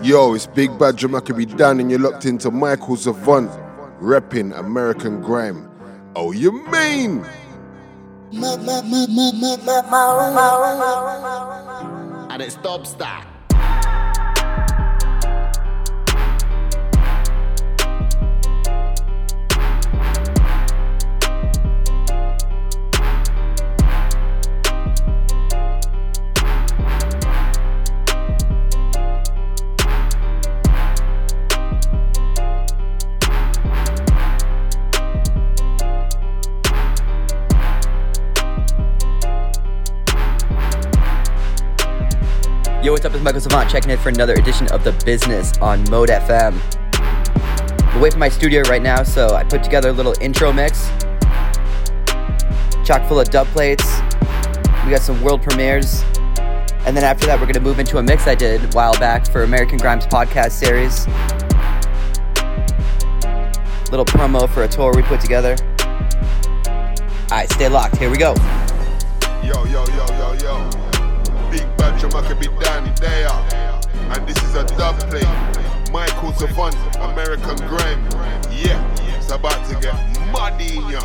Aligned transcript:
Yo, 0.00 0.34
it's 0.34 0.46
Big 0.46 0.78
Bad 0.78 0.96
Jamaica 0.96 1.34
be 1.34 1.44
done, 1.44 1.80
and 1.80 1.90
you're 1.90 1.98
locked 1.98 2.24
into 2.24 2.52
Michael 2.52 2.96
Savant, 2.96 3.50
repping 4.00 4.56
American 4.56 5.20
Grime. 5.20 5.68
Oh, 6.14 6.30
you 6.30 6.52
mean? 6.70 7.24
And 12.30 12.42
it 12.42 12.52
stops 12.52 12.92
that. 12.94 13.26
Yo, 42.88 42.92
what's 42.92 43.04
up? 43.04 43.12
It's 43.12 43.22
Michael 43.22 43.42
Savant 43.42 43.68
checking 43.68 43.90
in 43.90 43.98
for 43.98 44.08
another 44.08 44.32
edition 44.32 44.66
of 44.68 44.82
The 44.82 44.92
Business 45.04 45.52
on 45.58 45.84
Mode 45.90 46.08
FM. 46.08 46.58
I'm 47.84 47.98
away 47.98 48.08
from 48.08 48.20
my 48.20 48.30
studio 48.30 48.62
right 48.62 48.80
now, 48.80 49.02
so 49.02 49.34
I 49.34 49.44
put 49.44 49.62
together 49.62 49.90
a 49.90 49.92
little 49.92 50.14
intro 50.22 50.54
mix. 50.54 50.88
Chock 52.86 53.06
full 53.06 53.20
of 53.20 53.28
dub 53.28 53.46
plates. 53.48 53.84
We 54.86 54.90
got 54.90 55.02
some 55.02 55.20
world 55.20 55.42
premieres. 55.42 56.02
And 56.86 56.96
then 56.96 57.04
after 57.04 57.26
that, 57.26 57.38
we're 57.38 57.44
going 57.44 57.52
to 57.56 57.60
move 57.60 57.78
into 57.78 57.98
a 57.98 58.02
mix 58.02 58.26
I 58.26 58.34
did 58.34 58.64
a 58.64 58.68
while 58.68 58.98
back 58.98 59.30
for 59.30 59.42
American 59.42 59.76
Grimes 59.76 60.06
podcast 60.06 60.52
series. 60.52 61.06
Little 63.90 64.06
promo 64.06 64.48
for 64.48 64.62
a 64.62 64.68
tour 64.68 64.94
we 64.96 65.02
put 65.02 65.20
together. 65.20 65.56
Alright, 67.24 67.52
stay 67.52 67.68
locked. 67.68 67.98
Here 67.98 68.10
we 68.10 68.16
go. 68.16 68.34
Yo, 69.44 69.62
yo, 69.66 69.84
yo, 69.88 70.06
yo, 70.16 70.32
yo. 70.40 70.87
Done 72.00 72.94
there. 73.00 73.28
And 74.12 74.26
this 74.26 74.36
is 74.44 74.54
a 74.54 74.64
dub 74.76 74.98
play. 75.10 75.22
Michael 75.92 76.32
Savant, 76.32 76.74
American 76.96 77.56
Grime. 77.68 78.02
Yeah, 78.50 79.16
it's 79.16 79.30
about 79.30 79.66
to 79.68 79.74
get 79.80 79.94
muddy 80.32 80.76
in 80.76 80.88
ya. 80.88 81.00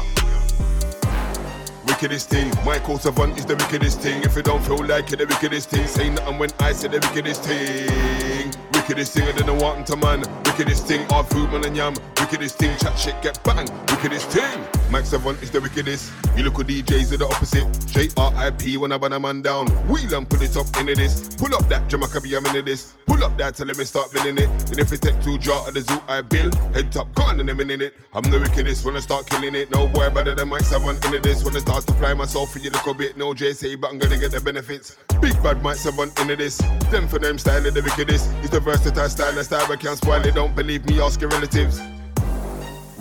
Wickedest 1.88 2.30
thing, 2.30 2.52
Michael 2.63 2.97
Savant 3.00 3.38
is 3.38 3.45
the 3.45 3.55
wickedest 3.55 4.02
thing. 4.02 4.23
If 4.23 4.35
you 4.35 4.44
don't 4.44 4.63
feel 4.63 4.85
like 4.85 5.11
it, 5.11 5.17
the 5.17 5.25
wickedest 5.25 5.69
thing. 5.69 5.88
Say 5.88 6.09
nothing 6.09 6.38
when 6.38 6.50
I 6.59 6.72
say 6.73 6.88
the 6.88 7.00
wickedest 7.00 7.44
thing. 7.44 8.52
Wickedest 8.73 9.13
thing, 9.13 9.28
I 9.28 9.31
don't 9.31 9.59
want 9.59 9.88
to 9.88 9.95
man. 9.95 10.23
Wickedest 10.45 10.88
thing, 10.88 11.05
all 11.11 11.23
food, 11.23 11.52
man, 11.52 11.66
and 11.66 11.75
yam. 11.75 11.95
Wickedest 12.19 12.57
thing, 12.57 12.78
chat 12.78 12.97
shit, 12.97 13.19
get 13.22 13.44
bang. 13.44 13.67
Wickedest 13.89 14.30
thing. 14.30 14.82
Mike 14.94 15.08
Savant 15.08 15.41
is 15.41 15.49
the 15.49 15.59
wickedest. 15.59 16.13
You 16.38 16.44
look 16.44 16.59
at 16.59 16.67
DJs 16.67 17.13
are 17.13 17.17
the 17.17 17.25
opposite. 17.25 17.66
J-R-I-P 17.88 18.77
when 18.77 18.91
I 18.91 19.00
ban 19.00 19.13
a 19.13 19.19
man 19.19 19.41
down. 19.41 19.66
Wheel 19.88 20.13
and 20.13 20.30
put 20.30 20.44
it 20.44 20.55
up 20.55 20.67
into 20.77 20.94
this. 20.94 21.35
Pull 21.35 21.55
up 21.55 21.67
that 21.69 21.89
Jamaica 21.89 22.22
be 22.22 22.35
a 22.35 22.41
minute 22.41 22.66
this. 22.66 22.94
Pull 23.08 23.23
up 23.23 23.35
that 23.39 23.55
till 23.55 23.66
let 23.66 23.75
me 23.75 23.85
start 23.85 24.13
building 24.13 24.38
it. 24.38 24.50
And 24.69 24.77
if 24.77 24.94
it 24.94 25.02
take 25.02 25.19
two 25.23 25.39
jar 25.39 25.67
of 25.67 25.73
the 25.73 25.81
zoo 25.81 26.00
I 26.08 26.22
build, 26.22 26.53
head 26.75 26.91
top 26.91 27.11
gone 27.16 27.39
in 27.39 27.50
a 27.50 27.55
minute. 27.55 27.95
I'm 28.13 28.22
the 28.22 28.39
wickedest 28.39 28.85
when 28.85 28.95
I 28.95 29.00
start 29.00 29.25
killing 29.25 29.55
it. 29.55 29.72
No 29.72 29.88
boy 29.88 30.11
better 30.11 30.35
than 30.35 30.50
Mike 30.50 30.61
Savant 30.61 31.03
into 31.03 31.17
this. 31.17 31.44
When 31.44 31.55
it 31.55 31.61
starts 31.61 31.88
to 31.88 31.94
fly 31.94 32.13
myself 32.13 32.53
for 32.53 32.59
you 32.59 32.69
little 32.69 32.94
bit. 32.94 33.17
No 33.17 33.33
JC, 33.33 33.81
but 33.81 33.89
I'm 33.89 33.97
gonna 33.97 34.19
get 34.19 34.30
the 34.30 34.41
benefits. 34.41 34.95
Big 35.19 35.33
bad 35.41 35.63
Mike 35.63 35.78
Savant 35.78 36.19
into 36.19 36.35
this. 36.35 36.59
Them 36.91 37.07
for 37.07 37.17
them 37.17 37.39
style 37.39 37.66
of 37.66 37.73
the 37.73 37.81
wickedest. 37.81 38.30
It's 38.41 38.52
the 38.52 38.59
versatile 38.59 39.09
style, 39.09 39.33
the 39.33 39.44
style 39.44 39.72
I 39.72 39.75
can't 39.75 39.97
spoil 39.97 40.23
it. 40.23 40.35
Don't 40.35 40.55
believe 40.55 40.85
me, 40.85 41.02
ask 41.02 41.19
your 41.19 41.31
relatives. 41.31 41.81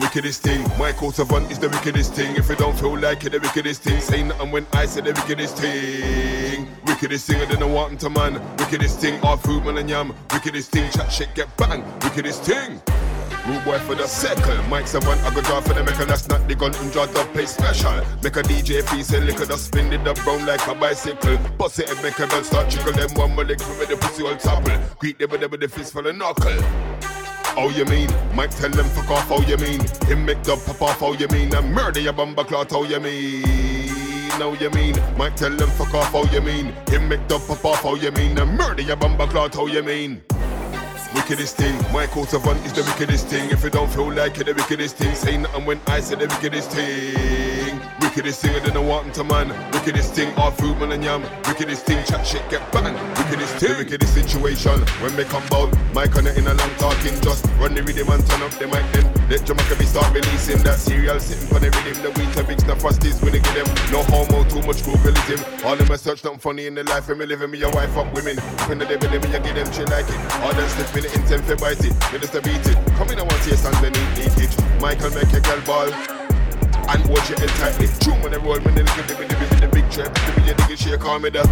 Wickedest 0.03 0.43
thing, 0.43 0.61
Michael 0.79 1.13
Savant 1.13 1.49
is 1.51 1.61
the 1.61 1.69
wickedest 1.69 2.13
thing. 2.15 2.35
If 2.35 2.49
you 2.49 2.57
don't 2.57 2.77
feel 2.77 2.99
like 2.99 3.25
it, 3.25 3.31
the 3.31 3.39
wickedest 3.39 3.83
thing. 3.83 4.01
Say 4.01 4.25
nothing 4.25 4.51
when 4.51 4.67
I 4.73 4.85
say 4.85 5.01
the 5.01 5.13
wickedest 5.13 5.57
thing. 5.59 6.67
Wickedest 6.85 7.29
thing, 7.29 7.41
I 7.41 7.45
don't 7.45 7.61
know 7.61 7.69
what 7.69 7.99
to 8.01 8.11
man. 8.11 8.35
Wickedest 8.59 8.99
thing, 8.99 9.21
all 9.23 9.37
food, 9.37 9.65
man, 9.65 9.79
and 9.79 9.89
yam. 9.89 10.13
Wickedest 10.33 10.73
thing, 10.73 10.91
chat 10.91 11.11
shit, 11.13 11.33
get 11.37 11.57
bang. 11.57 11.85
Wickedest 12.01 12.43
thing. 12.43 12.83
Rude 13.47 13.65
boy 13.65 13.79
for 13.79 13.95
the 13.95 14.09
circle. 14.09 14.61
Mike 14.65 14.89
Savant, 14.89 15.21
I 15.23 15.33
go 15.33 15.41
draw 15.41 15.61
for 15.61 15.73
the 15.73 15.85
maker, 15.85 16.05
that's 16.05 16.29
not 16.29 16.49
the 16.49 16.57
gun, 16.57 16.75
and 16.75 16.93
draw 16.93 17.07
the 17.07 17.25
play 17.33 17.47
special. 17.47 17.95
Make 18.25 18.37
a 18.37 18.43
DJ 18.43 18.85
piece 18.91 19.13
and 19.13 19.25
liquor, 19.25 19.47
just 19.47 19.67
spin 19.67 19.93
it 19.93 20.07
up 20.07 20.19
like 20.27 20.67
a 20.67 20.75
bicycle. 20.75 21.39
Bust 21.57 21.79
it 21.79 21.91
and 21.91 22.03
make 22.03 22.19
a 22.19 22.27
dance, 22.27 22.49
start 22.49 22.69
trickle 22.71 22.93
them 22.93 23.15
one 23.15 23.37
more 23.37 23.45
leg 23.45 23.61
with 23.79 23.89
the 23.89 23.97
pussy 23.97 24.25
all 24.25 24.37
topple. 24.37 24.77
Greet 24.99 25.21
them 25.21 25.31
with 25.31 25.61
the 25.61 25.69
fist 25.69 25.93
for 25.93 26.03
the 26.03 26.13
knuckle. 26.13 26.59
Oh, 27.55 27.69
you 27.69 27.85
mean? 27.85 28.09
Mike 28.35 28.51
tell 28.51 28.71
them 28.71 28.87
fuck 28.87 29.11
off, 29.11 29.31
oh, 29.31 29.43
you 29.43 29.59
mean? 29.59 29.81
Him 30.07 30.25
make 30.25 30.43
the 30.43 30.57
pop 30.57 30.81
off, 30.81 31.03
oh, 31.03 31.13
you 31.13 31.29
mean? 31.29 31.55
And 31.55 31.73
murder 31.73 32.01
your 32.01 32.15
bumper 32.15 32.45
clot, 32.45 32.73
oh, 32.73 32.85
you 32.85 32.99
mean? 32.99 33.45
Oh, 34.41 34.57
you 34.59 34.71
mean? 34.71 34.97
Mike 35.19 35.37
tell 35.37 35.55
them 35.55 35.69
fuck 35.71 35.93
off, 35.95 36.15
oh, 36.15 36.25
you 36.33 36.41
mean? 36.41 36.73
Him 36.89 37.09
make 37.09 37.29
the 37.29 37.39
pop 37.39 37.65
off, 37.65 37.85
oh, 37.85 37.95
you 37.95 38.11
mean? 38.13 38.39
And 38.39 38.57
murder 38.57 38.83
your 38.83 38.97
bumper 38.97 39.27
clot, 39.27 39.57
oh, 39.59 39.67
you 39.67 39.83
mean? 39.83 40.23
Wickedest 41.15 41.57
thing, 41.57 41.77
Michael 41.93 42.25
Savant 42.25 42.59
is 42.65 42.73
the 42.73 42.83
wickedest 42.85 43.27
thing. 43.27 43.51
If 43.51 43.63
you 43.63 43.71
don't 43.71 43.93
feel 43.93 44.11
like 44.11 44.39
it, 44.39 44.47
the 44.47 44.55
wickedest 44.55 44.97
thing. 44.97 45.15
Say 45.15 45.37
nothing 45.37 45.67
when 45.67 45.79
I 45.87 46.01
say 46.01 46.15
the 46.15 46.27
wickedest 46.27 46.71
thing. 46.71 47.52
Wickedest 48.13 48.43
thing, 48.43 48.55
I 48.55 48.61
don't 48.61 48.75
to 49.15 49.25
man. 49.25 49.49
Wickedest 49.73 50.13
thing, 50.13 50.35
all 50.37 50.51
food, 50.51 50.77
man, 50.77 50.93
and 50.93 51.03
yam. 51.03 51.23
Wickedest 51.49 51.87
thing, 51.87 52.05
chat 52.05 52.27
shit, 52.27 52.45
get 52.51 52.61
bang. 52.71 52.93
Wickedest 53.17 53.57
thing, 53.57 53.73
wickedest 53.79 54.13
situation. 54.13 54.85
When 55.01 55.17
they 55.17 55.25
come 55.25 55.41
Mike 55.95 56.15
on 56.17 56.27
it 56.27 56.37
in 56.37 56.45
a 56.45 56.53
long 56.53 56.75
talking. 56.77 57.17
Just 57.25 57.49
run 57.57 57.73
the 57.73 57.83
rhythm 57.83 58.13
and 58.13 58.21
turn 58.29 58.43
up 58.43 58.53
the 58.61 58.69
mic 58.69 58.85
then. 58.93 59.09
Let 59.33 59.49
Jamaica 59.49 59.77
be 59.81 59.87
start 59.89 60.13
releasing 60.13 60.61
that 60.61 60.77
cereal 60.77 61.19
sitting 61.21 61.49
for 61.49 61.59
the 61.59 61.73
rhythm. 61.73 62.05
The 62.05 62.13
winter 62.13 62.45
mix, 62.45 62.63
the 62.65 62.77
frosties 62.77 63.17
when 63.25 63.33
they 63.33 63.41
get 63.41 63.57
them. 63.57 63.69
No 63.89 64.05
homo, 64.13 64.45
too 64.45 64.61
much 64.61 64.85
Googleism. 64.85 65.65
All 65.65 65.77
them 65.77 65.91
a 65.91 65.97
search, 65.97 66.23
nothing 66.23 66.39
funny 66.39 66.67
in 66.67 66.75
the 66.75 66.85
life. 66.85 67.09
And 67.09 67.19
me 67.19 67.25
living 67.25 67.51
me, 67.51 67.65
your 67.65 67.73
wife 67.73 67.97
up 67.97 68.13
women. 68.13 68.37
When 68.69 68.77
the 68.77 68.85
devil, 68.85 69.09
me, 69.09 69.25
you 69.25 69.41
get 69.41 69.57
them, 69.57 69.73
she 69.73 69.89
like 69.89 70.05
it. 70.05 70.21
All 70.45 70.53
them 70.53 70.69
slip 70.69 71.01
in 71.01 71.09
the 71.09 71.13
intent 71.17 71.49
for 71.49 71.57
bite 71.57 71.81
it. 71.81 71.97
Just 72.21 72.37
beat 72.45 72.61
it. 72.61 72.77
Come 73.01 73.09
in, 73.09 73.17
I 73.17 73.25
want 73.25 73.41
to 73.41 73.49
your 73.49 73.57
songs 73.57 73.81
and 73.81 73.97
it. 73.97 74.53
Michael 74.85 75.09
make 75.17 75.33
your 75.33 75.41
girl 75.41 75.65
ball. 75.65 76.22
And 76.89 77.07
watch 77.09 77.29
head 77.29 77.49
tightly. 77.61 77.89
True 78.01 78.15
when 78.23 78.33
they 78.33 78.39
roll, 78.39 78.59
when 78.61 78.75
they 78.75 78.83
look 78.83 78.99
at 78.99 79.09
the 79.09 79.15
the 79.63 79.69
big 79.69 79.89
trap. 79.91 80.13
The 80.15 80.33
big 80.43 80.57
nigga, 80.57 80.77
she 80.77 80.97
call 80.99 81.19
me 81.19 81.31
the 81.31 81.47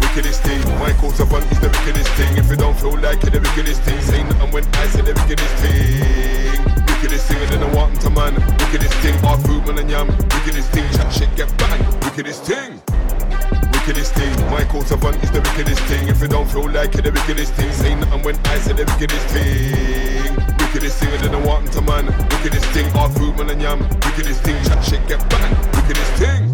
wickedest 0.00 0.42
thing. 0.42 0.62
Michael 0.78 1.10
Savant 1.10 1.44
is 1.50 1.58
the 1.58 1.68
wickedest 1.68 2.10
thing. 2.14 2.36
If 2.38 2.48
you 2.48 2.56
don't 2.56 2.78
feel 2.78 2.96
like 2.98 3.22
it, 3.24 3.32
the 3.34 3.40
wickedest 3.40 3.82
thing. 3.82 4.00
Say 4.02 4.22
nothing 4.22 4.52
when 4.52 4.64
I 4.74 4.86
say 4.86 5.02
the 5.02 5.14
wickedest 5.14 5.54
thing. 5.58 6.62
Wickedest 6.86 7.26
thing, 7.26 7.38
I 7.42 7.46
don't 7.50 7.60
know 7.60 7.72
what 7.76 8.00
to 8.02 8.10
man. 8.10 8.34
Wickedest 8.62 8.94
thing, 9.02 9.16
all 9.26 9.38
food, 9.38 9.66
man, 9.66 9.78
and 9.78 9.90
yam. 9.90 10.06
Wickedest 10.08 10.70
thing, 10.70 10.86
chat 10.94 11.12
shit, 11.12 11.34
get 11.34 11.50
bang. 11.58 11.82
Wickedest 12.06 12.44
thing. 12.44 12.80
Wickedest 13.74 14.14
thing, 14.14 14.32
Michael 14.50 14.82
Savant 14.82 15.18
is 15.22 15.30
the 15.30 15.40
wickedest 15.42 15.82
thing. 15.90 16.08
If 16.08 16.22
you 16.22 16.28
don't 16.28 16.48
feel 16.48 16.70
like 16.70 16.94
it, 16.94 17.02
the 17.02 17.10
wickedest 17.10 17.52
thing. 17.54 17.72
Say 17.72 17.94
nothing 17.96 18.22
when 18.22 18.36
I 18.46 18.58
say 18.58 18.72
the 18.72 18.84
wickedest 18.86 19.26
thing. 19.34 20.13
Wickedest 20.84 21.02
thing, 21.02 21.18
I 21.18 21.32
don't 21.32 21.46
what 21.46 21.72
to 21.72 21.80
man. 21.80 22.04
Wickedest 22.28 22.66
thing, 22.66 22.94
all 22.94 23.08
food, 23.08 23.38
man, 23.38 23.48
and 23.48 23.62
yam. 23.62 23.80
Wickedest 24.04 24.42
thing, 24.42 24.62
chat 24.64 24.84
shit, 24.84 25.08
get 25.08 25.18
bang. 25.30 25.56
Wickedest 25.72 26.12
thing. 26.18 26.53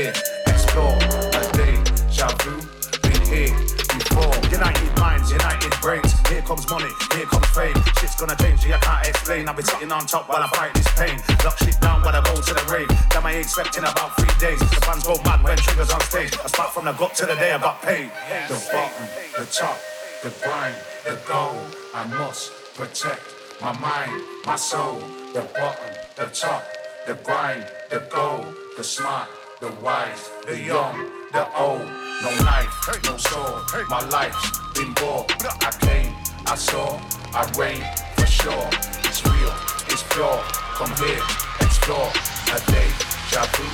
Here, 0.00 0.14
explore. 0.46 0.96
A 0.96 1.42
deja 1.52 2.28
vu, 2.40 2.56
been 3.04 3.20
here 3.28 3.52
before. 4.00 4.32
United 4.48 4.96
minds, 4.96 5.30
united 5.30 5.72
brains. 5.82 6.16
Here 6.26 6.40
comes 6.40 6.64
money, 6.70 6.88
here 7.12 7.26
comes 7.26 7.46
fame. 7.48 7.76
Shit's 8.00 8.16
gonna 8.16 8.34
change, 8.36 8.64
yeah, 8.64 8.76
I 8.76 8.78
can't 8.78 9.08
explain. 9.08 9.46
I've 9.46 9.56
been 9.56 9.66
sitting 9.66 9.92
on 9.92 10.06
top 10.06 10.26
while 10.30 10.42
I 10.42 10.48
fight 10.56 10.72
this 10.72 10.88
pain. 10.96 11.20
Lock 11.44 11.58
shit 11.58 11.78
down 11.82 12.00
while 12.00 12.16
I 12.16 12.24
go 12.24 12.32
to 12.40 12.54
the 12.54 12.64
rave. 12.72 12.88
Got 13.10 13.24
my 13.24 13.32
expecting 13.32 13.84
about 13.84 14.16
three 14.16 14.32
days. 14.40 14.58
The 14.60 14.80
fans 14.86 15.04
go 15.04 15.20
mad 15.22 15.44
when 15.44 15.58
triggers 15.58 15.90
on 15.90 16.00
stage. 16.00 16.32
I 16.42 16.46
start 16.46 16.72
from 16.72 16.86
the 16.86 16.92
gut 16.92 17.14
to 17.16 17.26
the 17.26 17.34
day 17.34 17.52
I 17.52 17.58
got 17.58 17.82
paid. 17.82 18.10
The 18.48 18.56
bottom, 18.72 19.06
the 19.36 19.44
top, 19.52 19.76
the 20.22 20.30
grind, 20.42 20.76
the 21.04 21.20
goal. 21.28 21.60
I 21.92 22.06
must 22.06 22.52
protect 22.72 23.20
my 23.60 23.78
mind, 23.78 24.22
my 24.46 24.56
soul. 24.56 25.00
The 25.34 25.42
bottom, 25.52 25.92
the 26.16 26.24
top, 26.32 26.64
the 27.06 27.16
grind, 27.22 27.66
the 27.90 28.00
goal. 28.08 28.46
The 28.78 28.84
smart, 28.84 29.28
the 29.60 29.70
wise, 29.82 30.30
the 30.46 30.58
young, 30.58 30.96
the 31.32 31.44
old. 31.58 31.82
No 32.22 32.30
knife, 32.44 32.72
no 33.04 33.16
sword. 33.16 33.88
My 33.88 34.00
life's 34.08 34.58
been 34.74 34.94
war. 35.02 35.26
I 35.60 35.70
came, 35.80 36.14
I 36.46 36.54
saw, 36.54 36.98
I 37.34 37.44
reign 37.58 37.84
for 38.16 38.26
sure. 38.26 38.68
It's 39.04 39.24
real, 39.24 39.54
it's 39.88 40.02
pure. 40.14 40.40
Come 40.76 40.94
here, 40.96 41.22
explore. 41.60 42.10
A 42.52 42.58
deja 42.70 43.44
vu, 43.52 43.64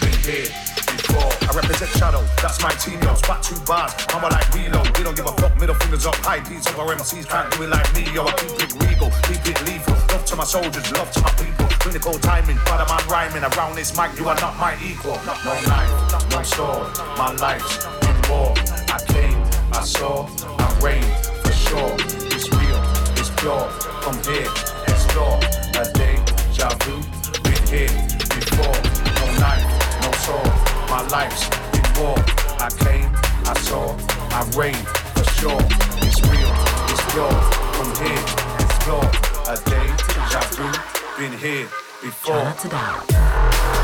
been 0.00 0.18
here 0.22 0.73
before. 0.96 1.30
I 1.48 1.52
represent 1.54 1.90
Shadow, 1.98 2.22
that's 2.42 2.62
my 2.62 2.70
team, 2.78 3.00
yo. 3.02 3.14
Spot 3.14 3.42
two 3.42 3.58
bars, 3.66 3.92
mama 4.12 4.28
like 4.28 4.48
reload. 4.54 4.86
We 4.96 5.04
don't 5.04 5.16
give 5.16 5.26
a 5.26 5.32
fuck, 5.32 5.58
middle 5.58 5.74
fingers 5.76 6.06
up 6.06 6.16
high. 6.16 6.40
These 6.40 6.66
Our 6.78 6.94
MCs 6.94 7.28
can't 7.28 7.50
do 7.52 7.62
it 7.62 7.70
like 7.70 7.88
me, 7.94 8.06
yo. 8.12 8.26
I 8.26 8.32
keep 8.32 8.56
it 8.62 8.72
regal, 8.82 9.10
keep 9.26 9.42
it 9.46 9.58
lethal. 9.66 9.94
Love 10.12 10.24
to 10.26 10.36
my 10.36 10.44
soldiers, 10.44 10.90
love 10.92 11.10
to 11.12 11.20
my 11.22 11.30
people. 11.38 11.66
Clinical 11.82 12.14
timing, 12.18 12.58
but 12.64 12.80
man 12.88 13.04
rhyming. 13.08 13.44
Around 13.44 13.76
this 13.76 13.96
mic, 13.96 14.18
you 14.18 14.28
are 14.28 14.38
not 14.40 14.56
my 14.58 14.76
equal. 14.82 15.18
No 15.26 15.54
knife, 15.68 16.30
no 16.30 16.42
sword, 16.42 16.88
my 17.18 17.32
life's 17.40 17.84
in 18.08 18.16
war. 18.30 18.54
I 18.88 18.98
came, 19.08 19.38
I 19.72 19.82
saw, 19.84 20.28
I 20.58 20.66
reign 20.80 21.04
for 21.42 21.52
sure. 21.52 21.94
It's 22.32 22.48
real, 22.50 22.80
it's 23.18 23.30
pure. 23.40 23.68
Come 24.02 24.18
here, 24.24 24.48
explore. 24.88 25.38
A 25.76 25.84
deja 25.92 26.68
vu, 26.84 27.02
been 27.42 27.66
here 27.68 27.94
before. 28.32 28.78
No 29.18 29.24
knife, 29.40 30.02
no 30.02 30.10
sword. 30.24 30.73
My 30.94 31.02
life's 31.08 31.42
in 31.74 32.00
war. 32.00 32.14
I 32.60 32.70
came, 32.78 33.10
I 33.46 33.54
saw, 33.66 33.96
I 34.30 34.48
reign 34.56 34.76
for 35.16 35.24
sure. 35.24 35.58
It's 36.06 36.22
real, 36.30 36.54
it's 36.86 37.02
pure. 37.12 37.34
Come 37.74 37.92
here, 37.98 38.22
explore. 38.62 39.10
A 39.50 39.58
deja 39.66 40.40
vu, 40.54 40.70
been 41.18 41.36
here 41.36 41.66
before. 42.00 43.83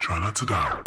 Try 0.00 0.20
not 0.20 0.36
to 0.36 0.46
die. 0.46 0.78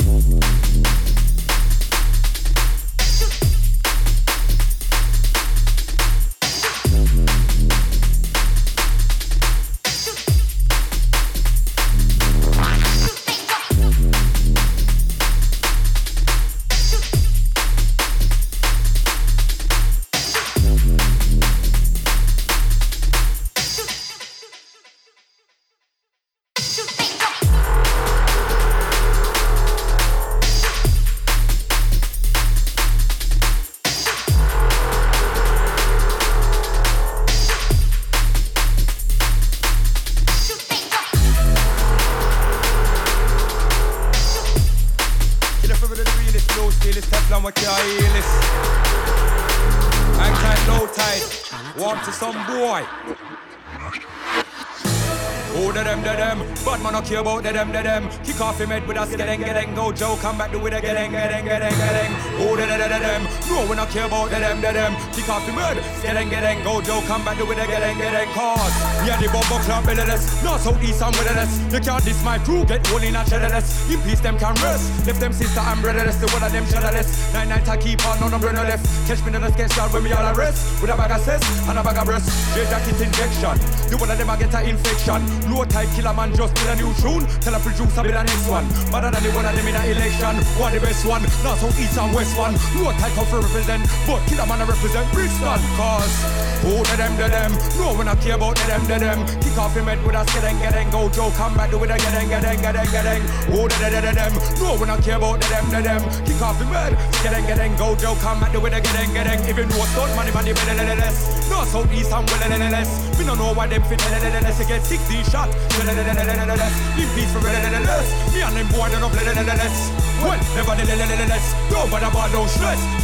About 57.31 57.43
the 57.43 57.53
them, 57.53 57.71
the 57.71 57.81
them. 57.83 58.09
Kick 58.23 58.41
off 58.41 58.59
him 58.59 58.69
head 58.69 58.87
with 58.87 58.97
a 58.97 59.01
skedeng, 59.01 59.43
gedeng. 59.43 59.75
Go 59.75 59.91
Joe, 59.91 60.15
come 60.17 60.38
back 60.38 60.51
do 60.51 60.65
it 60.65 60.73
again, 60.73 61.11
gedeng, 61.11 61.43
gedeng, 61.43 61.71
gedeng. 61.71 62.11
Oh, 62.39 62.55
the, 62.55 62.65
the, 62.65 62.77
the, 62.77 62.88
the 62.89 63.00
them. 63.00 63.30
No, 63.51 63.67
we 63.67 63.75
not 63.75 63.89
care 63.89 64.08
about 64.08 64.31
the 64.31 64.39
them, 64.39 64.63
the 64.63 64.72
them. 64.72 64.96
Kick 65.12 65.27
off 65.27 65.43
him 65.43 65.60
head, 65.60 65.75
skedeng, 66.00 66.31
gedeng. 66.31 66.63
Go 66.63 66.79
Joe, 66.79 67.03
come 67.03 67.20
back 67.27 67.36
do 67.36 67.43
it 67.51 67.60
again, 67.60 68.00
gedeng. 68.00 68.31
Cause, 68.31 68.72
yeah, 69.03 69.20
the 69.20 69.27
bomber 69.27 69.60
club 69.67 69.84
bellerless. 69.84 70.39
North, 70.39 70.63
south, 70.63 70.79
east, 70.79 71.03
and 71.03 71.12
weatherless. 71.20 71.51
You 71.67 71.84
can't 71.84 72.00
diss 72.00 72.24
my 72.24 72.39
crew, 72.39 72.63
get 72.63 72.79
one 72.96 73.03
in 73.03 73.20
a 73.20 73.27
cheddarless. 73.27 73.91
In 73.91 74.00
peace, 74.08 74.22
them 74.24 74.39
can 74.39 74.55
rest. 74.63 75.05
Left 75.05 75.20
them 75.20 75.34
sister 75.34 75.60
and 75.60 75.81
brotherless, 75.84 76.15
the 76.15 76.31
one 76.31 76.43
of 76.48 76.51
them 76.55 76.65
shadowless. 76.72 77.12
Nine 77.34 77.50
nights 77.50 77.67
I 77.67 77.75
keep 77.75 78.00
on, 78.08 78.20
no 78.24 78.29
no, 78.29 78.39
brother 78.39 78.63
left. 78.63 78.88
Catch 79.05 79.20
me 79.27 79.36
in 79.36 79.41
the 79.43 79.51
sketch 79.51 79.75
when 79.91 80.03
we 80.03 80.13
all 80.15 80.31
arrest. 80.31 80.79
With 80.79 80.91
a 80.91 80.96
bag 80.96 81.12
of 81.12 81.20
cess 81.20 81.43
and 81.67 81.75
a 81.75 81.84
bag 81.84 82.00
of 82.00 82.05
breast. 82.08 82.31
J 82.55 82.63
jacket 82.72 83.03
injection. 83.03 83.60
The 83.91 84.00
one 84.00 84.08
of 84.08 84.17
them 84.17 84.31
I 84.31 84.39
get 84.39 84.55
a 84.55 84.63
infection. 84.63 85.20
Low 85.51 85.67
type 85.67 85.91
killer 85.91 86.15
man 86.15 86.31
just 86.39 86.55
build 86.55 86.72
a 86.72 86.75
new 86.79 86.91
tune. 87.03 87.27
Tell 87.43 87.55
a 87.55 87.60
producer 87.60 88.00
build 88.00 88.15
the 88.15 88.24
next 88.24 88.48
one. 88.48 88.63
Better 88.88 89.12
than 89.12 89.20
the 89.20 89.31
one 89.36 89.43
of 89.43 89.51
them 89.51 89.67
in 89.67 89.75
a 89.75 89.84
election. 89.91 90.39
One 90.55 90.72
the 90.72 90.79
best 90.79 91.03
one. 91.03 91.22
North, 91.43 91.60
south, 91.60 91.75
east 91.75 92.00
and 92.00 92.15
west 92.15 92.39
one. 92.39 92.55
Low 92.79 92.96
type 92.96 93.12
come 93.12 93.27
for 93.27 93.40
represent. 93.41 93.83
But 94.05 94.21
killer 94.29 94.45
man 94.45 94.62
I 94.62 94.65
represent 94.69 95.07
Brixton. 95.12 95.62
Cause 95.75 96.13
who 96.62 96.77
the 96.86 96.95
them, 96.95 97.13
the 97.17 97.27
them. 97.27 97.51
No 97.81 97.98
one 97.98 98.07
I 98.07 98.15
care 98.21 98.38
about 98.38 98.55
the 98.55 98.65
them, 98.69 98.83
the 98.86 98.98
them. 99.01 99.19
Kick 99.41 99.57
off 99.57 99.74
him 99.74 99.89
head 99.89 100.00
with 100.05 100.15
a 100.15 100.21
skedeng, 100.29 100.62
gedeng. 100.62 100.89
Go 100.93 101.10
Joe, 101.10 101.33
come 101.33 101.57
back 101.57 101.71
do 101.71 101.81
it 101.83 101.89
again, 101.89 102.29
gedeng, 102.29 102.62
gedeng, 102.62 102.89
gedeng. 102.93 103.21
Who 103.50 103.65
the, 103.65 103.75
the, 103.81 103.88
the, 103.89 104.00
the 104.05 104.12
them. 104.13 104.33
No 104.62 104.77
one 104.77 104.89
I 104.93 104.98
care 105.01 105.17
about 105.17 105.41
the 105.41 105.48
them, 105.50 105.65
the 105.74 105.79
them. 105.81 106.01
Kick 106.21 106.41
off 106.41 106.62
him 106.62 106.69
head. 106.69 106.93
Skedeng, 107.19 107.45
gedeng. 107.50 107.74
Go 107.77 107.95
Joe, 107.98 108.15
come 108.21 108.39
back 108.39 108.53
do 108.53 108.62
it 108.65 108.77
again, 108.77 109.10
gedeng. 109.10 109.41
Even 109.50 109.67
though 109.69 109.89
stunt 109.89 110.13
money, 110.15 110.31
money, 110.31 110.53
than 110.53 111.00
less. 111.01 111.50
No 111.50 111.65
south, 111.65 111.91
east 111.91 112.13
and 112.13 112.29
well, 112.29 112.71
less. 112.71 112.89
We 113.17 113.25
don't 113.25 113.38
know 113.38 113.53
why 113.53 113.67
them 113.67 113.83
fit, 113.89 114.00
less. 114.13 114.60
You 114.60 114.67
get 114.67 114.86
60 114.86 115.24
shot. 115.33 115.50
Less. 115.50 116.75
In 116.93 117.10
peace 117.17 117.31
for 117.33 117.41
less. 117.41 118.07
Me 118.33 118.41
and 118.41 118.55
them 118.55 118.67
boy, 118.69 118.88
they 118.89 119.01
don't 119.01 119.13
less. 119.50 119.89
Well, 120.21 120.38
never, 120.53 120.77
less. 120.77 121.45
Nobody 121.71 122.05
about 122.05 122.31
no 122.31 122.45
stress. 122.45 123.00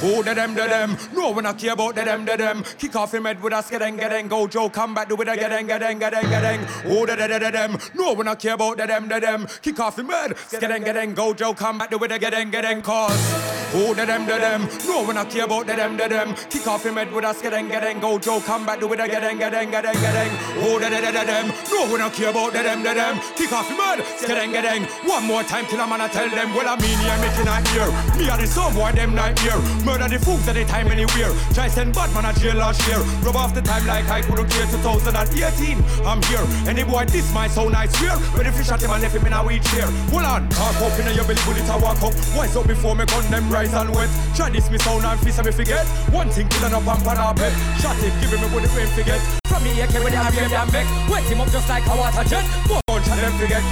Who 0.00 0.22
the 0.22 0.34
them, 0.34 0.54
the 0.54 0.66
them? 0.66 0.96
No 1.14 1.30
one 1.30 1.46
I 1.46 1.54
care 1.54 1.72
about 1.72 1.94
the 1.94 2.04
them, 2.04 2.26
the 2.26 2.36
them. 2.36 2.62
Kick 2.78 2.94
off 2.96 3.14
him 3.14 3.24
head 3.24 3.42
with 3.42 3.54
a 3.54 3.56
skedeng, 3.56 3.98
gedeng. 3.98 4.28
Go 4.28 4.46
Joe, 4.46 4.68
come 4.68 4.94
back, 4.94 5.08
do 5.08 5.20
it 5.20 5.28
again, 5.28 5.66
gedeng, 5.66 5.98
gedeng, 5.98 6.24
gedeng. 6.24 6.58
Who 6.82 7.06
the, 7.06 7.16
the, 7.16 7.26
the, 7.26 7.38
the 7.38 7.50
them? 7.50 7.78
No 7.94 8.12
one 8.12 8.28
I 8.28 8.34
care 8.34 8.54
about 8.54 8.76
the 8.76 8.86
them, 8.86 9.08
the 9.08 9.20
them. 9.20 9.46
Kick 9.62 9.80
off 9.80 9.98
him 9.98 10.08
head, 10.08 10.32
skedeng, 10.36 10.84
gedeng. 10.84 11.14
Go 11.14 11.32
Joe, 11.32 11.54
come 11.54 11.78
back, 11.78 11.90
do 11.90 12.02
it 12.04 12.12
again, 12.12 12.52
gedeng. 12.52 12.82
Cause 12.82 13.72
Who 13.72 13.94
the 13.94 14.04
them, 14.04 14.26
the 14.26 14.36
them? 14.36 14.68
No 14.86 15.02
one 15.02 15.16
I 15.16 15.24
care 15.24 15.44
about 15.44 15.66
the 15.66 15.74
them, 15.74 15.96
the 15.96 16.08
them. 16.08 16.34
Kick 16.50 16.66
off 16.66 16.84
him 16.84 16.96
head 16.96 17.10
with 17.10 17.24
a 17.24 17.28
skedeng, 17.28 17.70
gedeng. 17.70 18.00
Go 18.00 18.18
Joe, 18.18 18.40
come 18.40 18.66
back, 18.66 18.80
do 18.80 18.92
it 18.92 19.00
a 19.00 19.04
gedeng, 19.04 19.40
gedeng, 19.40 19.70
gedeng. 19.72 20.30
Who 20.60 20.78
the 20.78 20.90
the 20.90 21.00
the 21.00 21.24
them? 21.24 21.48
No 21.72 21.90
one 21.90 22.02
I 22.02 22.10
care 22.10 22.30
about 22.30 22.52
the 22.52 22.62
them, 22.62 22.82
the 22.82 22.92
them. 22.92 23.18
Kick 23.34 23.52
off 23.52 23.68
him 23.68 23.78
head, 23.78 24.00
skedeng, 24.20 24.52
gedeng. 24.52 24.84
One 25.08 25.24
more 25.24 25.42
time 25.42 25.64
till 25.66 25.80
I'm 25.80 25.88
gonna 25.88 26.08
tell 26.08 26.28
them. 26.28 26.54
Well, 26.54 26.68
I 26.68 26.76
mean, 26.76 27.00
yeah, 27.00 27.16
making 27.16 27.48
a 27.48 27.56
here. 27.72 27.90
Me 28.18 28.28
are 28.28 28.36
the 28.36 28.46
some 28.46 28.74
boy, 28.74 28.92
them 28.92 29.14
nightmare. 29.14 29.85
Murder 29.86 30.08
the 30.08 30.18
fools 30.18 30.42
at 30.48 30.58
the 30.58 30.64
time 30.64 30.90
anywhere. 30.90 31.30
Try 31.54 31.68
send 31.68 31.94
Batman 31.94 32.26
a 32.26 32.32
jail 32.34 32.56
last 32.58 32.82
year. 32.90 32.98
Rub 33.22 33.36
off 33.36 33.54
the 33.54 33.62
time 33.62 33.86
like 33.86 34.10
I 34.10 34.20
couldn't 34.20 34.50
care 34.50 34.66
2018. 34.66 35.78
I'm 36.02 36.18
here. 36.26 36.42
Any 36.66 36.82
boy, 36.82 37.06
this 37.06 37.32
my 37.32 37.46
so 37.46 37.68
nice 37.68 37.94
fear. 37.94 38.10
When 38.34 38.46
the 38.46 38.50
fish 38.50 38.68
at 38.68 38.82
him 38.82 38.90
and 38.90 39.00
left 39.00 39.14
him 39.14 39.24
in 39.24 39.32
a 39.32 39.46
weed 39.46 39.62
chair. 39.70 39.86
Hold 40.10 40.26
on, 40.26 40.48
talk 40.50 40.74
up 40.82 40.98
in 40.98 41.14
your 41.14 41.22
belly, 41.22 41.38
bullet 41.46 41.70
I 41.70 41.78
walk 41.78 42.02
up. 42.02 42.14
Why 42.34 42.48
so 42.50 42.66
before 42.66 42.96
me 42.96 43.06
gun 43.06 43.30
them 43.30 43.46
rise 43.48 43.72
and 43.74 43.94
wet? 43.94 44.10
Try 44.34 44.50
this 44.50 44.68
me 44.70 44.78
sound 44.78 45.06
and 45.06 45.22
and 45.22 45.46
me 45.46 45.52
forget. 45.52 45.86
One 46.10 46.30
thing 46.30 46.48
killing 46.48 46.74
up 46.74 46.82
and 46.82 47.02
pan 47.06 47.18
up. 47.22 47.38
Shot 47.78 47.94
it, 48.02 48.10
give 48.18 48.34
him 48.34 48.42
a 48.42 48.48
bullet 48.50 48.74
when 48.74 48.90
forget. 48.90 49.22
From 49.46 49.62
me, 49.62 49.70
I 49.80 49.86
carry 49.86 50.10
the 50.10 50.18
beer 50.34 50.48
damn 50.50 50.66
back. 50.74 50.86
Wet 51.08 51.22
him 51.30 51.40
up 51.40 51.48
just 51.54 51.68
like 51.68 51.86
a 51.86 51.94
water 51.94 52.26
jet. 52.26 52.85
More 53.06 53.16
bunch 53.16 53.22
of 53.22 53.38
them 53.38 53.38
forget. 53.38 53.62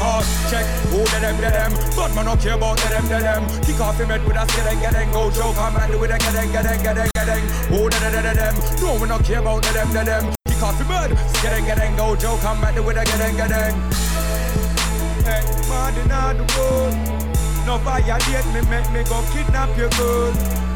Check 0.50 0.66
who 0.90 0.98
the 1.02 1.18
them, 1.20 1.36
the 1.36 1.50
them. 1.50 1.72
But 1.96 2.14
man, 2.14 2.24
don't 2.26 2.40
care 2.40 2.54
about 2.54 2.78
the 2.78 2.88
them, 2.88 3.04
the 3.08 3.18
them. 3.18 3.42
Kick 3.62 3.80
off 3.80 3.98
him 3.98 4.08
head 4.08 4.24
with 4.24 4.36
a 4.36 4.46
skideng, 4.46 4.80
gedeng. 4.80 5.12
Go 5.12 5.30
joke, 5.30 5.58
I'm 5.58 5.76
at 5.76 5.90
with 5.90 6.10
a 6.10 6.18
gedeng, 6.18 6.50
gedeng, 6.54 6.80
gedeng, 6.82 7.10
gedeng. 7.10 7.44
Who 7.70 7.90
the 7.90 7.98
the 7.98 8.10
the 8.14 8.20
the 8.22 8.34
them. 8.34 8.54
No, 8.80 9.00
we 9.00 9.08
don't 9.08 9.24
care 9.24 9.40
about 9.40 9.62
the 9.62 9.72
them, 9.72 9.92
the 9.92 10.04
them. 10.04 10.34
Kick 10.46 10.62
off 10.62 10.78
him 10.78 10.86
head. 10.86 11.10
Skideng, 11.34 11.66
gedeng. 11.66 11.96
Go 11.96 12.16
joke, 12.16 12.44
I'm 12.44 12.62
at 12.64 12.78
with 12.78 12.96
a 12.96 13.04
gedeng, 13.04 13.34
gedeng. 13.34 13.74
Hey, 15.26 15.42
mad 15.68 15.96
in 15.98 16.08
the 16.08 16.44
world. 16.54 16.94
No 17.66 17.78
violate 17.78 18.46
me, 18.52 18.60
make 18.68 18.90
me 18.92 19.02
go 19.08 19.24
kidnap 19.32 19.74
your 19.76 19.90
girl. 19.98 20.32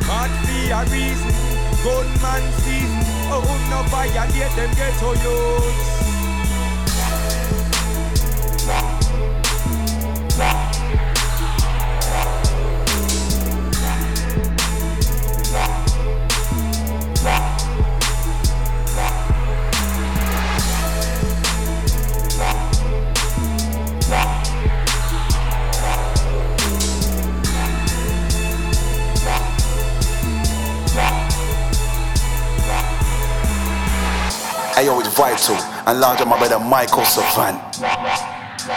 Mad 0.09 0.31
for 0.43 0.73
a 0.73 0.81
reason, 0.91 1.35
gunman 1.85 2.43
season. 2.65 3.05
Oh, 3.31 3.45
no 3.71 3.83
violate 3.93 4.57
them 4.57 4.73
ghetto 4.75 5.12
youths. 5.23 6.17
Ayo, 34.78 35.00
it's 35.00 35.08
vital. 35.18 35.56
And 35.87 35.98
large 36.00 36.20
on 36.20 36.28
my 36.28 36.38
brother 36.38 36.60
Michael 36.60 37.04
Savant. 37.04 38.38
If 38.68 38.75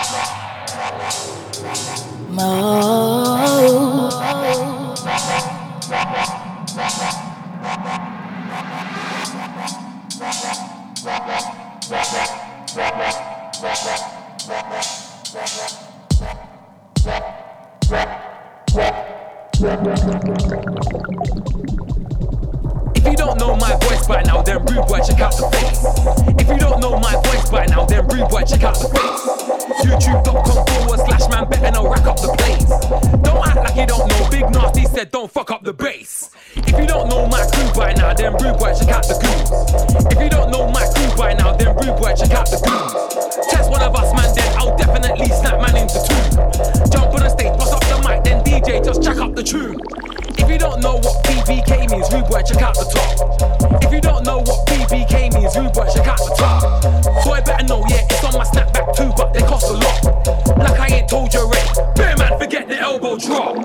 you 26.47 26.57
don't 26.57 26.79
know 26.79 26.97
my 26.97 27.21
voice 27.23 27.49
by 27.49 27.65
now, 27.65 27.85
then 27.85 28.07
rude 28.07 28.29
boy, 28.29 28.43
check 28.43 28.63
out 28.63 28.79
the 28.79 28.87
face. 28.87 29.50
YouTube.com 29.79 30.65
forward 30.67 30.99
slash 30.99 31.29
man, 31.29 31.49
better 31.49 31.71
now 31.71 31.87
rack 31.87 32.05
up 32.05 32.17
the 32.19 32.33
place. 32.37 32.67
Don't 33.23 33.47
act 33.47 33.57
like 33.57 33.75
you 33.75 33.85
don't 33.85 34.07
know. 34.07 34.29
Big 34.29 34.49
Nasty 34.51 34.85
said, 34.85 35.11
don't 35.11 35.31
fuck 35.31 35.51
up 35.51 35.63
the 35.63 35.73
bass. 35.73 36.29
If 36.55 36.77
you 36.79 36.85
don't 36.85 37.09
know 37.09 37.27
my 37.27 37.45
crew 37.53 37.71
by 37.73 37.93
now, 37.93 38.13
then 38.13 38.33
rude 38.33 38.57
boy, 38.59 38.73
check 38.77 38.89
out 38.89 39.07
the 39.07 39.15
goons. 39.15 40.11
If 40.11 40.21
you 40.21 40.29
don't 40.29 40.51
know 40.51 40.69
my 40.69 40.85
crew 40.93 41.15
by 41.17 41.33
now, 41.33 41.53
then 41.55 41.75
rude 41.75 41.97
boy, 41.97 42.13
check 42.15 42.31
out 42.31 42.47
the 42.47 42.59
goons. 42.59 43.47
Test 43.49 43.69
one 43.69 43.81
of 43.81 43.95
us, 43.95 44.13
man, 44.13 44.35
then 44.35 44.51
I'll 44.57 44.75
definitely 44.77 45.27
snap 45.27 45.61
man 45.61 45.75
into 45.77 45.99
two. 46.03 46.91
Jump 46.91 47.13
on 47.15 47.21
the 47.23 47.29
stage, 47.29 47.57
bust 47.57 47.73
up 47.73 47.81
the 47.87 47.97
mic, 48.07 48.23
then 48.23 48.43
DJ, 48.43 48.83
just 48.83 49.01
jack 49.01 49.17
up 49.17 49.35
the 49.35 49.43
tune. 49.43 49.79
If 50.41 50.49
you 50.49 50.57
don't 50.57 50.81
know 50.81 50.95
what 50.95 51.23
BBK 51.23 51.89
means, 51.91 52.11
rude 52.11 52.25
boy, 52.25 52.41
check 52.41 52.61
out 52.61 52.73
the 52.75 52.85
top. 52.89 53.83
If 53.83 53.93
you 53.93 54.01
don't 54.01 54.25
know 54.25 54.39
what 54.39 54.65
BBK 54.67 55.33
means, 55.33 55.55
rude 55.55 55.71
boy, 55.73 55.87
check 55.93 56.07
out 56.07 56.17
the 56.17 56.33
top. 56.35 56.81
Boy, 57.23 57.41
better 57.45 57.65
know, 57.65 57.85
yeah, 57.87 58.03
it's 58.09 58.23
on 58.23 58.33
my 58.33 58.43
snapback 58.43 58.95
too, 58.97 59.13
but 59.15 59.33
they 59.33 59.41
cost 59.41 59.69
a 59.69 59.73
lot. 59.73 60.57
Like 60.57 60.79
I 60.79 60.87
ain't 60.97 61.09
told 61.09 61.33
you 61.33 61.41
already. 61.41 61.69
Bear 61.95 62.17
man, 62.17 62.37
forget 62.39 62.67
the 62.67 62.79
elbow 62.79 63.17
drop. 63.17 63.55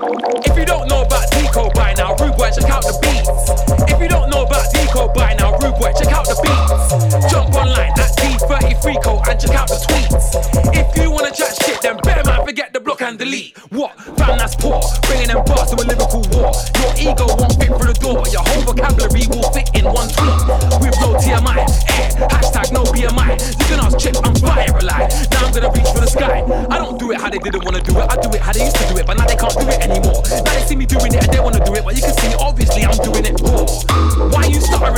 If 0.45 0.57
you 0.57 0.65
don't 0.65 0.87
know 0.87 1.01
about 1.01 1.25
Deco 1.31 1.73
by 1.73 1.93
now, 1.97 2.15
rude 2.21 2.37
boy, 2.37 2.51
check 2.53 2.69
out 2.69 2.83
the 2.83 2.93
beats. 3.01 3.91
If 3.91 3.99
you 3.99 4.07
don't 4.07 4.29
know 4.29 4.43
about 4.43 4.69
Deco 4.71 5.13
by 5.13 5.33
now, 5.33 5.57
rude 5.57 5.75
boy, 5.81 5.91
check 5.97 6.13
out 6.13 6.25
the 6.29 6.37
beats. 6.45 7.31
Jump 7.31 7.55
online 7.55 7.91
at 7.97 8.13
D33 8.21 9.03
code 9.03 9.21
and 9.27 9.39
check 9.39 9.55
out 9.57 9.67
the 9.67 9.81
tweets. 9.81 10.77
If 10.77 10.95
you 11.01 11.11
wanna 11.11 11.31
chat 11.31 11.57
shit, 11.63 11.81
then 11.81 11.97
bear 12.03 12.23
man, 12.23 12.45
forget 12.45 12.71
the 12.71 12.79
block 12.79 13.01
and 13.01 13.17
delete. 13.17 13.57
What? 13.73 13.97
Fam, 14.17 14.37
that's 14.37 14.55
poor. 14.55 14.81
Bringing 15.03 15.27
them 15.27 15.43
bars 15.45 15.71
to 15.71 15.75
a 15.75 15.83
lyrical 15.83 16.21
war. 16.31 16.53
Your 16.75 16.91
ego 16.97 17.25
won't 17.37 17.55
fit 17.59 17.69
through 17.69 17.93
the 17.93 17.97
door, 17.99 18.15
but 18.19 18.31
your 18.33 18.43
whole 18.43 18.63
vocabulary 18.73 19.27
will 19.29 19.47
fit 19.53 19.69
in 19.77 19.85
one 19.85 20.09
tweet. 20.09 20.35
With 20.81 20.97
no 20.99 21.13
TMI, 21.15 21.61
eh? 21.61 22.27
Hashtag 22.33 22.73
no 22.73 22.83
BMI. 22.89 23.37
You 23.37 23.65
can 23.69 23.79
ask 23.79 23.97
Chip, 23.99 24.17
I'm 24.23 24.33
spiralize. 24.33 25.29
Now 25.29 25.45
I'm 25.45 25.53
gonna 25.53 25.71
reach 25.71 25.89
for 25.93 26.01
the 26.01 26.09
sky. 26.09 26.41
I 26.69 26.77
don't 26.77 26.97
do 26.97 27.11
it 27.11 27.21
how 27.21 27.29
they 27.29 27.37
didn't 27.37 27.63
wanna 27.63 27.81
do 27.81 27.93
it. 27.99 28.05
I 28.09 28.15
do 28.17 28.29
it 28.33 28.41
how 28.41 28.53
they 28.53 28.65
used 28.65 28.77
to 28.77 28.87
do 28.89 28.97
it, 28.97 29.05
but 29.05 29.17
now 29.17 29.25
they 29.25 29.37
can't 29.37 29.53
do 29.53 29.67
it 29.69 29.79
anymore. 29.85 30.23
Now 30.25 30.53
they 30.57 30.65
see 30.65 30.75
me 30.75 30.85
doing 30.85 31.13
it 31.13 31.21
and 31.21 31.31
they 31.33 31.39
wanna 31.39 31.63
do 31.63 31.73
it, 31.77 31.83
but 31.85 31.93
you 31.95 32.01
can 32.01 32.15
see 32.17 32.33
obviously 32.39 32.81
I'm 32.83 32.97
doing 33.05 33.25
it 33.29 33.37
poor. 33.37 33.69
Why 34.33 34.49
you 34.49 34.59
stuttering 34.61 34.96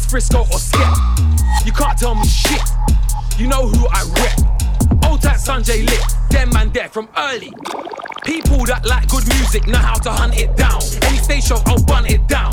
diss 0.00 0.10
Frisco 0.10 0.40
or 0.40 0.58
Skip. 0.58 0.86
You 1.64 1.72
can't 1.72 1.98
tell 1.98 2.14
me 2.14 2.26
shit. 2.26 2.60
You 3.38 3.48
know 3.48 3.66
who 3.66 3.86
I 3.88 4.02
rep. 4.16 5.10
Old 5.10 5.22
tight 5.22 5.36
Sanjay 5.36 5.86
lit, 5.86 6.02
them 6.30 6.50
man 6.50 6.70
there 6.72 6.88
from 6.88 7.08
early. 7.16 7.52
People 8.24 8.64
that 8.66 8.86
like 8.86 9.08
good 9.08 9.26
music 9.28 9.66
know 9.66 9.78
how 9.78 9.94
to 9.94 10.10
hunt 10.10 10.38
it 10.38 10.56
down. 10.56 10.80
Any 11.02 11.18
stage 11.18 11.44
show, 11.44 11.58
I'll 11.66 11.82
bun 11.84 12.06
it 12.06 12.26
down. 12.28 12.52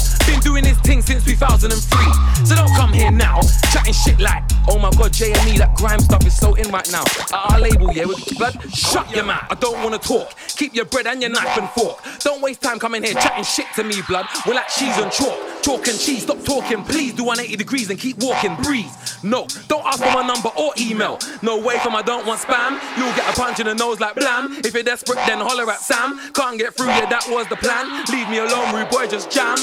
2003. 1.60 2.46
So 2.46 2.56
don't 2.56 2.74
come 2.76 2.94
here 2.94 3.10
now, 3.10 3.42
chatting 3.72 3.94
shit 3.94 4.20
like, 4.20 4.44
oh 4.70 4.78
my 4.78 4.92
god, 4.92 5.12
JME, 5.12 5.58
that 5.58 5.76
grime 5.76 6.00
stuff 6.00 6.26
is 6.26 6.38
so 6.38 6.54
in 6.54 6.70
right 6.70 6.88
now. 6.92 7.02
At 7.34 7.52
our 7.52 7.60
label, 7.60 7.92
yeah, 7.92 8.06
with 8.06 8.24
blood, 8.38 8.62
shut 8.74 9.10
your 9.16 9.26
mouth. 9.26 9.46
I 9.50 9.56
don't 9.56 9.84
wanna 9.84 9.98
talk. 9.98 10.36
Keep 10.50 10.76
your 10.76 10.86
bread 10.86 11.08
and 11.08 11.20
your 11.20 11.32
knife 11.32 11.58
and 11.58 11.70
fork. 11.70 12.00
Don't 12.20 12.42
waste 12.42 12.62
time 12.62 12.78
coming 12.78 13.04
here 13.04 13.14
chatting 13.14 13.44
shit 13.44 13.66
to 13.76 13.84
me, 13.84 13.96
blood. 14.08 14.28
We're 14.46 14.54
like 14.54 14.68
cheese 14.68 14.98
and 14.98 15.12
chalk. 15.12 15.38
Chalk 15.64 15.88
and 15.88 16.00
cheese, 16.00 16.24
stop 16.24 16.44
talking, 16.44 16.84
please. 16.84 17.14
Do 17.14 17.24
180 17.24 17.58
degrees 17.58 17.90
and 17.90 18.00
keep 18.00 18.18
walking, 18.20 18.56
breathe. 18.62 18.86
No, 19.24 19.48
don't 19.68 19.86
ask 19.86 19.98
for 19.98 20.12
my 20.14 20.26
number 20.26 20.50
or 20.50 20.74
email. 20.80 21.18
No 21.42 21.60
way 21.60 21.80
from 21.80 21.96
I 21.96 22.04
don't 22.04 22.26
want 22.28 22.40
spam. 22.40 22.80
You'll 22.98 23.16
get 23.16 23.28
a 23.34 23.34
punch 23.34 23.60
in 23.60 23.66
the 23.66 23.74
nose 23.74 24.00
like 24.00 24.16
blam. 24.16 24.54
If 24.64 24.76
you're 24.76 24.84
desperate, 24.84 25.18
then 25.26 25.40
holler 25.40 25.70
at 25.72 25.80
Sam. 25.80 26.20
Can't 26.34 26.60
get 26.60 26.76
through, 26.76 26.88
yeah, 26.88 27.10
that 27.10 27.26
was 27.30 27.48
the 27.48 27.56
plan. 27.56 28.06
Leave 28.12 28.30
me 28.30 28.38
alone, 28.38 28.76
rude 28.76 28.90
boy, 28.92 29.08
just 29.08 29.32
jam. 29.32 29.58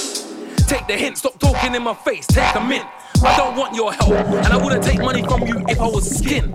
Take 0.66 0.86
the 0.86 0.94
hint, 0.96 1.18
stop 1.18 1.38
talking 1.38 1.74
in 1.74 1.82
my 1.82 1.94
face, 1.94 2.26
take 2.26 2.54
a 2.54 2.60
mint. 2.60 2.86
I 3.22 3.36
don't 3.36 3.56
want 3.56 3.74
your 3.74 3.92
help, 3.92 4.10
and 4.10 4.46
I 4.46 4.56
wouldn't 4.56 4.82
take 4.82 4.98
money 4.98 5.22
from 5.22 5.42
you 5.42 5.64
if 5.68 5.80
I 5.80 5.86
was 5.86 6.18
skinned. 6.18 6.54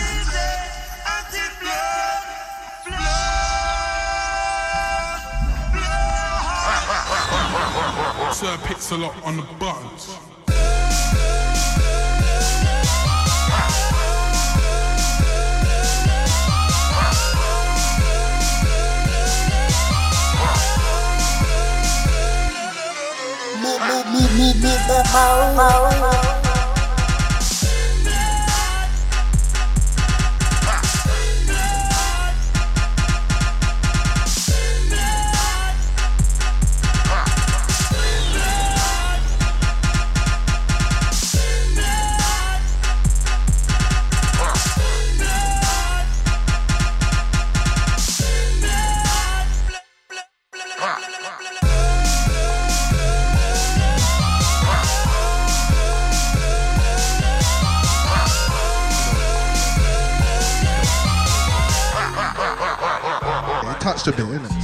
Sir 8.41 8.57
on 9.23 9.37
buttons. 9.59 10.17
Me, 23.61 23.77
me, 23.77 23.97
me, 24.09 24.23
me, 24.33 24.73
the 24.87 25.07
touched 25.13 26.30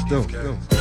a 0.09 0.21
bit, 0.21 0.76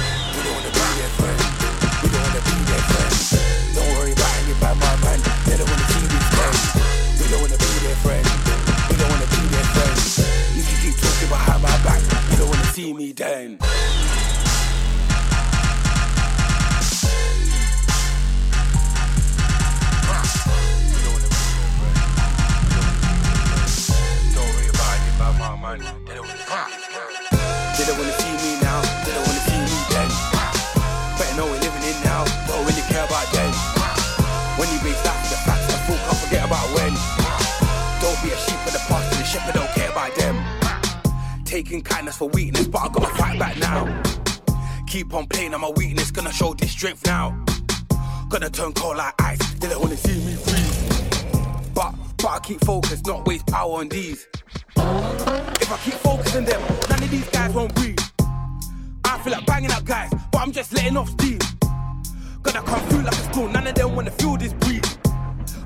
I 55.76 55.78
keep 55.80 55.95
focusing 55.95 56.47
them, 56.47 56.59
none 56.88 57.02
of 57.02 57.11
these 57.11 57.28
guys 57.28 57.52
won't 57.52 57.75
breathe. 57.75 57.99
I 59.04 59.18
feel 59.18 59.35
like 59.35 59.45
banging 59.45 59.71
out 59.71 59.85
guys, 59.85 60.11
but 60.33 60.40
I'm 60.40 60.50
just 60.50 60.73
letting 60.73 60.97
off 60.97 61.11
steam. 61.11 61.38
Gonna 62.42 62.62
come 62.62 62.80
through 62.88 63.02
like 63.02 63.12
a 63.12 63.33
storm, 63.33 63.52
none 63.52 63.66
of 63.66 63.75
them 63.75 63.95
wanna 63.95 64.11
feel 64.12 64.38
this 64.38 64.54
breeze. 64.54 64.99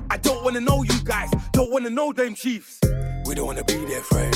I 0.09 0.17
don't 0.17 0.43
wanna 0.43 0.59
know 0.59 0.83
you 0.83 0.99
guys, 1.05 1.31
don't 1.53 1.71
wanna 1.71 1.89
know 1.91 2.11
them 2.11 2.35
chiefs. 2.35 2.81
We 3.25 3.35
don't 3.35 3.47
wanna 3.47 3.63
be 3.63 3.85
their 3.85 4.01
friend, 4.01 4.35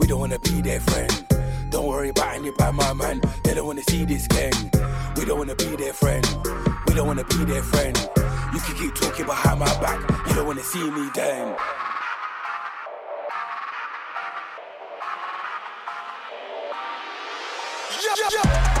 we 0.00 0.06
don't 0.06 0.20
wanna 0.20 0.38
be 0.38 0.60
their 0.60 0.80
friend. 0.80 1.26
Don't 1.70 1.86
worry 1.86 2.10
about 2.10 2.34
any 2.34 2.50
bad 2.50 2.74
my 2.74 2.92
man, 2.92 3.22
they 3.42 3.54
don't 3.54 3.66
wanna 3.66 3.84
see 3.88 4.04
this 4.04 4.26
gang. 4.28 4.70
We 5.16 5.24
don't 5.24 5.38
wanna 5.38 5.56
be 5.56 5.76
their 5.76 5.94
friend, 5.94 6.26
we 6.86 6.92
don't 6.92 7.06
wanna 7.06 7.24
be 7.24 7.42
their 7.46 7.62
friend. 7.62 7.96
You 8.52 8.60
can 8.60 8.76
keep 8.76 8.94
talking 8.94 9.24
behind 9.24 9.60
my 9.60 9.80
back, 9.80 9.98
you 10.28 10.34
don't 10.34 10.46
wanna 10.46 10.62
see 10.62 10.90
me 10.90 11.08
down. 18.14 18.46
How 18.46 18.75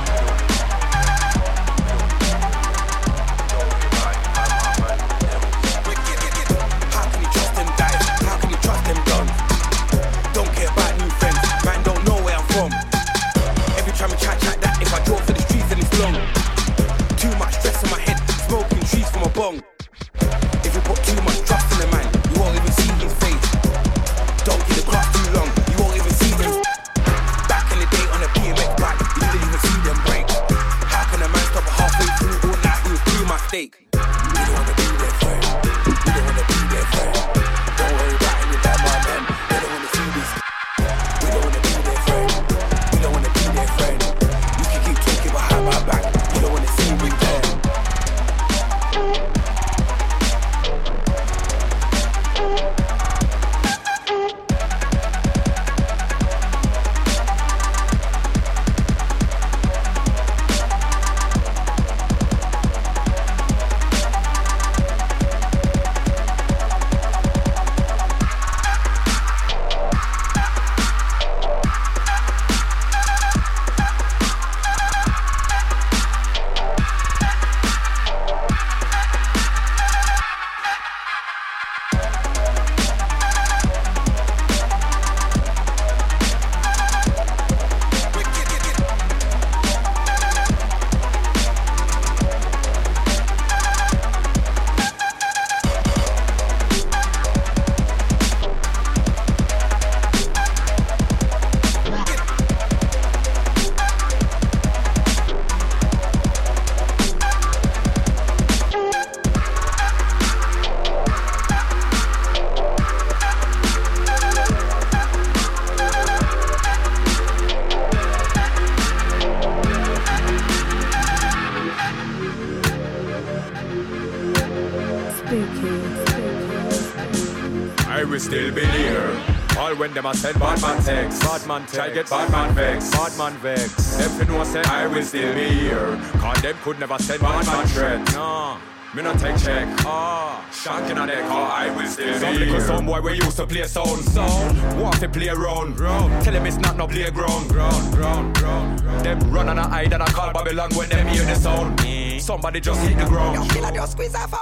when 130.26 130.38
them 130.38 130.42
a 130.42 130.56
send 130.58 130.60
bad 130.60 130.62
man 130.62 130.82
text, 130.82 131.22
bad 131.22 131.46
man 131.46 131.60
text, 131.62 131.78
I 131.78 131.90
get 131.90 132.10
bad 132.10 132.30
man 132.30 132.54
vex, 132.54 132.90
bad 132.90 133.18
man 133.18 133.32
vex. 133.38 133.96
Them 133.96 134.10
fi 134.10 134.32
know 134.32 134.44
say 134.44 134.62
I 134.62 134.86
will 134.86 135.02
still 135.02 135.34
be 135.34 135.48
here. 135.48 135.96
Cause 136.18 136.42
them 136.42 136.56
could 136.62 136.78
never 136.80 136.98
send 136.98 137.20
bad 137.20 137.46
man 137.46 137.66
threat. 137.66 138.14
No. 138.14 138.58
Me 138.94 139.02
not 139.02 139.18
take 139.18 139.36
check. 139.36 139.68
Ah, 139.84 140.48
shanking 140.50 140.98
on 140.98 141.08
their 141.08 141.20
car, 141.28 141.52
I 141.52 141.70
will 141.76 141.86
still 141.86 142.18
some 142.18 142.36
be 142.36 142.46
here. 142.46 142.60
Some 142.60 142.86
boy 142.86 143.00
we 143.00 143.14
used 143.14 143.36
to 143.36 143.46
play 143.46 143.64
sound, 143.64 144.02
sound. 144.04 144.80
Want 144.80 144.98
to 145.00 145.08
play 145.08 145.28
round, 145.28 145.78
round. 145.78 146.24
Tell 146.24 146.32
them 146.32 146.46
it's 146.46 146.56
not 146.56 146.76
no 146.76 146.86
playground, 146.86 147.48
ground, 147.48 147.94
ground, 147.94 148.34
ground. 148.36 148.78
Them 149.04 149.18
run 149.30 149.48
on 149.48 149.58
a 149.58 149.68
eye 149.68 149.86
that 149.88 150.00
I 150.00 150.06
call 150.06 150.32
Babylon 150.32 150.70
when 150.74 150.88
them 150.88 151.06
hear 151.08 151.24
the 151.24 151.34
sound. 151.34 151.80
Somebody 152.22 152.60
just 152.60 152.80
hit 152.80 152.98
the 152.98 153.04
ground. 153.04 153.36
Yo, 153.36 153.54
killer 153.54 153.70
just 153.70 153.92
squeeze 153.92 154.14
off 154.14 154.32
a 154.32 154.36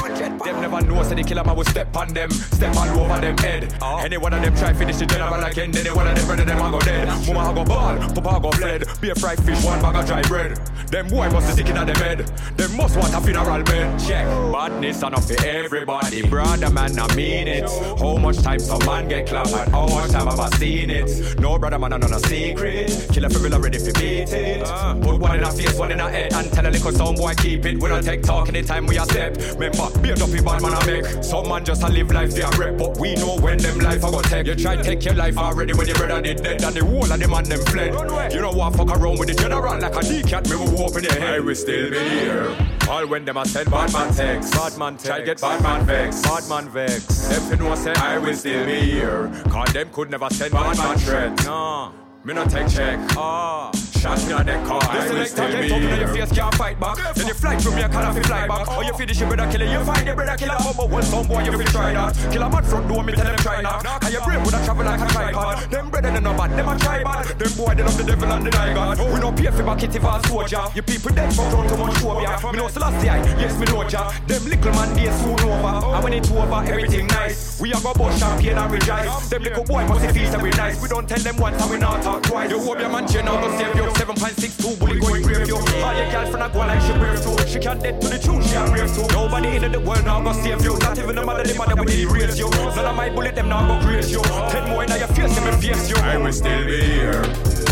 Them 0.00 0.60
never 0.60 0.80
know, 0.80 1.02
so 1.02 1.14
the 1.14 1.22
killer 1.22 1.46
I 1.46 1.52
will 1.52 1.64
step 1.64 1.94
on 1.96 2.08
them, 2.14 2.30
step 2.30 2.74
all 2.76 2.88
over 3.00 3.20
them 3.20 3.36
head. 3.38 3.76
Any 3.82 4.16
one 4.16 4.32
of 4.32 4.42
them 4.42 4.54
try 4.56 4.72
finish 4.72 4.96
the 4.96 5.06
general 5.06 5.34
end, 5.34 5.76
any 5.76 5.90
one 5.90 6.06
of 6.06 6.16
them 6.16 6.26
brother 6.26 6.44
them 6.44 6.62
I 6.62 6.70
go 6.70 6.80
dead. 6.80 7.08
Mama 7.26 7.50
I 7.50 7.54
go 7.54 7.64
ball, 7.64 7.98
papa 8.14 8.28
I 8.28 8.40
go 8.40 8.50
fled. 8.52 8.84
Be 9.00 9.10
a 9.10 9.14
fried 9.14 9.42
fish, 9.44 9.62
one 9.64 9.80
bag 9.82 9.96
of 9.96 10.06
dry 10.06 10.22
bread. 10.22 10.56
Them 10.88 11.08
boy 11.08 11.28
must 11.30 11.46
be 11.48 11.52
sticking 11.52 11.76
at 11.76 11.86
them 11.86 11.96
head. 11.96 12.32
Must 12.80 12.96
want 12.96 13.14
a 13.14 13.20
funeral 13.20 13.62
bed. 13.62 14.00
Check 14.00 14.26
badness 14.50 15.02
enough 15.02 15.26
for 15.26 15.44
everybody, 15.44 16.26
brother 16.26 16.70
man 16.70 16.98
I 16.98 17.14
mean 17.14 17.46
it. 17.46 17.68
How 17.98 18.16
much 18.16 18.38
time 18.38 18.58
some 18.58 18.84
man 18.86 19.06
get 19.06 19.26
clapped 19.26 19.52
and 19.52 19.70
how 19.70 19.86
much 19.86 20.10
time 20.10 20.26
have 20.26 20.40
I 20.40 20.48
seen 20.56 20.88
it? 20.88 21.38
No 21.38 21.58
brother 21.58 21.78
man 21.78 21.92
I 21.92 21.98
know 21.98 22.06
no 22.06 22.16
secret. 22.18 23.08
Killer 23.12 23.28
for 23.28 23.40
real 23.40 23.60
ready 23.60 23.78
for 23.78 23.92
beat 23.92 24.32
it. 24.32 24.64
Put 25.02 25.20
one 25.20 25.36
in 25.36 25.44
a 25.44 25.52
face, 25.52 25.78
one 25.78 25.92
in 25.92 26.00
a 26.00 26.08
head, 26.08 26.32
and 26.32 26.50
tell 26.52 26.66
a 26.66 26.70
little 26.70 26.92
sound 26.92 27.18
boy 27.18 27.34
keep 27.34 27.66
it. 27.66 27.82
We 27.82 27.88
don't 27.88 28.02
take 28.02 28.22
talk 28.22 28.48
anytime 28.48 28.86
we 28.86 28.96
a 28.96 29.04
step. 29.04 29.36
Remember, 29.58 29.98
be 30.00 30.10
a 30.10 30.16
dopey 30.16 30.40
bad 30.40 30.62
man 30.62 30.72
I 30.72 30.86
make. 30.86 31.22
Some 31.22 31.48
man 31.48 31.66
just 31.66 31.82
a 31.82 31.88
live 31.88 32.10
life 32.10 32.30
they 32.34 32.40
a 32.40 32.50
rep, 32.52 32.78
but 32.78 32.96
we 32.98 33.14
know 33.16 33.36
when 33.40 33.58
them 33.58 33.78
life 33.80 34.02
I 34.02 34.10
go 34.10 34.22
take. 34.22 34.46
You 34.46 34.54
try 34.54 34.76
take 34.76 35.04
your 35.04 35.14
life 35.14 35.36
already 35.36 35.74
when 35.74 35.86
your 35.86 35.96
brother 35.96 36.22
did 36.22 36.42
dead, 36.42 36.64
and 36.64 36.74
the 36.74 36.82
whole 36.82 37.12
of 37.12 37.20
them 37.20 37.34
and 37.34 37.46
them 37.46 37.60
fled. 37.66 38.32
You 38.32 38.40
know 38.40 38.52
what? 38.52 38.74
Fuck 38.74 38.88
around 38.88 39.18
with 39.18 39.28
the 39.28 39.34
general 39.34 39.78
like 39.78 39.94
a 39.94 40.00
D-cat, 40.00 40.48
me 40.48 40.56
will 40.56 40.82
open 40.82 41.04
your 41.04 41.12
head. 41.12 41.34
I 41.34 41.40
will 41.40 41.54
still 41.54 41.90
be 41.90 41.98
here. 41.98 42.69
All 42.88 43.06
when 43.06 43.24
them 43.24 43.36
a 43.36 43.46
send 43.46 43.70
bad 43.70 43.92
man 43.92 44.12
text, 44.14 44.52
bad 44.52 44.76
man 44.78 44.92
text. 44.94 45.06
Try 45.06 45.20
get 45.22 45.40
bad 45.40 45.62
man 45.62 45.86
vex, 45.86 46.22
bad 46.22 46.48
man 46.48 46.68
vex. 46.68 47.28
Them 47.28 47.42
fi 47.42 47.56
know 47.56 47.74
say 47.74 47.92
I 47.94 48.18
will 48.18 48.34
still 48.34 48.66
be 48.66 48.80
here. 48.80 49.30
Cause 49.48 49.72
them 49.72 49.90
could 49.90 50.10
never 50.10 50.28
send 50.30 50.52
bad 50.52 50.76
man 50.76 50.98
threat. 50.98 51.44
No, 51.44 51.92
me 52.24 52.34
not 52.34 52.50
take 52.50 52.68
check. 52.68 52.98
Ah. 53.16 53.70
Shot 54.00 54.16
me 54.26 54.32
on 54.32 54.46
that 54.46 54.66
car, 54.66 54.80
I 54.80 55.12
will 55.12 55.26
still 55.26 55.52
be 55.60 55.68
here. 55.68 55.96
your 56.00 56.08
face 56.08 56.32
can't 56.32 56.54
fight 56.54 56.80
back. 56.80 56.96
Then 57.14 57.26
you 57.28 57.34
fly 57.34 57.58
from 57.58 57.76
your 57.76 57.88
car 57.90 58.10
if 58.10 58.16
you 58.16 58.22
fly 58.22 58.48
back. 58.48 58.68
Or 58.72 58.82
you 58.82 58.94
finish 58.94 59.20
your 59.20 59.28
brother 59.28 59.52
killer, 59.52 59.66
you 59.66 59.84
find 59.84 60.06
your 60.06 60.16
brother 60.16 60.36
killer. 60.38 60.56
But 60.56 60.88
one 60.88 61.02
some 61.02 61.28
boy 61.28 61.44
you 61.44 61.52
feel 61.52 61.66
try 61.68 61.92
that. 61.92 62.16
Kill 62.32 62.42
a 62.42 62.48
man 62.48 62.64
front 62.64 62.88
door, 62.88 63.04
me 63.04 63.12
tell 63.12 63.26
them 63.26 63.36
try 63.36 63.60
not. 63.60 63.84
And 63.84 64.12
your 64.12 64.24
brain 64.24 64.42
would 64.42 64.54
have 64.54 64.64
travel 64.64 64.84
like 64.86 65.00
a 65.00 65.12
tripod. 65.12 65.70
Them 65.70 65.90
brother 65.90 66.10
they 66.12 66.20
no 66.20 66.32
bad, 66.32 66.50
them 66.56 66.68
a 66.68 66.78
try 66.78 67.02
bad. 67.04 67.26
Them 67.26 67.52
boy 67.52 67.74
they 67.74 67.82
love 67.82 67.98
the 67.98 68.04
devil 68.04 68.32
and 68.32 68.46
the 68.46 68.50
God. 68.50 68.98
We 68.98 69.20
no 69.20 69.32
pay 69.32 69.50
for 69.50 69.64
back 69.64 69.82
it 69.82 69.94
if 69.94 70.04
I 70.04 70.22
soldier. 70.22 70.64
You 70.74 70.82
people 70.82 71.12
dead 71.12 71.32
for 71.34 71.50
front 71.50 71.68
too 71.68 71.76
much 71.76 71.98
phobia. 71.98 72.40
Me 72.52 72.56
know 72.56 72.68
Celestia, 72.72 73.20
yes 73.36 73.58
me 73.60 73.66
know 73.66 73.86
ya. 73.86 74.12
Them 74.24 74.44
little 74.48 74.72
man 74.72 74.96
days 74.96 75.12
soon 75.20 75.40
over. 75.44 75.76
And 75.92 76.04
when 76.04 76.12
it's 76.14 76.30
over, 76.30 76.64
everything 76.64 77.06
nice. 77.08 77.60
We 77.60 77.68
have 77.68 77.84
a 77.84 77.92
go 77.92 78.08
bust 78.08 78.18
champagne 78.18 78.56
and 78.56 78.72
rejoice. 78.72 79.28
Them 79.28 79.42
little 79.42 79.64
boy 79.64 79.84
must 79.84 80.08
feel 80.16 80.40
we 80.40 80.48
nice. 80.56 80.80
We 80.80 80.88
don't 80.88 81.06
tell 81.06 81.20
them 81.20 81.36
once 81.36 81.60
and 81.60 81.70
we 81.70 81.76
not 81.76 82.00
talk 82.10 82.22
twice. 82.22 82.50
You 82.50 82.60
hope 82.60 82.80
your 82.80 82.88
man 82.88 83.06
chain 83.06 83.24
go 83.26 83.48
save 83.56 83.74
you. 83.76 83.82
7.62 83.82 84.78
bully 84.78 85.00
going 85.00 85.22
brave 85.22 85.46
you. 85.46 85.56
All 85.56 85.94
your 85.94 86.10
girlfriend 86.10 86.44
a 86.44 86.48
go 86.52 86.58
like 86.58 86.82
she 86.82 86.92
brave 86.98 87.22
too. 87.22 87.36
She 87.46 87.58
can't 87.58 87.82
dead 87.82 88.00
to 88.00 88.08
the 88.08 88.18
truth, 88.18 88.48
she 88.48 88.56
a 88.56 88.64
brave 88.66 88.90
too. 88.94 89.06
Nobody 89.14 89.56
in 89.56 89.72
the 89.72 89.80
world 89.80 90.04
now 90.04 90.20
go 90.22 90.32
save 90.32 90.62
you. 90.64 90.78
Not 90.78 90.98
even 90.98 91.16
the 91.16 91.24
mother, 91.24 91.44
the 91.44 91.54
mother 91.54 91.76
we 91.82 92.06
raise 92.06 92.38
you. 92.38 92.50
None 92.50 92.86
of 92.86 92.96
my 92.96 93.08
bullet 93.10 93.34
them 93.34 93.48
now 93.48 93.66
go 93.66 93.86
grace 93.86 94.10
you. 94.10 94.22
Ten 94.50 94.68
more 94.68 94.84
in 94.84 94.90
your 94.90 95.08
face, 95.08 95.34
them 95.34 95.60
face 95.60 95.90
you. 95.90 95.96
I 95.96 96.16
will 96.16 96.32
still 96.32 96.64
be 96.64 96.80
here. 96.80 97.22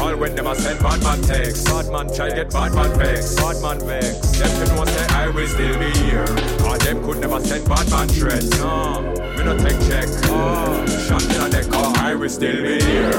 All 0.01 0.17
when 0.17 0.35
them 0.35 0.47
a 0.47 0.55
send 0.55 0.79
bad 0.81 1.03
man 1.03 1.21
text. 1.23 1.67
Bad 1.67 1.91
man 1.91 2.07
try 2.15 2.31
get 2.31 2.51
bad 2.53 2.73
man 2.75 2.99
vex. 2.99 3.35
Bad 3.35 3.61
man 3.63 3.79
vex. 3.87 4.39
Them 4.39 4.51
can 4.59 4.77
know 4.77 4.85
say 4.85 5.07
I 5.15 5.29
will 5.29 5.49
still 5.49 5.79
be 5.79 5.91
here. 6.07 6.29
All 6.63 6.79
them 6.79 7.03
could 7.03 7.19
never 7.19 7.41
send 7.41 7.69
bad 7.69 7.91
man 7.91 8.09
threat. 8.09 8.45
No, 8.59 9.15
me 9.39 9.45
no 9.45 9.57
take 9.57 9.79
check. 9.87 10.09
Oh, 10.25 10.85
shot 11.07 11.23
in 11.23 11.41
on 11.41 11.51
the 11.51 11.63
car. 11.71 11.93
I 11.99 12.15
will 12.15 12.29
still 12.29 12.63
be 12.63 12.83
here. 12.83 13.15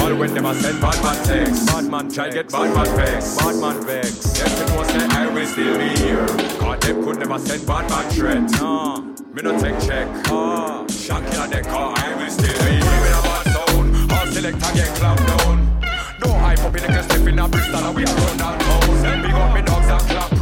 All 0.00 0.14
when 0.16 0.32
them 0.32 0.46
a 0.46 0.54
send 0.54 0.80
bad 0.80 1.02
man 1.02 1.24
text. 1.24 1.66
Bad 1.66 1.84
man 1.84 2.10
try 2.10 2.30
get 2.30 2.50
bad 2.50 2.74
man 2.74 2.96
vex. 2.96 3.36
Bad 3.36 3.56
man 3.56 3.84
vex. 3.84 4.38
Them 4.38 4.48
can 4.48 4.66
know 4.74 4.82
say 4.84 5.06
I 5.16 5.26
will 5.26 5.46
still 5.46 5.78
be 5.78 5.88
here. 6.00 6.26
Cause 6.58 6.80
them 6.80 7.04
could 7.04 7.18
never 7.18 7.38
send 7.38 7.66
bad 7.66 7.90
man 7.90 8.10
threat. 8.10 8.50
No, 8.58 9.00
me 9.32 9.42
no 9.42 9.60
take 9.60 9.78
check. 9.86 10.08
Oh, 10.28 10.86
shot 10.88 11.22
in 11.22 11.38
on 11.38 11.50
the 11.50 11.60
car. 11.62 11.94
I 11.96 12.14
will 12.16 12.30
still 12.30 12.58
be 12.64 12.72
here. 12.72 13.00
With 13.04 13.18
a 13.18 13.22
bad 13.28 13.44
sound. 13.52 14.12
All 14.12 14.26
select 14.26 14.64
and 14.64 14.76
get 14.76 14.88
clapped 14.96 15.26
down. 15.26 15.80
No 16.24 16.32
hype 16.32 16.60
up 16.60 16.76
in 16.76 16.92
the 16.92 17.02
step 17.02 17.26
in 17.26 17.38
a 17.38 17.48
Bristol 17.48 17.84
and 17.84 17.96
we 17.96 18.04
are 18.04 18.14
run 18.14 18.36
down 18.38 18.60
house. 18.60 19.02
Big 19.22 19.34
up 19.34 19.54
me 19.54 19.62
dogs 19.62 19.88
and 19.88 20.02
clap 20.08 20.37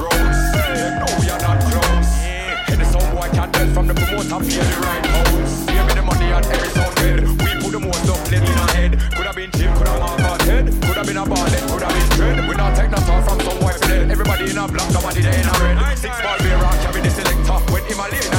from 3.76 3.88
the 3.88 3.92
promoter 3.92 4.40
feel 4.48 4.64
the 4.64 4.76
right 4.88 5.04
house. 5.04 5.66
Give 5.68 5.84
me 5.84 5.92
the 5.92 6.00
money 6.00 6.32
and 6.32 6.46
every 6.46 6.70
sound 6.72 6.94
bed. 6.96 7.20
We 7.44 7.60
put 7.60 7.72
the 7.76 7.80
most 7.84 8.08
up 8.08 8.32
in 8.32 8.40
our 8.40 8.68
head. 8.72 8.92
Could 9.12 9.26
have 9.28 9.36
been 9.36 9.50
Jim, 9.52 9.68
could 9.76 9.86
have 9.86 10.00
marked 10.00 10.48
head. 10.48 10.64
Could 10.64 10.96
have 10.96 11.06
been 11.06 11.20
a 11.20 11.26
ballet, 11.28 11.60
could 11.68 11.82
have 11.84 11.92
been 11.92 12.08
dread. 12.16 12.48
We 12.48 12.54
not 12.56 12.72
take 12.74 12.88
no 12.88 12.96
talk 13.04 13.28
from 13.28 13.38
some 13.44 13.60
boy 13.60 13.76
for. 13.76 13.92
Everybody 13.92 14.48
in 14.48 14.56
a 14.56 14.64
black, 14.66 14.88
nobody 14.96 15.20
there 15.20 15.36
in 15.36 15.44
a 15.44 15.52
red. 15.60 15.98
Six 15.98 16.14
ball 16.24 16.38
beer 16.40 16.56
rock, 16.56 16.72
carry 16.80 17.02
the 17.04 17.10
selector. 17.10 17.58
When 17.68 17.84
him 17.84 18.00
a 18.00 18.08
lane, 18.08 18.35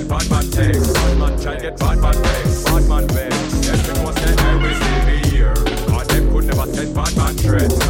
send 0.00 0.08
bad 0.08 0.30
man 0.30 0.50
text. 0.50 0.94
Bad 0.94 1.18
man 1.18 1.40
try 1.40 1.58
get 1.58 1.78
bad 1.78 1.98
man 1.98 2.14
vex. 2.14 2.64
Bad 2.64 2.88
man 2.88 3.08
vex. 3.08 3.36
Them 3.66 3.94
can 3.94 4.04
was 4.04 4.14
will 4.62 4.74
still 4.74 5.06
be 5.06 5.28
here. 5.28 5.54
Cause 5.88 6.06
them 6.08 6.30
could 6.30 6.44
never 6.44 6.66
send 6.72 6.94
bad 6.94 7.16
man 7.16 7.34
threat. 7.34 7.89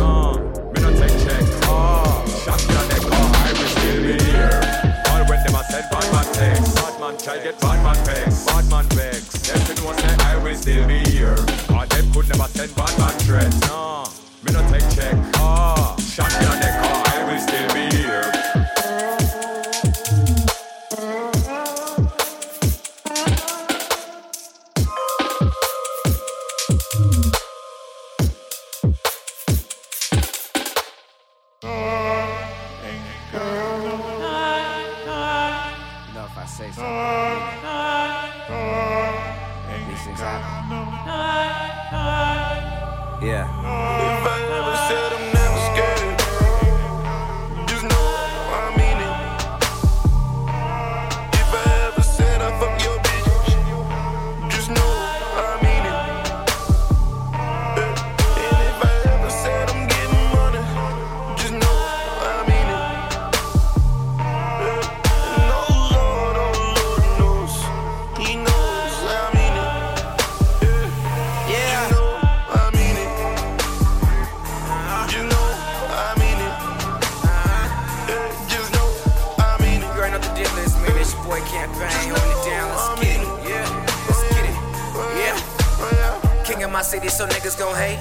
Of 86.70 86.74
my 86.74 86.82
city, 86.86 87.08
so 87.08 87.26
niggas 87.26 87.58
gon' 87.58 87.74
hate. 87.74 87.98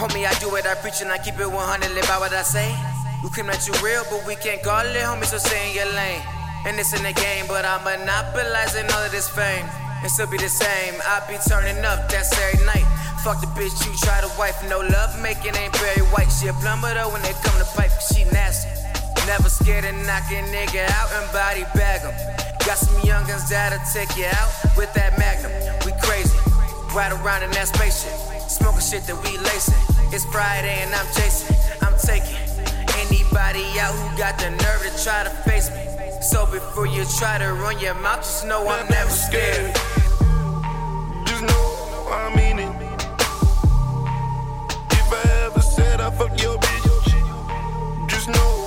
Homie, 0.00 0.24
I 0.24 0.32
do 0.40 0.48
what 0.48 0.64
I 0.64 0.72
preach 0.72 1.04
and 1.04 1.12
I 1.12 1.20
keep 1.20 1.36
it 1.36 1.44
100. 1.44 1.92
Live 1.92 2.08
by 2.08 2.16
what 2.16 2.32
I 2.32 2.40
say. 2.40 2.72
You 3.20 3.28
claim 3.28 3.44
that 3.52 3.68
you 3.68 3.76
real, 3.84 4.08
but 4.08 4.24
we 4.24 4.40
can't 4.40 4.64
call 4.64 4.88
it, 4.88 4.96
homie. 5.04 5.28
So 5.28 5.36
stay 5.36 5.68
in 5.68 5.76
your 5.76 5.92
lane. 5.92 6.24
And 6.64 6.80
it's 6.80 6.96
in 6.96 7.04
the 7.04 7.12
game, 7.12 7.44
but 7.44 7.68
I'm 7.68 7.84
monopolizing 7.84 8.88
all 8.96 9.04
of 9.04 9.12
this 9.12 9.28
fame. 9.28 9.68
It 10.00 10.08
still 10.08 10.32
be 10.32 10.40
the 10.40 10.48
same. 10.48 10.96
I 11.04 11.20
be 11.28 11.36
turning 11.44 11.76
up, 11.84 12.08
that's 12.08 12.32
every 12.40 12.64
night. 12.64 12.88
Fuck 13.20 13.44
the 13.44 13.52
bitch, 13.52 13.76
you 13.84 13.92
try 14.00 14.24
to 14.24 14.32
wife. 14.40 14.56
No 14.64 14.80
love 14.80 15.12
making 15.20 15.52
ain't 15.60 15.76
very 15.76 16.00
white. 16.08 16.32
She 16.32 16.48
a 16.48 16.56
plumber 16.56 16.96
though 16.96 17.12
when 17.12 17.20
they 17.20 17.36
come 17.44 17.52
to 17.60 17.68
pipe, 17.76 17.92
she 18.00 18.24
nasty. 18.32 18.72
Never 19.28 19.52
scared 19.52 19.84
of 19.84 19.92
knocking 20.08 20.48
nigga 20.48 20.88
out 20.96 21.12
and 21.20 21.28
body 21.36 21.68
bag 21.76 22.00
'em. 22.00 22.16
Got 22.64 22.80
some 22.80 22.96
youngins 23.04 23.44
that'll 23.52 23.76
take 23.92 24.16
you 24.16 24.24
out 24.24 24.48
with 24.72 24.88
that 24.96 25.20
magnum. 25.20 25.52
We 25.84 25.92
crazy, 26.00 26.32
ride 26.94 27.12
around 27.12 27.42
in 27.42 27.50
that 27.52 27.68
spaceship, 27.68 28.12
smoking 28.48 28.80
shit 28.80 29.02
that 29.04 29.16
we 29.22 29.38
lacing. 29.38 29.74
It's 30.12 30.24
Friday 30.24 30.82
and 30.82 30.94
I'm 30.94 31.06
chasing, 31.14 31.56
I'm 31.82 31.96
taking 31.98 32.36
anybody 33.06 33.64
out 33.78 33.94
who 33.94 34.18
got 34.18 34.38
the 34.38 34.50
nerve 34.50 34.82
to 34.82 35.04
try 35.04 35.24
to 35.24 35.30
face 35.48 35.70
me. 35.70 35.86
So 36.20 36.46
before 36.46 36.86
you 36.86 37.04
try 37.18 37.38
to 37.38 37.52
run 37.54 37.78
your 37.78 37.94
mouth, 37.94 38.20
just 38.20 38.46
know 38.46 38.66
I'm 38.68 38.88
never 38.88 39.10
scared. 39.10 39.74
Just 41.26 41.42
know 41.42 42.08
I 42.10 42.32
mean 42.36 42.58
it. 42.58 42.74
If 44.90 45.12
I 45.12 45.46
ever 45.46 45.60
said 45.60 46.00
I 46.00 46.10
fuck 46.10 46.40
your 46.42 46.58
bitch, 46.58 48.08
just 48.08 48.28
know 48.28 48.59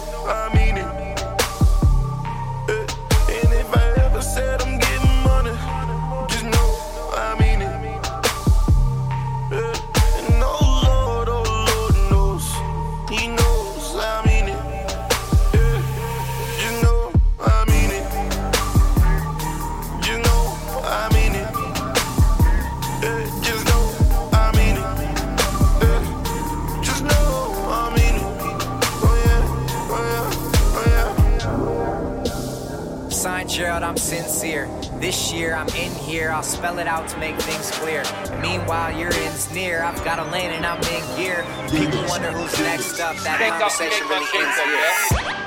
This 35.04 35.34
year 35.34 35.54
I'm 35.54 35.68
in 35.76 35.92
here, 35.92 36.32
I'll 36.32 36.42
spell 36.42 36.80
it 36.80 36.88
out 36.88 37.10
to 37.10 37.18
make 37.18 37.36
things 37.42 37.72
clear. 37.72 38.04
Meanwhile, 38.42 38.98
your 38.98 39.12
end's 39.14 39.52
near, 39.52 39.84
I've 39.84 40.02
got 40.06 40.18
a 40.18 40.24
lane 40.32 40.52
and 40.52 40.66
I'm 40.66 40.80
in 40.84 41.18
gear. 41.18 41.46
People 41.70 42.06
wonder 42.08 42.32
who's 42.32 42.58
next 42.60 43.02
up, 43.02 43.18
that 43.18 43.60
conversation 43.60 44.08
really 44.08 44.26
ends 44.34 45.28
here. 45.28 45.43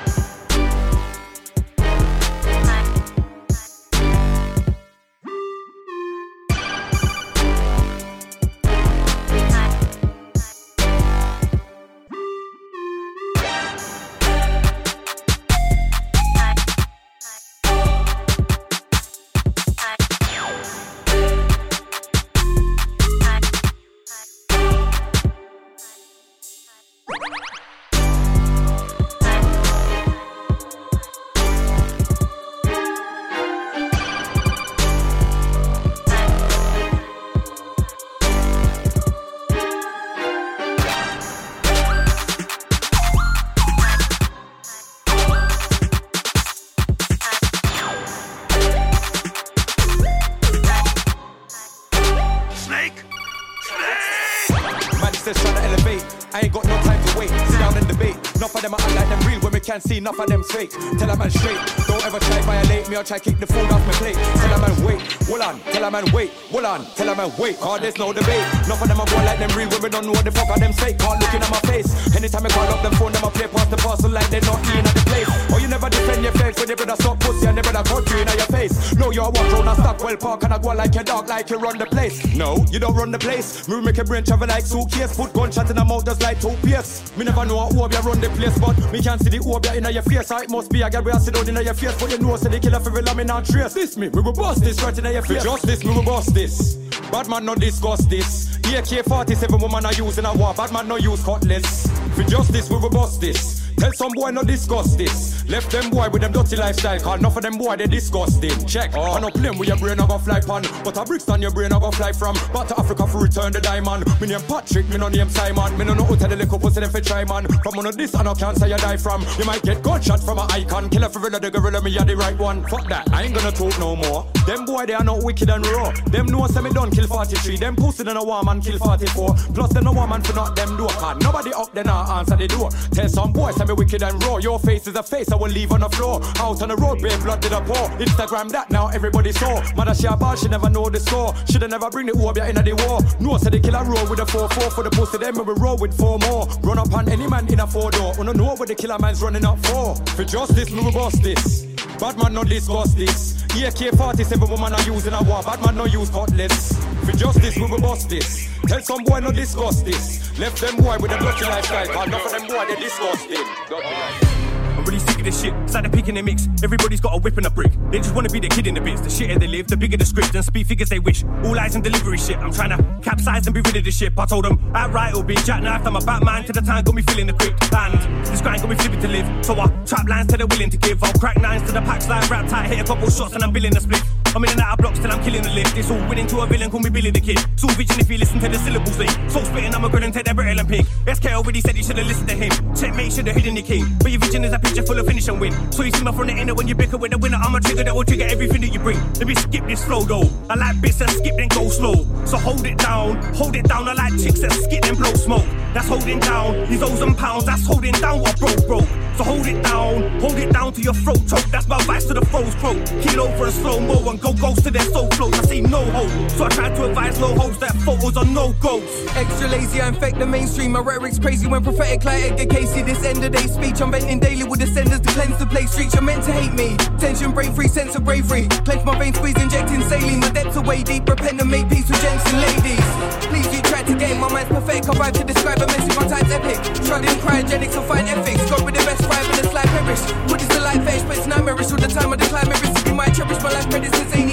Enough 60.06 60.20
of 60.20 60.28
them 60.28 60.42
fake. 60.44 60.70
Tell 60.98 61.10
a 61.10 61.16
man 61.16 61.30
straight. 61.30 61.58
Don't 61.88 62.06
ever 62.06 62.20
try 62.20 62.65
violate 62.87 62.90
me 62.90 62.96
or 62.96 63.05
try 63.05 63.18
kick 63.18 63.38
the 63.38 63.46
food 63.46 63.70
off 63.70 63.85
my 63.87 63.92
plate. 63.94 64.14
Tell 64.14 64.53
a 64.53 64.59
man 64.61 64.85
wait. 64.85 65.01
Hold 65.27 65.40
on. 65.40 65.61
Tell 65.72 65.85
a 65.85 65.90
man 65.90 66.05
wait. 66.12 66.31
Hold 66.51 66.64
on. 66.64 66.85
Tell 66.94 67.09
a 67.09 67.14
man 67.14 67.33
wait. 67.38 67.59
Cause 67.59 67.81
there's 67.81 67.99
no 67.99 68.12
debate. 68.12 68.44
Enough 68.66 68.83
of 68.83 68.88
them 68.88 69.01
are 69.01 69.07
going 69.07 69.25
like 69.25 69.38
them 69.38 69.51
real 69.57 69.68
we 69.83 69.88
don't 69.88 70.07
know 70.07 70.12
what 70.12 70.25
the 70.25 70.31
fuck 70.31 70.49
are 70.49 70.59
them 70.59 70.72
fake. 70.72 70.99
Can't 70.99 71.20
look 71.20 71.35
in 71.35 71.42
at 71.42 71.51
my 71.51 71.61
face. 71.70 72.16
Anytime 72.16 72.46
I 72.46 72.49
call 72.49 72.68
up 72.68 72.83
them 72.83 72.92
phone, 72.94 73.12
them 73.12 73.25
a 73.25 73.31
play 73.31 73.49
past 73.49 73.70
the 73.70 73.77
parcel 73.77 74.11
like 74.11 74.29
they're 74.31 74.40
not 74.42 74.61
in 74.75 74.87
at 74.87 74.94
the 74.94 75.05
place. 75.07 75.29
Or 75.53 75.61
you 75.61 75.68
never 75.68 75.88
defend 75.90 76.22
your 76.22 76.33
face 76.33 76.59
when 76.59 76.68
you 76.68 76.77
better 76.77 76.96
stop 76.96 77.20
pussy 77.20 77.46
and 77.46 77.59
they 77.59 77.62
better 77.62 77.83
cut 77.83 78.09
you 78.11 78.18
in 78.18 78.29
your 78.29 78.51
face. 78.51 78.94
No, 78.96 79.11
you're 79.11 79.31
one 79.31 79.51
round 79.53 79.68
and 79.68 79.79
stock 79.79 80.03
well 80.03 80.16
park 80.16 80.44
and 80.44 80.53
I 80.53 80.59
go 80.59 80.68
like 80.72 80.94
your 80.94 81.05
dog 81.05 81.29
like 81.29 81.51
you 81.51 81.59
run 81.59 81.79
the 81.79 81.87
place. 81.87 82.16
No, 82.35 82.64
you 82.70 82.79
don't 82.79 82.94
run 82.94 83.11
the 83.11 83.18
place. 83.18 83.68
Me 83.68 83.81
make 83.81 83.96
your 83.96 84.07
brain 84.07 84.25
travel 84.25 84.49
like 84.49 84.64
suitcase. 84.64 85.16
Put 85.16 85.33
gunshot 85.33 85.70
in 85.70 85.77
the 85.77 85.85
mouth 85.85 86.05
just 86.05 86.22
like 86.22 86.40
two 86.40 86.55
pierce. 86.62 87.03
Me 87.16 87.25
never 87.25 87.44
know 87.44 87.59
how 87.59 87.85
Obeah 87.85 88.03
run 88.03 88.20
the 88.20 88.29
place, 88.31 88.59
but 88.59 88.77
me 88.92 89.03
can't 89.03 89.20
see 89.20 89.31
the 89.31 89.40
Obeah 89.40 89.75
in 89.75 89.85
your 89.92 90.03
face. 90.03 90.27
So 90.29 90.38
it 90.38 90.51
must 90.51 90.70
be 90.70 90.83
a 90.83 90.90
girl 90.90 91.03
where 91.03 91.14
I 91.14 91.18
sit 91.18 91.35
down 91.35 91.49
in 91.49 91.57
your 91.64 91.75
face. 91.75 91.99
But 91.99 92.11
you 92.11 92.18
know, 92.18 92.37
say 92.37 92.49
the 92.49 92.75
killer 92.76 92.90
for 92.90 92.96
real, 92.96 93.08
I'm 93.08 93.20
in 93.20 93.44
trace. 93.44 93.74
This 93.74 93.96
me, 93.96 94.08
we 94.08 94.20
will 94.20 94.32
bust 94.32 94.62
this 94.62 94.82
right 94.82 94.96
in 94.96 95.04
your 95.04 95.22
face. 95.22 95.42
Justice, 95.42 95.84
we 95.84 95.90
will 95.90 96.02
bust 96.02 96.34
this. 96.34 96.76
Bad 97.10 97.28
man 97.28 97.44
not 97.44 97.60
discuss 97.60 98.04
this. 98.06 98.56
AK-47 98.56 99.60
woman 99.60 99.86
are 99.86 99.92
using 99.94 100.24
a 100.24 100.34
war. 100.34 100.54
Bad 100.54 100.72
man 100.72 100.88
no 100.88 100.96
use 100.96 101.22
cutlass. 101.22 101.86
For 102.14 102.24
justice, 102.24 102.68
we 102.70 102.76
will 102.76 102.90
bust 102.90 103.20
this. 103.20 103.55
Tell 103.76 103.92
some 103.92 104.12
boy 104.12 104.30
no 104.30 104.42
discuss 104.42 104.96
this. 104.96 105.48
Left 105.48 105.70
them 105.70 105.90
boy 105.90 106.08
with 106.10 106.22
them 106.22 106.32
dirty 106.32 106.56
lifestyle, 106.56 106.98
cause 106.98 107.18
enough 107.20 107.36
of 107.36 107.42
them 107.42 107.56
boy 107.58 107.76
they 107.76 107.86
disgusting. 107.86 108.66
Check. 108.66 108.96
I 108.96 109.20
no 109.20 109.30
blame 109.30 109.58
with 109.58 109.68
your 109.68 109.76
brain 109.76 110.00
I 110.00 110.06
go 110.06 110.18
fly 110.18 110.40
pan, 110.40 110.64
but 110.82 110.96
a 110.96 111.04
bricks 111.04 111.28
on 111.28 111.42
your 111.42 111.50
brain 111.52 111.72
I 111.72 111.78
go 111.78 111.90
fly 111.90 112.12
from. 112.12 112.34
Back 112.52 112.68
to 112.68 112.80
Africa 112.80 113.06
for 113.06 113.22
return 113.22 113.52
the 113.52 113.60
diamond. 113.60 114.04
Me 114.20 114.28
name 114.28 114.40
Patrick, 114.42 114.88
me 114.88 114.96
no 114.96 115.08
name 115.08 115.28
Simon. 115.28 115.76
Me 115.78 115.84
no 115.84 115.94
know 115.94 116.04
who 116.04 116.16
tell 116.16 116.28
the 116.28 116.36
little 116.36 116.58
pussy 116.58 116.80
them 116.80 116.90
fi 116.90 117.00
try 117.00 117.24
man. 117.24 117.46
From 117.62 117.84
of 117.84 117.96
this 117.96 118.14
I 118.14 118.22
no 118.22 118.34
cancer 118.34 118.66
you 118.66 118.76
die 118.76 118.96
from. 118.96 119.24
You 119.38 119.44
might 119.44 119.62
get 119.62 119.82
gunshot 119.82 120.20
from 120.20 120.38
a 120.38 120.46
icon. 120.50 120.88
Killer 120.88 121.08
for 121.08 121.20
the 121.28 121.50
gorilla, 121.50 121.82
me 121.82 121.96
are 121.98 122.04
the 122.04 122.16
right 122.16 122.38
one. 122.38 122.66
Fuck 122.66 122.88
that, 122.88 123.12
I 123.12 123.24
ain't 123.24 123.34
gonna 123.34 123.52
talk 123.52 123.78
no 123.78 123.94
more. 123.94 124.26
Them 124.46 124.64
boy 124.64 124.86
they 124.86 124.94
are 124.94 125.04
not 125.04 125.22
wicked 125.22 125.50
and 125.50 125.66
raw. 125.66 125.92
Them 126.06 126.26
know 126.26 126.46
say 126.46 126.60
me 126.60 126.70
done 126.70 126.90
kill 126.90 127.06
43. 127.06 127.56
Them 127.56 127.76
pussy 127.76 128.04
than 128.04 128.16
a 128.16 128.24
war 128.24 128.42
man 128.42 128.60
kill 128.60 128.78
44. 128.78 129.34
Plus 129.54 129.72
them 129.72 129.84
no 129.84 129.92
war 129.92 130.08
man 130.08 130.22
for 130.22 130.34
not 130.34 130.56
them 130.56 130.76
door. 130.76 130.88
Cause 130.88 131.18
nobody 131.20 131.52
up 131.52 131.72
there 131.72 131.84
now 131.84 132.18
answer 132.18 132.36
the 132.36 132.48
door. 132.48 132.70
Tell 132.90 133.08
some 133.08 133.32
boys 133.32 133.56
say 133.66 133.72
me 133.72 133.79
wicked 133.79 134.02
and 134.02 134.22
raw. 134.24 134.38
Your 134.38 134.59
face 134.59 134.87
is 134.87 134.94
a 134.94 135.02
face 135.02 135.31
I 135.31 135.37
will 135.37 135.50
leave 135.50 135.72
on 135.72 135.81
the 135.81 135.88
floor. 135.88 136.20
Out 136.38 136.62
on 136.62 136.68
the 136.68 136.76
road, 136.76 137.02
babe, 137.02 137.20
blood 137.22 137.40
did 137.40 137.52
a 137.52 137.61
pour. 137.61 137.88
Instagram 137.98 138.50
that 138.50 138.70
now 138.70 138.88
everybody 138.88 139.33
saw. 139.33 139.62
Mother 139.74 139.94
she 139.94 140.07
a 140.07 140.16
ball, 140.16 140.37
she 140.37 140.48
never 140.48 140.70
know 140.70 140.88
the 140.88 141.00
score. 141.00 141.35
Shoulda 141.50 141.68
never 141.68 141.90
bring 141.90 142.07
the 142.07 142.12
Obeah 142.12 142.48
in 142.48 142.57
the 142.57 142.74
war. 142.87 143.00
No, 143.20 143.38
say 143.38 143.50
the 143.50 143.61
killer 143.61 143.85
roll 143.85 144.09
with 144.09 144.20
a 144.20 144.24
4-4 144.24 144.72
for 144.72 144.85
the 144.85 144.90
pussy. 144.90 145.18
Then 145.18 145.35
we 145.35 145.42
will 145.42 145.55
roll 145.57 145.76
with 145.76 145.96
four 145.96 146.18
more. 146.20 146.46
Run 146.62 146.79
up 146.79 146.92
on 146.92 147.09
any 147.09 147.26
man 147.26 147.50
in 147.52 147.61
a 147.61 147.66
four 147.66 147.90
door. 147.90 148.14
Wanna 148.16 148.35
know 148.35 148.55
what 148.55 148.68
the 148.68 148.74
killer 148.74 148.98
man's 148.98 149.22
running 149.22 149.44
up 149.44 149.59
for? 149.66 149.96
For 150.16 150.24
justice, 150.24 150.70
we 150.70 150.81
will 150.83 150.92
bust 150.92 151.22
this. 151.22 151.62
Bad 151.98 152.18
man 152.18 152.35
no 152.35 152.44
discuss 152.44 152.94
this. 152.94 153.45
AK-47 153.54 154.48
woman 154.48 154.72
are 154.72 154.82
using 154.82 155.12
a 155.12 155.22
war. 155.22 155.42
Bad 155.42 155.64
man 155.64 155.76
no 155.76 155.85
use 155.85 156.11
cutlass. 156.11 156.72
For 157.04 157.12
justice, 157.12 157.56
we 157.56 157.66
will 157.66 157.80
bust 157.80 158.09
this. 158.09 158.48
Tell 158.66 158.82
some 158.82 159.04
boy 159.04 159.20
no 159.20 159.30
discuss 159.30 159.82
this. 159.82 160.38
Left 160.38 160.61
them 160.61 160.76
boy 160.76 160.98
with 160.98 161.12
a 161.12 161.18
dirty 161.18 161.44
lifestyle. 161.44 161.87
Cause 161.87 162.06
enough 162.09 162.26
of 162.26 162.32
them 162.32 162.46
boy 162.48 162.64
they 162.68 162.76
disgusting. 162.76 164.36
I'm 164.76 164.84
really 164.84 164.98
sick 164.98 165.18
of 165.18 165.24
this 165.24 165.40
shit. 165.40 165.54
It's 165.64 165.74
like 165.74 165.84
they're 165.84 165.92
picking 165.92 166.14
the 166.14 166.22
mix. 166.22 166.48
Everybody's 166.62 167.00
got 167.00 167.14
a 167.14 167.18
whip 167.18 167.36
and 167.36 167.46
a 167.46 167.50
brick. 167.50 167.72
They 167.90 167.98
just 167.98 168.14
wanna 168.14 168.28
be 168.28 168.40
the 168.40 168.48
kid 168.48 168.66
in 168.66 168.74
the 168.74 168.80
bits. 168.80 169.00
The 169.00 169.08
shitter 169.08 169.38
they 169.38 169.46
live, 169.46 169.66
the 169.68 169.76
bigger 169.76 169.96
the 169.96 170.04
script, 170.04 170.34
and 170.34 170.44
speed 170.44 170.66
figures 170.66 170.88
they 170.88 170.98
wish. 170.98 171.24
All 171.44 171.58
eyes 171.58 171.74
and 171.74 171.82
delivery 171.82 172.18
shit. 172.18 172.36
I'm 172.38 172.52
trying 172.52 172.76
to 172.76 173.00
capsize 173.02 173.46
and 173.46 173.54
be 173.54 173.60
rid 173.60 173.76
of 173.76 173.84
this 173.84 173.96
shit. 173.96 174.12
I 174.18 174.26
told 174.26 174.44
them 174.44 174.58
outright 174.74 175.10
it'll 175.10 175.22
be 175.22 175.34
jackknife. 175.36 175.86
I'm 175.86 175.96
a 175.96 176.00
Batman 176.00 176.44
to 176.44 176.52
the 176.52 176.60
time, 176.60 176.84
got 176.84 176.94
me 176.94 177.02
feeling 177.02 177.26
the 177.26 177.32
crypt. 177.32 177.72
And 177.72 178.26
this 178.26 178.40
grind 178.40 178.60
got 178.60 178.70
me 178.70 178.76
flipping 178.76 179.00
to 179.00 179.08
live. 179.08 179.44
So 179.44 179.58
I 179.58 179.66
trap 179.84 180.08
lines 180.08 180.28
till 180.28 180.38
they're 180.38 180.46
willing 180.46 180.70
to 180.70 180.76
give. 180.76 181.02
I'll 181.02 181.12
crack 181.14 181.40
nines 181.40 181.62
to 181.64 181.72
the 181.72 181.80
packs 181.82 182.08
like 182.08 182.28
rap 182.30 182.48
tight, 182.48 182.68
hit 182.68 182.80
a 182.80 182.84
couple 182.84 183.08
shots 183.10 183.34
and 183.34 183.42
I'm 183.42 183.52
billing 183.52 183.72
the 183.72 183.80
split. 183.80 184.02
I'm 184.37 184.44
in 184.44 184.51
and 184.51 184.61
out 184.61 184.75
of 184.75 184.79
blocks 184.81 184.99
till 184.99 185.11
I'm 185.11 185.25
killing 185.25 185.40
the 185.40 185.49
lift. 185.49 185.79
It's 185.79 185.90
all 185.90 186.09
winning 186.11 186.27
to 186.27 186.40
a 186.40 186.46
villain, 186.46 186.70
call 186.70 186.81
me 186.81 186.90
Billy 186.90 187.11
the 187.11 187.22
Kid. 187.22 187.38
All 187.64 187.70
vision 187.70 187.99
if 187.99 188.11
you 188.11 188.18
listen 188.18 188.38
to 188.40 188.51
the 188.51 188.59
syllables 188.59 189.01
eh? 189.01 189.07
thing. 189.07 189.31
Soul 189.31 189.42
spitting, 189.44 189.75
I'm 189.75 189.83
a 189.83 189.88
grin 189.88 190.03
and 190.03 190.12
take 190.12 190.27
that 190.27 190.37
brittle 190.37 190.61
and 190.61 190.68
pig. 190.68 190.85
SK 191.09 191.25
already 191.33 191.62
said 191.62 191.75
you 191.75 191.83
should 191.83 191.96
have 191.96 192.07
listened 192.07 192.29
to 192.29 192.35
him. 192.35 192.53
Checkmate 192.77 193.14
should 193.14 193.27
have 193.29 193.35
hidden 193.35 193.57
your 193.57 193.64
king. 193.64 193.87
But 193.99 194.11
your 194.11 194.20
vision 194.20 194.44
is 194.44 194.53
a 194.53 194.59
picture 194.59 194.83
full 194.83 194.99
of 194.99 195.07
finish 195.07 195.27
and 195.29 195.40
win. 195.40 195.53
So 195.72 195.85
you 195.85 195.90
see 195.90 196.05
my 196.05 196.12
from 196.12 196.27
the 196.27 196.35
inner 196.35 196.55
when 196.55 196.68
you 196.68 196.75
bicker 196.75 196.99
with 196.99 197.12
the 197.12 197.18
winner. 197.18 197.38
I'm 197.40 197.55
a 197.55 197.61
trigger 197.62 197.85
that 197.85 197.94
will 197.94 198.05
trigger 198.05 198.27
everything 198.29 198.61
that 198.61 198.75
you 198.75 198.79
bring. 198.79 199.01
Let 199.14 199.27
me 199.27 199.35
skip 199.37 199.64
this 199.64 199.83
flow 199.83 200.03
though. 200.03 200.29
I 200.51 200.55
like 200.55 200.83
bits 200.83 200.99
that 200.99 201.09
skip 201.09 201.35
then 201.38 201.49
go 201.49 201.70
slow. 201.70 202.05
So 202.27 202.37
hold 202.37 202.66
it 202.66 202.77
down, 202.77 203.16
hold 203.33 203.57
it 203.57 203.64
down. 203.64 203.88
I 203.88 203.94
like 203.94 204.20
chicks 204.20 204.40
that 204.40 204.53
skip 204.53 204.83
then 204.83 204.96
blow 204.96 205.14
smoke. 205.14 205.46
That's 205.72 205.88
holding 205.88 206.20
down. 206.20 206.68
These 206.68 206.83
O's 206.83 207.01
and 207.01 207.16
pounds, 207.16 207.46
that's 207.46 207.66
holding 207.66 207.92
down 207.92 208.20
what 208.20 208.38
broke 208.38 208.66
broke. 208.66 209.05
So 209.16 209.24
hold 209.24 209.46
it 209.46 209.62
down, 209.62 210.20
hold 210.20 210.37
it 210.37 210.52
down 210.52 210.74
to 210.74 210.83
your 210.83 210.92
throat 210.92 211.22
choke. 211.26 211.44
That's 211.50 211.66
my 211.66 211.83
vice 211.85 212.05
to 212.05 212.14
the 212.14 212.24
foes 212.26 212.55
quote. 212.57 212.85
Keel 213.00 213.22
over 213.22 213.44
and 213.44 213.55
slow 213.55 213.81
mo 213.81 214.11
and 214.11 214.20
go 214.20 214.35
ghost 214.35 214.62
to 214.64 214.70
their 214.70 214.83
soul 214.83 215.09
floats. 215.12 215.38
I 215.38 215.42
see 215.44 215.61
no 215.62 215.83
hope, 215.90 216.31
so 216.33 216.44
I 216.44 216.48
try 216.50 216.68
to 216.68 216.85
advise 216.85 217.18
low 217.18 217.35
hopes 217.35 217.57
that 217.59 217.74
photos 217.76 218.16
are 218.18 218.26
no 218.26 218.52
ghosts. 218.61 219.07
Extra 219.16 219.48
lazy, 219.48 219.81
I 219.81 219.88
infect 219.88 220.18
the 220.18 220.26
mainstream. 220.26 220.72
My 220.72 220.81
rhetoric's 220.81 221.18
crazy 221.18 221.46
when 221.46 221.62
prophetic 221.64 222.05
like 222.05 222.24
Edgar 222.24 222.44
Cayce. 222.44 222.74
This 222.85 223.02
end 223.05 223.24
of 223.24 223.33
day 223.33 223.46
speech, 223.46 223.81
I'm 223.81 223.90
venting 223.90 224.20
daily 224.20 224.44
with 224.44 224.61
descendants 224.61 225.07
to 225.07 225.12
cleanse 225.14 225.38
the 225.38 225.46
place. 225.46 225.72
Streets, 225.72 225.94
you're 225.94 226.02
meant 226.02 226.22
to 226.24 226.33
hate 226.33 226.52
me. 226.52 226.76
Tension, 226.98 227.33
brain 227.33 227.55
free, 227.55 227.68
sense 227.68 227.96
of 227.96 228.05
bravery. 228.05 228.48
Clench 228.66 228.85
my 228.85 228.98
veins, 228.98 229.16
squeeze, 229.16 229.40
injecting 229.40 229.81
saline. 229.88 230.20
My 230.20 230.31
depths 230.31 230.59
are 230.59 230.62
way 230.62 230.83
deep. 230.83 231.09
Repent 231.09 231.40
and 231.40 231.50
make 231.50 231.70
peace 231.70 231.88
with 231.88 232.02
gents 232.02 232.24
and 232.31 232.42
ladies. 232.42 232.85
Please, 233.33 233.48
you 233.55 233.62
tried 233.62 233.87
to 233.87 233.94
gain 233.94 234.20
my 234.20 234.29
mind's 234.29 234.50
perfect. 234.50 234.90
I 234.90 234.92
rhyme 234.98 235.14
to 235.14 235.24
describe 235.24 235.57
a 235.62 235.66
message. 235.66 235.96
My 235.96 236.07
time's 236.07 236.31
epic. 236.31 236.61
Struggling 236.85 237.16
cryogenics 237.24 237.76
and 237.79 237.87
fine 237.88 238.07
ethics. 238.07 238.50
Got 238.50 238.62
with 238.62 238.74
the 238.74 238.85
best 238.85 239.05
five 239.08 239.26
in 239.30 239.36
the 239.42 239.48
slide 239.50 239.68
perish. 239.68 240.02
Put 240.28 240.40
this 240.40 240.48
to 240.48 240.60
life 240.60 240.86
edge, 240.86 241.06
but 241.08 241.16
it's 241.18 241.26
nightmarish. 241.26 241.70
All 241.70 241.78
the 241.78 241.88
time 241.88 242.12
I 242.12 242.16
decline 242.16 242.48
my 242.48 242.58
risk. 242.60 242.86
You 242.86 242.94
might 242.94 243.14
cherish 243.14 243.42
my 243.42 243.50
life, 243.50 243.68
predators 243.70 244.14
ain't 244.14 244.25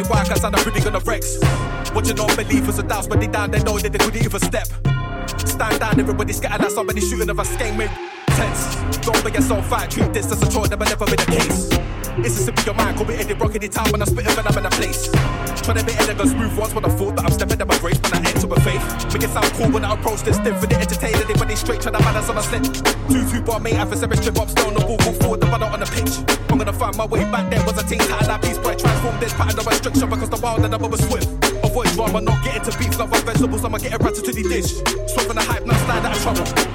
the 0.00 0.08
point 0.08 0.10
where 0.10 0.18
I 0.18 0.24
can 0.24 0.36
stand 0.36 0.54
up 0.54 0.66
really 0.66 0.80
gonna 0.80 1.00
Rex. 1.00 1.38
Watching 1.94 2.16
non-believers 2.16 2.78
and 2.78 2.88
doubts, 2.88 3.06
but 3.06 3.20
they 3.20 3.26
down, 3.26 3.50
they 3.50 3.62
know 3.62 3.78
that 3.78 3.92
they 3.92 3.98
couldn't 3.98 4.24
even 4.24 4.40
step. 4.40 4.66
Stand 5.46 5.80
down, 5.80 5.98
everybody 6.00 6.32
scattered 6.32 6.64
at 6.66 6.72
somebody 6.72 7.00
shooting 7.00 7.30
of 7.30 7.38
a 7.38 7.44
skate 7.44 7.74
made 7.76 7.90
tense. 8.36 8.76
Don't 9.04 9.22
be 9.24 9.30
yourself 9.32 9.66
fight, 9.68 9.90
treat 9.90 10.12
this 10.12 10.30
as 10.32 10.42
a 10.42 10.50
chore, 10.50 10.68
never 10.68 10.84
never 10.84 11.06
been 11.06 11.16
the 11.16 11.26
case. 11.26 11.68
It's 12.18 12.38
a 12.38 12.42
simple 12.42 12.64
your 12.64 12.74
mind, 12.74 12.96
call 12.96 13.06
me 13.06 13.14
Eddie 13.14 13.34
Rock 13.34 13.54
any 13.54 13.68
time 13.68 13.90
when 13.92 14.02
I 14.02 14.04
spit 14.04 14.26
when 14.26 14.46
I'm 14.46 14.58
in 14.58 14.66
a 14.66 14.70
place. 14.70 15.08
Trying 15.62 15.78
to 15.78 15.84
be 15.84 15.94
elegant, 15.94 16.30
smooth 16.30 16.56
once 16.58 16.74
when 16.74 16.84
I 16.84 16.88
thought 16.88 17.16
that 17.16 17.24
I'm 17.24 17.32
stepping 17.32 17.60
in 17.60 17.66
my 17.66 17.78
grace, 17.78 18.00
when 18.02 18.14
I 18.14 18.28
enter 18.28 18.46
with 18.46 18.62
faith. 18.64 18.82
Make 19.12 19.24
it 19.24 19.30
sound 19.30 19.50
cool 19.54 19.70
when 19.70 19.84
I 19.84 19.94
approach 19.94 20.22
this 20.22 20.36
stiff, 20.36 20.60
really 20.62 20.76
entertain 20.76 21.14
anybody 21.14 21.56
straight, 21.56 21.80
trying 21.80 21.94
to 21.94 22.00
balance 22.00 22.28
on 22.28 22.36
a 22.36 22.42
slip. 22.42 22.64
Two 23.08 23.22
two 23.30 23.42
bar 23.42 23.60
mate, 23.60 23.74
have 23.74 23.92
a 23.92 23.96
seven 23.96 24.18
trip 24.18 24.38
up, 24.38 24.48
stay 24.50 24.66
on 24.66 24.74
the 24.74 24.80
ball, 24.80 24.98
go 24.98 25.12
forward, 25.20 25.40
the 25.40 25.46
runner 25.46 25.66
on 25.66 25.80
the 25.80 25.86
pitch. 25.86 26.12
I'm 26.50 26.58
gonna 26.58 26.72
find 26.72 26.96
my 26.96 27.06
way 27.06 27.24
back 27.30 27.48
there, 27.50 27.64
was 27.64 27.78
a 27.78 27.86
team 27.86 27.98
that 27.98 28.42
piece, 28.42 28.58
boy, 29.32 29.46
transform 29.46 29.50
this 29.50 29.56
pattern 29.56 29.58
of 29.58 29.66
restriction 29.66 30.10
because 30.10 30.30
the 30.30 30.40
wild 30.42 30.64
and 30.64 30.72
the 30.72 30.78
was 30.78 31.00
swift. 31.08 31.28
Avoid 31.64 31.88
drama, 31.88 32.20
not 32.20 32.44
get 32.44 32.56
into 32.56 32.76
beef, 32.78 32.98
love 32.98 33.10
my 33.10 33.20
vegetables, 33.20 33.64
I'ma 33.64 33.78
get 33.78 33.94
a 33.94 33.98
ratatouille 33.98 34.48
dish. 34.48 34.76
Swerving 35.12 35.36
the 35.36 35.42
hype, 35.42 35.66
not 35.66 35.76
slide 35.76 36.04
out 36.04 36.16
of 36.16 36.22
trouble. 36.22 36.69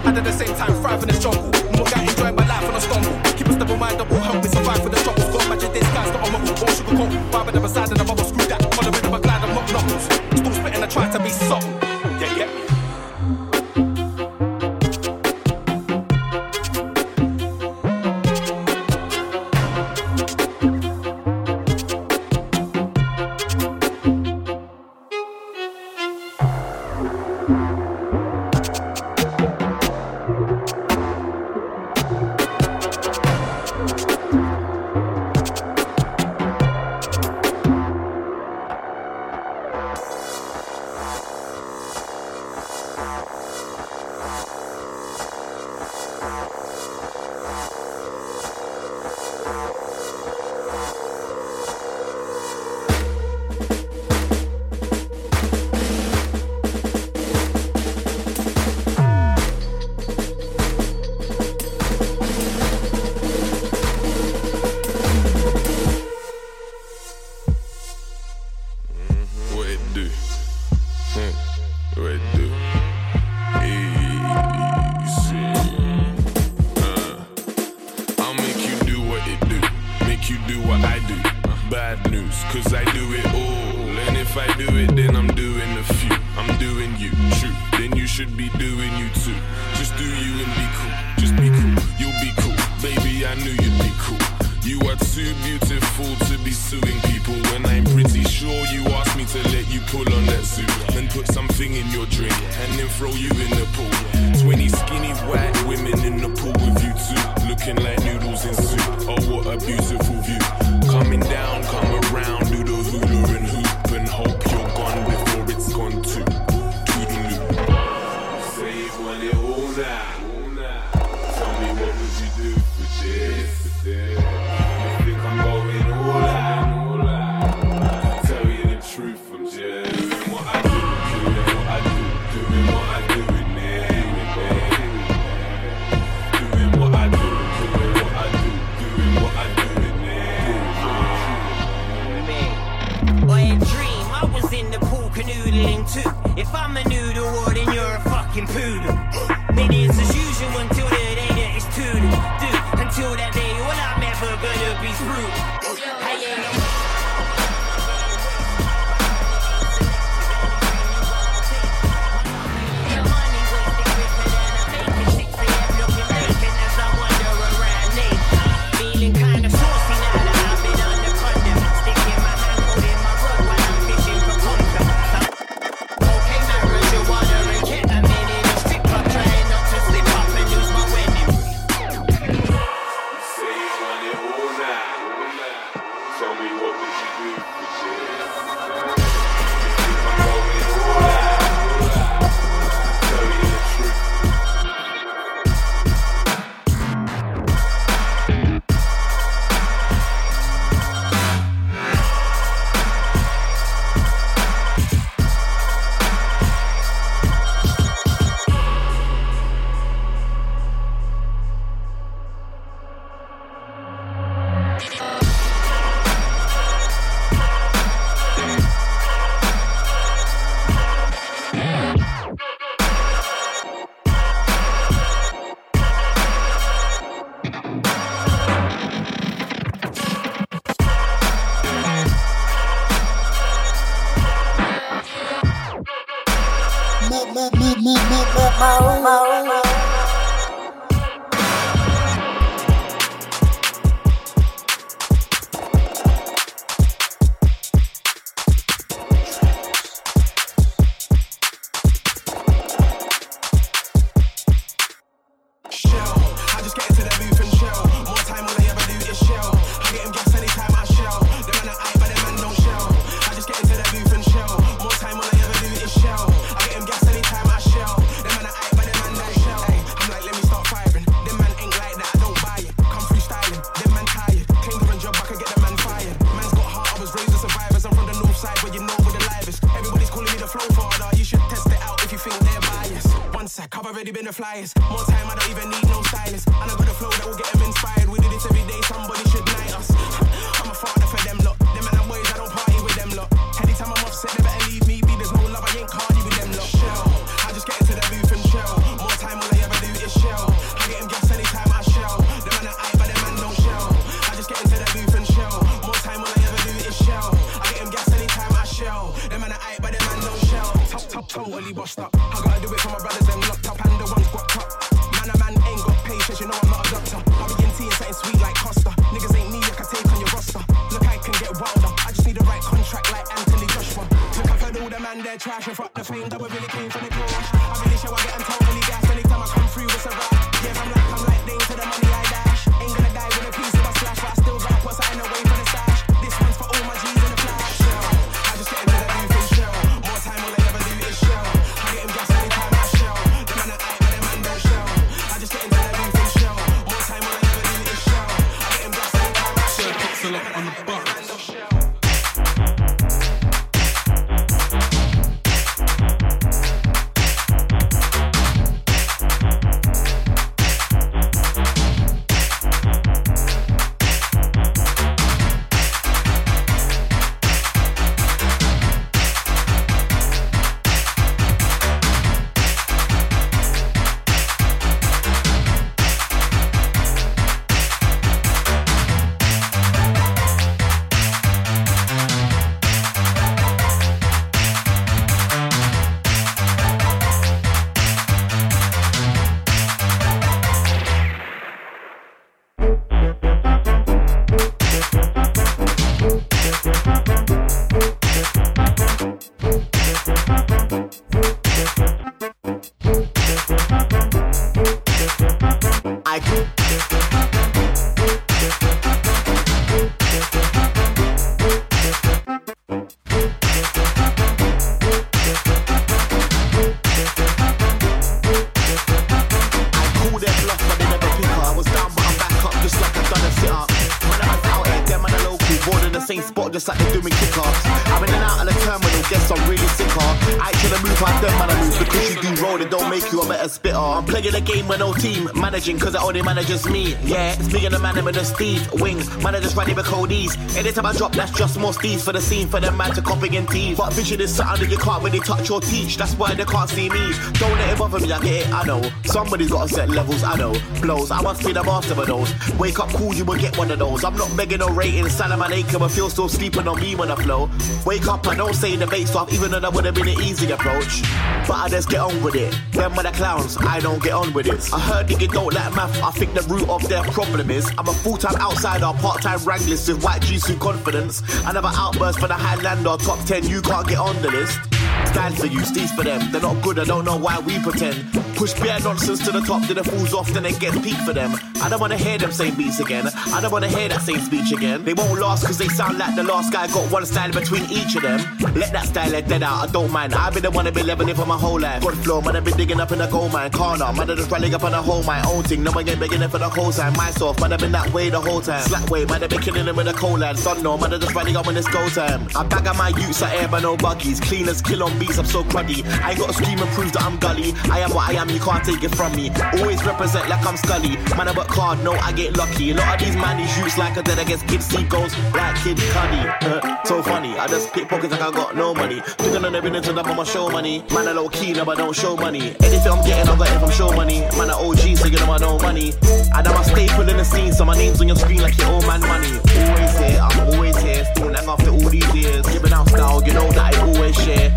Managing 435.76 436.00
cause 436.00 436.16
it 436.16 436.22
only 436.22 436.42
manages 436.42 436.88
me. 436.88 437.16
Yeah, 437.24 437.54
it's 437.54 437.74
me 437.74 437.86
and 437.86 437.94
the 437.94 438.00
man 438.00 438.24
with 438.24 438.36
the 438.36 438.46
Steve 438.46 438.90
Wings, 438.94 439.28
Man, 439.44 439.56
I 439.56 439.60
just 439.60 439.76
running 439.76 439.96
with 439.96 440.06
Cody's. 440.06 440.56
Anytime 440.78 441.06
I 441.06 441.14
drop, 441.14 441.34
that's 441.34 441.52
just 441.52 441.78
more 441.80 441.94
steeds 441.94 442.24
for 442.24 442.32
the 442.32 442.40
scene 442.40 442.68
for 442.68 442.80
them 442.80 442.96
man 442.96 443.12
to 443.16 443.22
copy 443.22 443.56
and 443.58 443.68
tease. 443.68 443.98
But 443.98 444.14
vision 444.14 444.40
is 444.42 444.56
something 444.56 444.88
that 444.88 444.92
you 444.92 444.98
can't 444.98 445.24
really 445.24 445.40
touch 445.40 445.70
or 445.70 445.82
teach. 445.82 446.18
That's 446.18 446.34
why 446.36 446.54
they 446.54 446.66
can't 446.66 446.90
see 446.90 447.10
me. 447.10 447.34
Don't 447.54 447.78
let 447.78 447.94
it 447.94 448.00
bother 448.00 448.20
me, 448.20 448.32
I 448.32 448.40
get 448.42 448.68
it, 448.68 448.74
I 448.74 448.84
know. 448.86 449.02
Somebody's 449.26 449.72
gotta 449.72 449.90
set 449.90 450.10
levels, 450.10 450.44
I 450.44 450.56
know. 450.56 450.74
Blows, 451.02 451.32
I 451.32 451.42
must 451.42 451.66
be 451.66 451.74
the 451.74 451.84
master 451.84 452.14
of 452.14 452.28
those. 452.28 452.54
Wake 452.78 453.00
up 453.00 453.10
cool, 453.10 453.34
you 453.34 453.44
will 453.44 453.58
get 453.58 453.78
one 453.78 453.92
of 453.92 454.00
those. 454.00 454.24
I'm 454.24 454.36
not 454.36 454.56
begging 454.56 454.80
no 454.80 454.90
rating, 454.90 455.28
Salaman 455.30 455.74
Acre, 455.74 456.00
but 456.00 456.10
feel 456.10 456.30
still 456.30 456.50
sleeping 456.50 456.88
on 456.88 457.00
me 457.02 457.16
when 457.16 457.32
I 457.32 457.36
flow. 457.36 457.70
Wake 458.06 458.28
up, 458.28 458.48
I 458.48 458.56
don't 458.56 458.74
say 458.74 458.96
the 458.96 459.08
bait 459.08 459.28
stuff, 459.28 459.52
even 459.52 459.72
though 459.72 459.80
that 459.80 459.94
would 459.94 460.06
have 460.06 460.16
been 460.16 460.30
an 460.30 460.42
easy 460.42 460.72
approach. 460.72 461.24
But 461.68 461.78
I 461.78 461.90
just 461.90 462.10
get 462.10 462.20
on 462.20 462.44
with 462.44 462.56
it. 462.56 462.74
Them 462.92 463.18
are 463.18 463.24
the 463.24 463.32
clowns, 463.32 463.78
I 463.78 464.00
don't 464.00 464.22
get 464.22 464.34
on 464.34 464.54
with 464.54 464.68
it. 464.68 464.94
I 464.94 465.00
heard 465.00 465.28
niggas 465.28 465.52
don't 465.52 465.74
like 465.74 465.96
math, 465.96 466.22
I 466.22 466.32
think 466.32 466.54
the 466.54 466.62
root 466.64 466.88
of 466.90 467.08
their 467.10 467.24
problem 467.24 467.72
is 467.72 467.92
I'm 467.98 468.08
a 468.08 468.14
full-time 468.14 468.56
outsider, 468.62 469.12
part-time 469.20 469.60
wranglist 469.60 470.08
with 470.08 470.24
white 470.24 470.42
Jisoo 470.42 470.80
confidence. 470.80 471.42
Another 471.66 471.92
outburst 471.92 472.40
for 472.40 472.48
the 472.48 472.54
Highlander, 472.54 473.18
top 473.18 473.40
10, 473.46 473.68
you 473.68 473.82
can't 473.82 474.08
get 474.08 474.20
on 474.20 474.40
the 474.42 474.52
list. 474.52 474.80
Stand 475.28 475.58
for 475.58 475.66
you, 475.66 475.80
steez 475.80 476.16
for 476.16 476.24
them. 476.24 476.52
They're 476.52 476.62
not 476.62 476.82
good, 476.84 477.00
I 477.00 477.06
don't 477.06 477.26
know 477.26 477.38
why 477.38 477.60
we 477.60 477.80
pretend. 477.80 478.32
Push 478.56 478.74
bare 478.76 479.00
nonsense 479.00 479.44
to 479.46 479.52
the 479.52 479.62
top, 479.62 479.88
then 479.88 479.98
it 479.98 480.06
falls 480.06 480.34
off, 480.34 480.50
then 480.52 480.66
it 480.66 480.80
gets 480.80 481.00
peak 481.00 481.18
for 481.18 481.34
them. 481.34 481.52
I 481.86 481.90
don't 481.90 482.00
wanna 482.00 482.18
hear 482.18 482.40
them 482.40 482.52
same 482.52 482.74
beats 482.74 483.00
again. 483.00 483.30
I 483.54 483.62
don't 483.62 483.72
wanna 483.72 483.88
hear 483.88 484.10
that 484.10 484.22
same 484.22 484.40
speech 484.40 484.72
again. 484.72 485.04
They 485.06 485.14
won't 485.14 485.40
last 485.40 485.68
cause 485.68 485.78
they 485.78 485.88
sound 485.88 486.18
like 486.18 486.36
the 486.36 486.44
last 486.44 486.74
guy 486.74 486.88
got 486.88 487.12
one 487.12 487.28
style 487.28 487.52
between 487.52 487.84
each 487.92 488.16
of 488.16 488.24
them. 488.24 488.40
Let 488.74 488.92
that 488.92 489.06
style 489.06 489.30
let 489.30 489.48
dead 489.48 489.62
out, 489.62 489.88
I 489.88 489.92
don't 489.92 490.12
mind. 490.12 490.34
I've 490.34 490.56
been 490.56 490.64
the 490.64 490.72
one 490.72 490.86
that 490.86 490.96
been 490.96 491.06
leveling 491.06 491.36
for 491.36 491.46
my 491.46 491.56
whole 491.56 491.80
life. 491.80 492.02
Good 492.02 492.18
flow, 492.18 492.42
man, 492.42 492.56
I've 492.56 492.66
been 492.66 492.76
digging 492.76 493.00
up 493.00 493.12
in 493.12 493.20
the 493.20 493.28
gold 493.28 493.54
mine. 493.54 493.70
Corner, 493.70 494.12
man, 494.14 494.32
I 494.32 494.34
just 494.34 494.50
rallying 494.50 494.74
up 494.74 494.84
on 494.84 494.94
the 494.94 495.02
whole 495.02 495.22
my 495.22 495.44
own 495.48 495.64
thing. 495.64 495.84
No 495.84 495.92
one 495.92 496.06
begging 496.06 496.50
for 496.50 496.58
the 496.58 496.70
whole 496.70 496.92
time. 496.92 497.14
Myself, 497.14 497.62
man, 497.62 497.72
I've 497.72 497.80
been 497.80 497.92
that 497.92 498.12
way 498.12 498.30
the 498.30 498.42
whole 498.42 498.62
time. 498.62 498.82
Slack 498.82 499.08
way, 499.12 499.26
man, 499.26 499.44
I've 499.44 499.52
been 499.52 499.62
killing 499.62 499.86
them 499.86 499.96
with 499.96 500.08
a 500.08 500.14
cold 500.14 500.40
land. 500.40 500.58
Son, 500.58 500.82
no, 500.82 500.98
man, 500.98 501.14
I 501.14 501.20
just 501.20 501.36
rallying 501.36 501.56
up 501.56 501.68
when 501.68 501.78
it's 501.78 501.88
go 501.88 502.10
time. 502.10 502.48
I 502.56 502.64
bag 502.64 502.88
on 502.88 502.98
my 502.98 503.10
utes 503.10 503.44
at 503.44 503.54
air, 503.54 503.68
but 503.68 503.84
no 503.84 503.96
buggies. 503.96 504.40
Cleaners 504.40 504.82
kill 504.82 505.04
on 505.04 505.18
beats, 505.20 505.38
I'm 505.38 505.46
so 505.46 505.64
cruddy. 505.64 506.04
I 506.24 506.32
ain't 506.32 506.40
gotta 506.40 506.54
scream 506.54 506.80
and 506.80 506.90
prove 506.92 507.12
that 507.14 507.22
I'm 507.22 507.38
gully. 507.38 507.74
I 507.92 508.00
am 508.00 508.10
what 508.12 508.28
I 508.28 508.34
am, 508.34 508.50
you 508.50 508.60
can't 508.60 508.84
take 508.84 509.04
it 509.04 509.14
from 509.14 509.36
me. 509.36 509.52
Always 509.78 510.04
represent 510.04 510.50
like 510.50 510.66
I'm 510.66 510.78
Scully. 510.78 511.18
Man, 511.38 511.48
I 511.48 511.54
work 511.56 511.68
hard, 511.76 512.04
no, 512.04 512.14
I 512.14 512.32
get 512.32 512.58
lucky. 512.58 512.92
A 512.92 512.96
lot 512.96 513.20
of 513.20 513.26
these 513.26 513.36
man, 513.36 513.58
these 513.58 513.78
youths 513.78 513.98
like 513.98 514.18
a 514.18 514.24
dead 514.24 514.40
against 514.40 514.68
kids, 514.68 514.86
seagulls, 514.86 515.38
like 515.54 515.76
Kid 515.84 515.98
Cudi. 515.98 516.42
Uh, 516.64 517.04
so 517.04 517.22
funny, 517.22 517.58
I 517.58 517.68
just 517.68 517.94
pick 517.94 518.08
pockets 518.08 518.32
like 518.32 518.42
I 518.42 518.52
got 518.52 518.76
no 518.76 518.94
money. 518.94 519.22
Thinking 519.38 519.66
on 519.66 519.76
everything 519.76 520.02
to 520.02 520.20
up 520.20 520.28
on 520.28 520.38
my 520.38 520.44
show 520.44 520.70
money. 520.70 521.04
Man, 521.14 521.28
I 521.28 521.34
low 521.34 521.50
key, 521.50 521.74
no, 521.74 521.84
I 521.84 521.96
don't 521.96 522.16
show 522.16 522.36
money. 522.36 522.76
Anything 522.82 523.12
I'm 523.12 523.24
getting, 523.26 523.50
I 523.50 523.58
got 523.58 523.70
it 523.70 523.80
from 523.80 523.92
show 523.92 524.12
money. 524.12 524.40
Man, 524.58 524.70
I 524.70 524.74
OG, 524.74 525.18
so 525.18 525.28
you 525.28 525.38
know 525.38 525.52
I 525.52 525.58
know 525.58 525.78
money. 525.80 526.14
And 526.56 526.68
I'm 526.68 526.82
a 526.82 526.84
staple 526.84 527.28
in 527.30 527.38
the 527.38 527.46
scene, 527.46 527.74
so 527.74 527.84
my 527.86 527.96
name's 527.96 528.22
on 528.22 528.28
your 528.28 528.38
screen 528.38 528.62
like 528.62 528.78
your 528.78 528.92
old 528.92 529.06
man 529.06 529.22
money. 529.22 529.60
Always 529.76 530.18
here, 530.18 530.40
I'm 530.42 530.60
always 530.68 530.98
here. 530.98 531.26
Still 531.36 531.54
hang 531.54 531.68
after 531.68 531.90
all 531.92 532.10
these 532.10 532.34
years. 532.34 532.66
Giving 532.68 532.94
out 532.94 533.10
style, 533.10 533.44
you 533.46 533.54
know 533.54 533.70
that 533.72 533.94
I 533.94 534.02
always 534.02 534.36
share. 534.36 534.70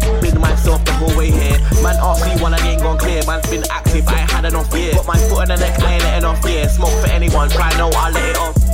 Myself 0.58 0.84
the 0.84 0.92
whole 0.94 1.16
way 1.16 1.30
here. 1.30 1.56
Man 1.84 1.94
asked 2.02 2.26
me 2.26 2.42
when 2.42 2.52
I 2.52 2.58
ain't 2.66 2.82
gone 2.82 2.98
clear. 2.98 3.22
Man's 3.28 3.48
been 3.48 3.62
active, 3.70 4.08
I 4.08 4.26
had 4.26 4.44
enough 4.44 4.74
year. 4.74 4.92
Got 4.92 5.06
my 5.06 5.16
foot 5.16 5.38
on 5.38 5.48
the 5.48 5.56
neck, 5.56 5.78
I 5.80 5.94
ain't 5.94 6.02
letting 6.02 6.24
off 6.24 6.44
yeah. 6.44 6.66
Smoke 6.66 7.00
for 7.00 7.06
anyone, 7.06 7.48
try 7.48 7.70
no, 7.78 7.90
I'll 7.94 8.10
let 8.10 8.30
it 8.30 8.36
off. 8.36 8.67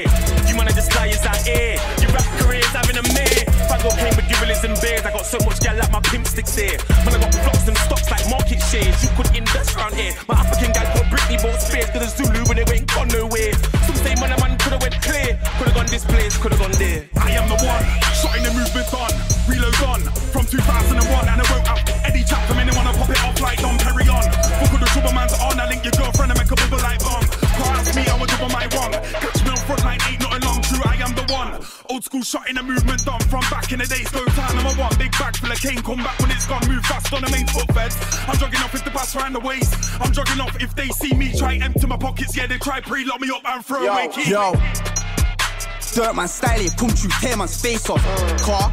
Ain't. 0.00 0.48
You 0.48 0.56
are 0.58 0.66
just 0.72 0.94
liars 0.94 1.24
out 1.26 1.40
here. 1.44 1.76
Your 2.00 2.10
rap 2.12 2.26
career's 2.38 2.72
having 2.72 2.96
a 2.96 3.04
mare. 3.14 3.44
Fago 3.68 3.90
came 3.96 4.14
with 4.16 4.26
gorillas 4.28 4.64
and 4.64 4.76
bears. 4.80 5.04
I 5.04 5.12
got 5.12 5.26
so 5.26 5.38
much 5.44 5.60
gal 5.60 5.76
like 5.76 5.92
my 5.92 6.00
pimp 6.00 6.26
sticks 6.26 6.54
here. 6.54 6.78
Man, 7.04 7.14
I 7.14 7.18
got 7.20 7.34
flocks 7.34 7.68
and 7.68 7.76
stocks 7.78 8.10
like 8.10 8.24
market 8.28 8.60
shares. 8.60 8.96
You 9.02 9.10
could 9.16 9.30
invest 9.36 9.76
round 9.76 9.94
here. 9.94 10.12
My 10.28 10.34
African 10.40 10.72
gal 10.72 10.86
called 10.92 11.08
Britney 11.12 11.40
bought 11.42 11.60
spares 11.60 11.90
to 11.90 11.98
the 11.98 12.08
Zulu 12.08 12.44
when 12.48 12.56
they 12.56 12.66
went 12.68 12.88
gone 12.92 13.08
nowhere. 13.08 13.52
Some 13.86 13.98
say 14.00 14.14
man, 14.16 14.32
a 14.32 14.38
man 14.40 14.56
could 14.58 14.72
have 14.72 14.82
went 14.82 14.96
clear. 15.02 15.38
Could 15.58 15.68
have 15.68 15.76
gone 15.76 15.90
this 15.92 16.04
place, 16.04 16.36
could 16.38 16.52
have 16.52 16.60
gone 16.60 16.74
Old 32.30 32.40
school 32.40 32.40
shotting 32.40 32.54
the 32.54 32.62
movement 32.62 33.08
on, 33.08 33.20
from 33.20 33.40
back 33.50 33.72
in 33.72 33.78
the 33.78 33.86
days, 33.86 34.08
go 34.10 34.24
time, 34.26 34.56
number 34.56 34.80
one. 34.80 34.96
Big 34.98 35.12
bag 35.12 35.36
full 35.36 35.50
of 35.50 35.60
cane, 35.60 35.82
come 35.82 35.98
back 35.98 36.18
when 36.20 36.30
it's 36.30 36.46
gone, 36.46 36.62
move 36.68 36.84
fast 36.84 37.12
on 37.12 37.22
the 37.22 37.30
main 37.30 37.46
foot 37.46 37.66
feds. 37.72 37.96
I'm 38.28 38.36
jogging 38.36 38.60
off 38.60 38.74
if 38.74 38.84
the 38.84 38.90
pass 38.90 39.14
round 39.16 39.34
the 39.34 39.40
waist. 39.40 39.74
I'm 40.00 40.12
jogging 40.12 40.40
off 40.40 40.56
if 40.60 40.74
they 40.74 40.88
see 40.88 41.14
me, 41.14 41.36
try 41.36 41.56
empty 41.56 41.86
my 41.86 41.96
pockets, 41.96 42.36
yeah, 42.36 42.46
they 42.46 42.58
try 42.58 42.80
pre-lock 42.80 43.20
me 43.20 43.30
up 43.30 43.42
and 43.44 43.64
throw 43.64 43.86
away 43.86 44.08
keys. 44.08 44.28
Yo. 44.28 44.52
Dirt 45.94 46.14
man 46.14 46.28
style 46.28 46.60
it, 46.60 46.76
come 46.76 46.90
through, 46.90 47.10
tear 47.20 47.36
man's 47.36 47.60
face 47.60 47.88
off. 47.90 48.02
Car, 48.42 48.72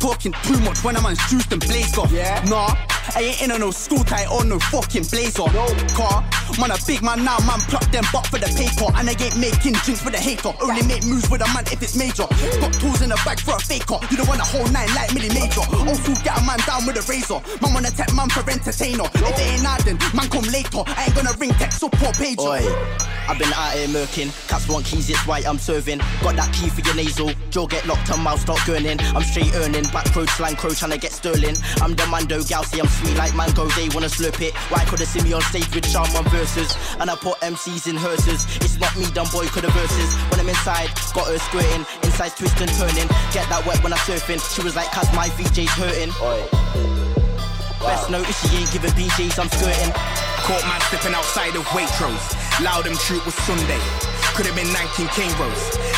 talking 0.00 0.32
too 0.42 0.58
much 0.60 0.82
when 0.82 0.96
a 0.96 1.02
man's 1.02 1.20
juiced 1.28 1.52
and 1.52 1.60
blazed 1.60 1.98
off. 1.98 2.10
Yeah. 2.10 2.42
Nah, 2.48 2.74
I 3.14 3.22
ain't 3.22 3.42
in 3.42 3.50
on 3.52 3.60
no 3.60 3.70
school 3.70 4.04
tie 4.04 4.26
or 4.26 4.44
no 4.44 4.58
fucking 4.58 5.04
blazer. 5.04 5.46
No. 5.52 5.66
Car, 5.92 6.24
man 6.58 6.70
a 6.70 6.78
big 6.86 7.02
man 7.02 7.24
now, 7.24 7.38
man 7.46 7.60
pluck 7.68 7.84
them 7.90 8.04
butt 8.12 8.26
for 8.28 8.38
the 8.38 8.48
paper. 8.54 8.88
And 8.96 9.08
I 9.08 9.14
ain't 9.16 9.36
making 9.36 9.76
drinks 9.84 10.04
with 10.04 10.14
a 10.14 10.20
hater. 10.20 10.52
Only 10.60 10.82
make 10.86 11.04
moves 11.04 11.28
with 11.30 11.42
a 11.42 11.48
man 11.54 11.64
if 11.72 11.82
it's 11.82 11.96
major. 11.96 12.26
Got 12.60 12.72
tools 12.80 13.02
in 13.02 13.10
the 13.10 13.18
bag 13.24 13.40
for 13.40 13.56
a 13.56 13.62
faker. 13.62 13.98
You 14.10 14.16
don't 14.16 14.28
want 14.28 14.40
a 14.40 14.48
whole 14.48 14.66
nine 14.70 14.88
like 14.94 15.12
Millie 15.14 15.32
Major. 15.32 15.64
Also 15.86 16.14
get 16.22 16.36
a 16.38 16.42
man 16.44 16.60
down 16.76 16.86
with 16.86 16.96
a 16.96 17.04
razor. 17.10 17.40
Man 17.60 17.72
wanna 17.74 17.90
tech 17.90 18.12
man 18.14 18.28
for 18.28 18.48
entertainer. 18.50 19.04
If 19.14 19.38
it 19.38 19.40
ain't 19.40 19.62
not 19.62 19.80
then, 19.84 19.98
man 20.14 20.28
come 20.28 20.44
later. 20.52 20.82
I 20.86 21.06
ain't 21.06 21.14
gonna 21.14 21.32
ring 21.38 21.50
text 21.56 21.82
or 21.82 21.90
poor 21.90 22.12
pager. 22.12 22.60
Oi, 22.60 22.62
I've 23.28 23.38
been 23.38 23.52
out 23.54 23.72
here 23.72 23.88
murking. 23.88 24.30
Cats 24.48 24.68
want 24.68 24.84
keys, 24.84 25.08
it's 25.08 25.26
why 25.26 25.40
I'm 25.46 25.58
serving. 25.58 25.98
Got 26.22 26.36
that 26.36 26.52
key 26.52 26.68
for 26.68 26.80
your 26.82 26.94
nasal. 26.94 27.30
Joe 27.50 27.66
get 27.66 27.86
locked 27.86 28.10
and 28.10 28.22
mouth 28.22 28.40
start 28.40 28.60
gurning. 28.60 29.00
I'm 29.14 29.22
straight 29.22 29.54
earning. 29.54 29.84
Back 29.92 30.14
road 30.14 30.28
slang 30.30 30.56
crow 30.56 30.70
trying 30.70 30.92
to 30.92 30.98
get 30.98 31.12
sterling. 31.12 31.56
I'm 31.80 31.94
the 31.94 32.06
mando 32.06 32.42
gal, 32.44 32.64
see 32.64 32.80
I'm 32.80 32.88
sweet 32.88 33.16
like 33.16 33.34
mango. 33.34 33.66
They 33.76 33.88
wanna 33.94 34.12
slurp 34.12 34.40
it. 34.40 34.54
Why 34.70 34.84
could 34.84 35.00
have 35.00 35.08
see 35.08 35.22
me 35.22 35.32
on 35.32 35.42
stage 35.42 35.72
with 35.74 35.90
Charm 35.90 36.10
on 36.16 36.24
verses? 36.28 36.76
And 37.00 37.10
I 37.10 37.16
put 37.16 37.40
MCs 37.40 37.88
in 37.88 37.96
hearses. 37.96 38.44
It's 38.60 38.78
not 38.78 38.96
me, 38.96 39.06
dumb 39.14 39.28
boy, 39.32 39.46
could 39.48 39.64
have 39.64 39.74
verses. 39.74 40.12
When 40.30 40.40
I'm 40.40 40.48
inside, 40.48 40.90
got 41.14 41.28
her 41.28 41.38
squirting. 41.38 41.86
Inside 42.04 42.36
twisting, 42.36 42.68
turning. 42.76 43.08
Get 43.32 43.48
that 43.48 43.64
wet 43.66 43.82
when 43.82 43.92
I'm 43.92 44.04
surfing. 44.04 44.40
She 44.54 44.62
was 44.62 44.76
like, 44.76 44.90
cause 44.92 45.08
my 45.14 45.28
VJ's 45.30 45.70
hurting. 45.70 46.65
Best 47.80 48.10
notice 48.10 48.38
she 48.50 48.58
ain't 48.58 48.72
giving 48.72 48.90
BJs, 48.92 49.38
I'm 49.38 49.48
skirting. 49.48 49.92
Caught 50.46 50.64
man 50.66 50.80
stepping 50.90 51.14
outside 51.14 51.54
of 51.56 51.64
Waitrose. 51.74 52.34
Loud 52.62 52.86
and 52.86 52.98
true, 52.98 53.18
it 53.18 53.26
was 53.26 53.34
Sunday. 53.46 53.80
Could 54.36 54.44
have 54.44 54.56
been 54.56 54.68
19 54.68 55.08
King. 55.16 55.32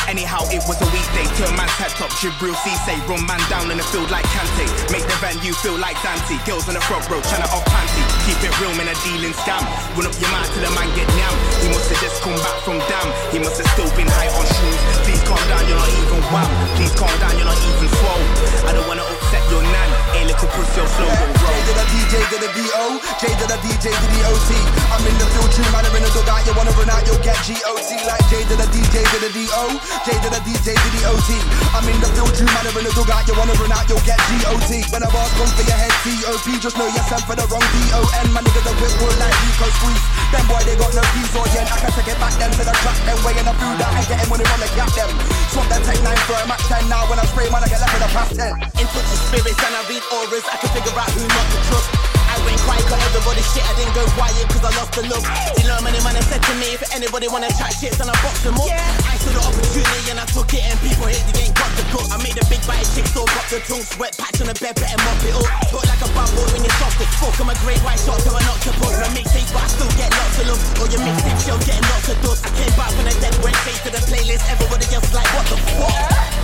Anyhow, 0.07 0.47
it 0.47 0.63
was 0.63 0.79
a 0.79 0.87
weekday. 0.95 1.27
Turn 1.35 1.51
man's 1.59 1.75
head 1.75 1.91
top, 1.99 2.07
Djibril 2.17 2.55
Cisse. 2.63 2.95
Run 3.05 3.21
man 3.27 3.37
down 3.51 3.67
in 3.67 3.75
the 3.75 3.83
field 3.91 4.07
like 4.09 4.23
Kante. 4.31 4.63
Make 4.95 5.03
the 5.03 5.17
venue 5.19 5.51
feel 5.59 5.75
like 5.75 5.99
Dante. 5.99 6.39
Girls 6.47 6.65
on 6.71 6.79
the 6.79 6.83
front 6.87 7.03
row, 7.11 7.19
tryna 7.19 7.51
off 7.51 7.67
panty. 7.67 7.99
Keep 8.23 8.39
it 8.47 8.53
real, 8.63 8.71
man, 8.79 8.87
a 8.87 8.95
dealing 9.03 9.35
scam. 9.35 9.59
Run 9.93 10.07
up 10.07 10.15
your 10.17 10.31
mouth 10.31 10.47
till 10.55 10.63
the 10.63 10.71
man 10.71 10.87
get 10.95 11.05
yam. 11.19 11.35
He 11.59 11.67
must 11.67 11.91
have 11.91 11.99
just 11.99 12.23
come 12.23 12.39
back 12.39 12.57
from 12.63 12.79
damn. 12.87 13.09
He 13.35 13.43
must 13.43 13.59
have 13.59 13.67
still 13.75 13.91
been 13.99 14.07
high 14.07 14.31
on 14.31 14.47
shrooms. 14.47 14.81
Please 15.03 15.21
calm 15.27 15.43
down, 15.51 15.67
you're 15.67 15.75
not 15.75 15.91
even 15.91 16.23
wow. 16.31 16.47
Please 16.79 16.95
calm 16.95 17.11
down, 17.19 17.35
you're 17.35 17.49
not 17.49 17.59
even 17.59 17.91
swole. 17.91 18.23
I 18.65 18.71
don't 18.71 18.87
wanna 18.87 19.03
your 19.49 19.63
nan. 19.65 19.89
A 20.13 20.21
little 20.25 20.49
pussy, 20.53 20.81
slow 20.93 21.09
roll. 21.09 21.33
J 21.41 21.45
to 21.65 21.73
the 21.73 21.85
DJ 21.89 22.13
to 22.29 22.37
the 22.37 22.49
DO, 22.53 22.85
J 23.17 23.23
to 23.33 23.45
the 23.49 23.57
DJ 23.65 23.85
to 23.89 24.07
the 24.13 24.19
OT. 24.29 24.49
I'm 24.93 25.03
in 25.05 25.15
the 25.17 25.27
field, 25.33 25.49
true 25.53 25.69
man, 25.73 25.85
I'm 25.85 25.95
in 25.97 26.03
the 26.05 26.11
dugout. 26.13 26.45
You 26.45 26.53
wanna 26.53 26.73
run 26.77 26.89
out, 26.89 27.03
you'll 27.05 27.21
get 27.25 27.37
GOT. 27.45 27.89
Like 28.05 28.23
J 28.29 28.45
to 28.45 28.55
the 28.55 28.67
DJ 28.69 28.95
to 29.05 29.17
the 29.21 29.29
DO, 29.33 29.65
J 30.05 30.07
to 30.21 30.29
the 30.29 30.41
DJ 30.45 30.77
to 30.77 30.89
the 30.93 31.01
OT. 31.09 31.29
I'm 31.73 31.85
in 31.89 31.97
the 32.01 32.09
field, 32.13 32.33
true 32.37 32.49
man, 32.53 32.65
I'm 32.65 32.77
in 32.77 32.85
the 32.85 32.93
dugout. 32.93 33.25
You 33.25 33.35
wanna 33.37 33.57
run 33.57 33.73
out, 33.73 33.85
you'll 33.89 34.05
get 34.05 34.21
GOT. 34.29 34.71
When 34.93 35.01
a 35.01 35.09
boss 35.09 35.29
come 35.37 35.51
for 35.57 35.65
your 35.65 35.77
head, 35.77 35.93
COP. 36.05 36.47
Just 36.61 36.77
know 36.77 36.87
you're 36.89 37.07
sent 37.09 37.25
for 37.25 37.35
the 37.35 37.45
wrong 37.49 37.65
DON. 37.65 38.27
My 38.33 38.41
niggas 38.45 38.65
are 38.69 38.77
whip 38.77 38.93
wood 39.01 39.15
like 39.17 39.33
Rico 39.45 39.67
Squeeze. 39.81 40.05
Them 40.29 40.45
boy, 40.45 40.61
they 40.61 40.77
got 40.77 40.93
no 40.93 41.01
peace 41.17 41.33
or 41.33 41.45
yen. 41.57 41.65
I 41.65 41.77
can 41.81 41.91
take 41.97 42.13
it 42.13 42.17
back 42.21 42.33
them 42.37 42.51
to 42.53 42.63
the 42.65 42.75
track. 42.85 42.97
Them 43.05 43.17
weighing 43.25 43.45
the 43.45 43.55
food 43.57 43.75
that 43.81 43.89
I 43.97 44.01
get 44.05 44.21
when 44.29 44.37
they 44.37 44.47
wanna 44.49 44.69
gap 44.77 44.91
them. 44.93 45.09
Swap 45.49 45.65
that 45.73 45.81
tech 45.81 45.97
9 46.05 46.13
for 46.29 46.37
a 46.37 46.45
Mac 46.45 46.61
10 46.69 46.85
now. 46.85 47.09
When 47.09 47.17
I 47.17 47.25
spray, 47.25 47.49
man, 47.49 47.65
I 47.65 47.67
get 47.69 47.81
left 47.81 47.93
with 47.93 48.05
a 48.05 48.11
past 48.13 48.37
10. 48.37 48.53
In 48.77 48.85
touch 48.93 49.09
with 49.09 49.38
spirits 49.39 49.63
and 49.63 49.75
I 49.75 49.81
read 49.87 50.03
auras. 50.11 50.45
I 50.51 50.55
can 50.59 50.69
figure 50.75 50.95
out 50.95 51.09
who 51.15 51.23
not 51.23 51.47
to 51.55 51.59
trust. 51.71 51.87
I 52.29 52.37
went 52.45 52.59
quiet 52.67 52.85
cause 52.85 53.01
everybody 53.09 53.41
shit. 53.41 53.63
I 53.63 53.73
didn't 53.79 53.95
go 53.95 54.03
quiet 54.13 54.45
cause 54.51 54.63
I 54.67 54.71
lost 54.75 54.91
the 54.93 55.03
look. 55.07 55.23
You 55.57 55.65
know 55.65 55.79
many 55.81 55.99
man 56.03 56.19
said 56.27 56.43
to 56.43 56.53
me 56.59 56.75
if 56.75 56.83
anybody 56.93 57.27
wanna 57.31 57.49
chat 57.55 57.73
shit, 57.73 57.95
then 57.95 58.11
I 58.11 58.15
box 58.21 58.43
them 58.43 58.59
up. 58.59 58.67
I 58.69 59.15
saw 59.17 59.31
the 59.33 59.41
opportunity 59.41 60.11
and 60.11 60.19
I 60.19 60.25
took 60.29 60.51
it 60.51 60.63
and 60.67 60.75
people 60.83 61.07
hate 61.07 61.23
the 61.25 61.35
game 61.35 61.53
got 61.55 61.71
the 61.79 61.85
cook. 61.89 62.05
I 62.11 62.19
made 62.21 62.37
a 62.37 62.45
big 62.51 62.61
bite 62.67 62.85
chick 62.93 63.07
so 63.09 63.25
got 63.25 63.47
the 63.49 63.59
tongue 63.65 63.81
sweat 63.81 64.13
patch 64.19 64.43
on 64.43 64.51
the 64.51 64.55
bed, 64.59 64.75
better 64.75 64.99
mop 65.01 65.23
it 65.23 65.33
up. 65.33 65.47
Talk 65.71 65.85
like 65.87 66.03
a 66.03 66.09
boy 66.13 66.47
when 66.53 66.61
you're 66.61 66.77
soft 66.77 66.99
as 67.01 67.09
fuck. 67.17 67.35
I'm 67.39 67.49
a 67.49 67.55
great 67.63 67.81
white 67.81 68.01
shot 68.03 68.19
so 68.21 68.35
I 68.35 68.43
knocked 68.45 68.67
your 68.67 68.75
book. 68.77 68.93
My 68.93 69.09
mixtape 69.15 69.49
but 69.55 69.65
I 69.65 69.69
still 69.71 69.91
get 69.97 70.11
lots 70.13 70.37
of 70.37 70.45
love. 70.51 70.61
Or 70.83 70.87
your 70.91 71.01
mixtape 71.01 71.39
show 71.47 71.57
getting 71.65 71.87
lots 71.89 72.11
of 72.11 72.17
dust. 72.21 72.45
I 72.45 72.51
came 72.59 72.73
back 72.77 72.91
when 72.99 73.07
I 73.09 73.15
dead 73.23 73.33
went 73.41 73.57
straight 73.65 73.81
to 73.87 73.89
the 73.89 74.01
playlist. 74.05 74.45
Everybody 74.51 74.85
else 74.93 75.09
like 75.15 75.27
what 75.33 75.45
the 75.49 75.57
fuck? 75.79 76.38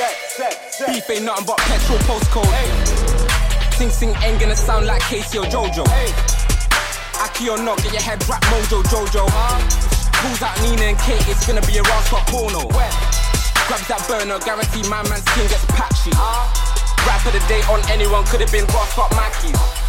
Beef 0.00 1.10
ain't 1.10 1.24
nothing 1.24 1.44
but 1.44 1.58
petrol 1.58 1.98
postcode. 2.08 2.48
Sing 3.76 3.90
Sing 3.90 4.14
ain't 4.24 4.40
gonna 4.40 4.56
sound 4.56 4.86
like 4.86 5.02
Casey 5.02 5.36
or 5.36 5.44
Jojo. 5.44 5.84
Aki 7.20 7.50
or 7.50 7.58
not, 7.58 7.82
get 7.82 7.92
your 7.92 8.00
head 8.00 8.16
wrapped 8.26 8.46
mojo 8.46 8.82
Jojo. 8.84 9.28
Huh? 9.28 9.60
Pulls 10.24 10.40
out 10.40 10.56
Nina 10.62 10.96
and 10.96 10.98
Kate, 11.00 11.20
it's 11.28 11.46
gonna 11.46 11.60
be 11.68 11.76
a 11.76 11.82
rascal 11.82 12.20
porno. 12.32 12.66
Grabs 13.68 13.88
that 13.88 14.00
burner, 14.08 14.38
guarantee 14.40 14.88
my 14.88 15.04
man's 15.04 15.20
skin 15.32 15.44
gets 15.52 15.66
patchy. 15.76 16.16
Rap 17.04 17.20
of 17.26 17.32
the 17.36 17.44
day 17.46 17.60
on 17.68 17.84
anyone 17.90 18.24
could 18.24 18.40
have 18.40 18.52
been 18.52 18.64
Ross 18.72 18.92
Scott 18.92 19.12
Mackie. 19.12 19.79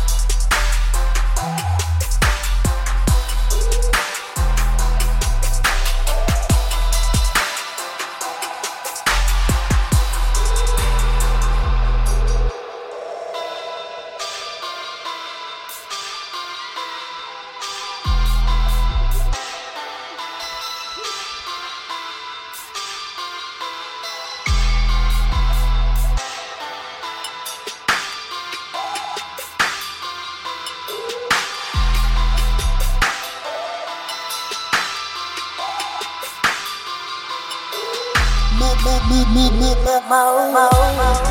mo, 40.12 40.51
mo, 40.51 40.68
mo. 40.99 41.30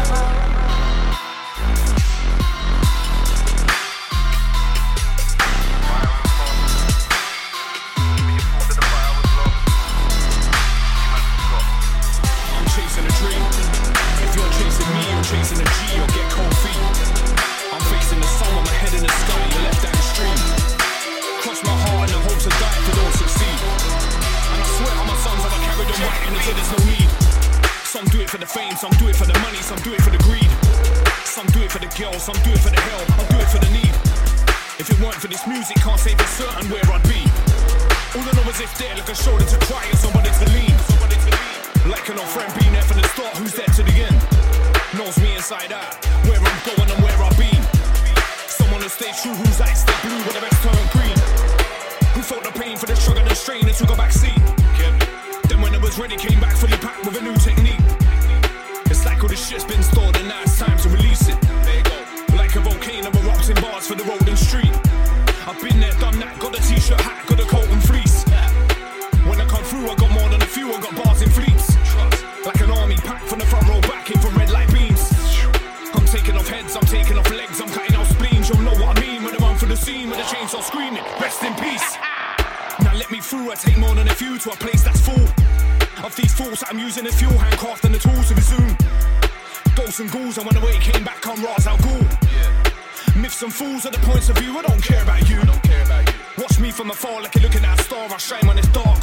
of 94.31 94.43
you, 94.43 94.57
I 94.57 94.62
don't 94.62 94.83
care 94.83 95.03
about 95.03 95.28
you. 95.28 95.43
Don't 95.43 95.62
care 95.62 95.85
about 95.85 96.07
you. 96.07 96.14
Watch 96.39 96.59
me 96.61 96.70
from 96.70 96.91
afar, 96.91 97.20
like 97.22 97.35
you're 97.35 97.43
looking 97.43 97.64
at 97.64 97.78
a 97.78 97.83
star. 97.83 98.07
I 98.11 98.16
shine 98.16 98.47
when 98.47 98.59
it's 98.59 98.68
dark. 98.68 99.03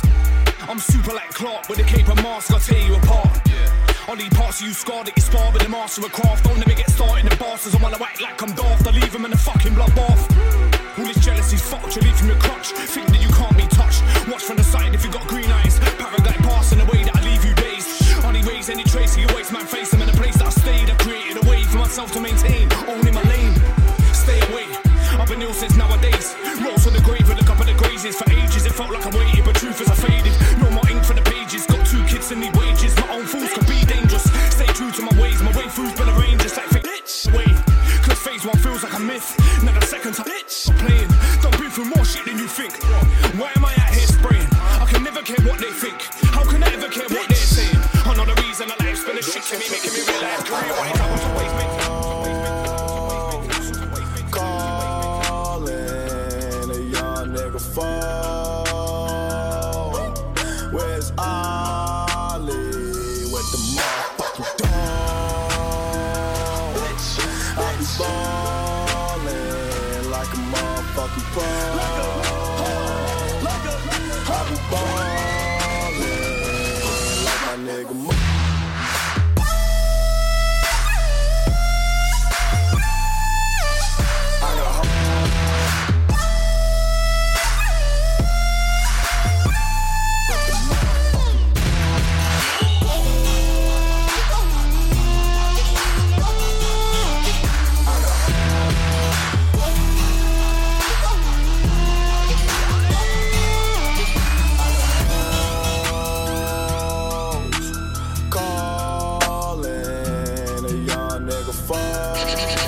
I'm 0.69 0.80
super 0.80 1.13
like 1.13 1.30
Clark 1.30 1.69
with 1.69 1.80
a 1.80 1.84
cape 1.84 2.07
and 2.07 2.21
mask. 2.23 2.51
I'll 2.51 2.59
tear 2.59 2.82
you 2.82 2.95
apart. 2.95 3.30
Yeah. 3.47 3.88
Only 4.07 4.30
parts 4.30 4.61
of 4.61 4.67
you 4.67 4.73
scarred 4.73 5.07
that 5.07 5.15
you 5.15 5.21
spar 5.21 5.51
with 5.51 5.63
the 5.63 5.69
master 5.69 6.05
of 6.05 6.11
craft. 6.13 6.45
Don't 6.45 6.57
let 6.57 6.67
me 6.67 6.75
get 6.75 6.89
started. 6.89 7.30
The 7.30 7.36
bastards, 7.36 7.75
I 7.75 7.82
wanna 7.84 8.01
act 8.01 8.21
like 8.21 8.41
I'm 8.41 8.53
daft. 8.55 8.88
I 8.88 8.91
leave 8.91 9.11
them 9.11 9.25
in 9.25 9.34
a 9.34 9.38
fucking 9.38 9.73
bloodbath. 9.73 10.23
All 10.97 11.05
this 11.05 11.19
jealousy's 11.19 11.61
fucked. 11.61 11.95
You 11.95 12.01
leave 12.01 12.15
from 12.15 12.28
your 12.28 12.39
crotch. 12.39 12.71
Think 12.71 13.07
that 13.07 13.21
you 13.21 13.30
can't 13.30 13.57
be 13.57 13.67
touched. 13.67 14.01
Watch 14.28 14.43
from 14.43 14.57
the 14.57 14.63
side 14.63 14.95
if 14.95 15.03
you 15.03 15.11
got 15.11 15.28
green 15.28 15.51
eyes. 15.51 15.80
Paraglide 15.99 16.41
past 16.47 16.73
in 16.73 16.80
a 16.80 16.86
way 16.86 17.03
that 17.03 17.15
I 17.15 17.21
leave 17.23 17.43
you 17.43 17.53
dazed. 17.55 18.23
Only 18.23 18.41
raise 18.43 18.69
any 18.69 18.84
trace 18.84 19.15
of 19.15 19.21
your 19.21 19.36
waste, 19.36 19.51
man. 19.51 19.65
Face 19.65 19.91
them 19.91 20.01
in 20.01 20.09
a 20.09 20.13
place 20.13 20.38
that 20.38 20.47
I 20.47 20.51
stayed. 20.51 20.89
I 20.89 20.95
created 20.95 21.43
a 21.43 21.49
way 21.49 21.63
for 21.63 21.78
myself 21.78 22.11
to 22.13 22.19
maintain. 22.19 22.76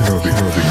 heavy, 0.10 0.30
heavy. 0.30 0.69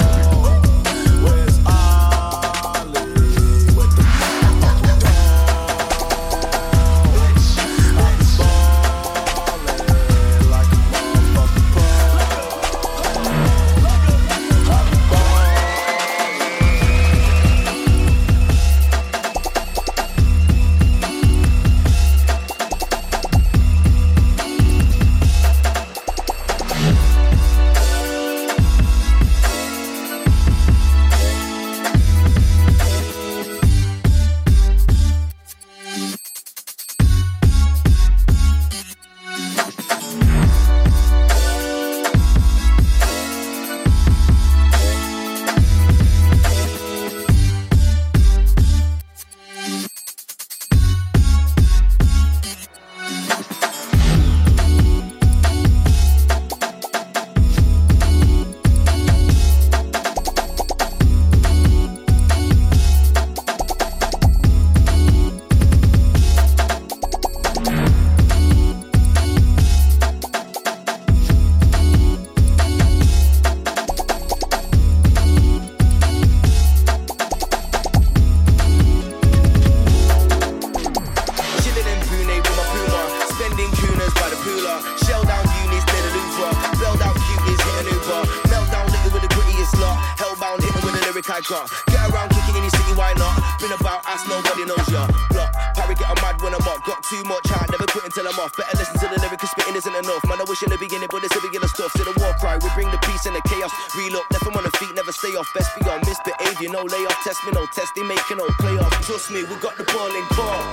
Misbehavior, 107.09 107.17
no 107.17 107.17
layoff. 107.17 107.25
Test 107.25 107.45
me, 107.45 107.53
no 107.53 107.67
test, 107.67 107.95
they 107.95 108.03
making 108.03 108.37
no 108.37 108.47
playoff. 108.59 108.91
Trust 109.07 109.31
me, 109.31 109.43
we 109.45 109.55
got 109.57 109.77
the 109.77 109.85
ball 109.85 110.11
in 110.11 110.25
court. 110.35 110.65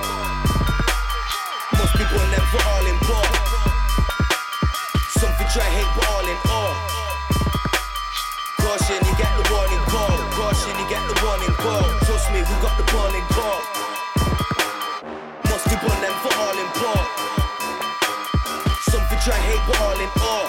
Most 1.78 1.92
people 1.96 2.18
never 2.30 2.60
all 2.68 2.86
in 2.86 2.98
court. 3.04 3.36
Some 5.18 5.32
for 5.36 5.46
try 5.52 5.64
hate, 5.64 5.90
but 5.96 6.06
all 6.12 6.26
in 6.26 6.38
all. 6.50 6.74
Caution, 8.58 9.00
you 9.06 9.14
get 9.16 9.32
the 9.36 9.44
warning 9.52 9.84
call. 9.88 10.16
Caution, 10.36 10.74
you 10.78 10.88
get 10.88 11.02
the 11.08 11.16
warning 11.24 11.54
call. 11.56 11.88
Trust 12.04 12.30
me, 12.32 12.40
we 12.40 12.54
got 12.60 12.76
the 12.76 12.86
ball 12.92 13.12
in 13.14 13.26
court. 13.32 13.64
Most 15.48 15.64
people 15.68 15.90
for 15.90 16.34
all 16.36 16.56
in 16.58 16.68
court. 16.76 17.06
Some 18.90 19.04
for 19.08 19.18
try 19.24 19.38
hate, 19.48 19.64
but 19.66 19.80
all 19.80 20.00
in 20.00 20.10
all. 20.20 20.48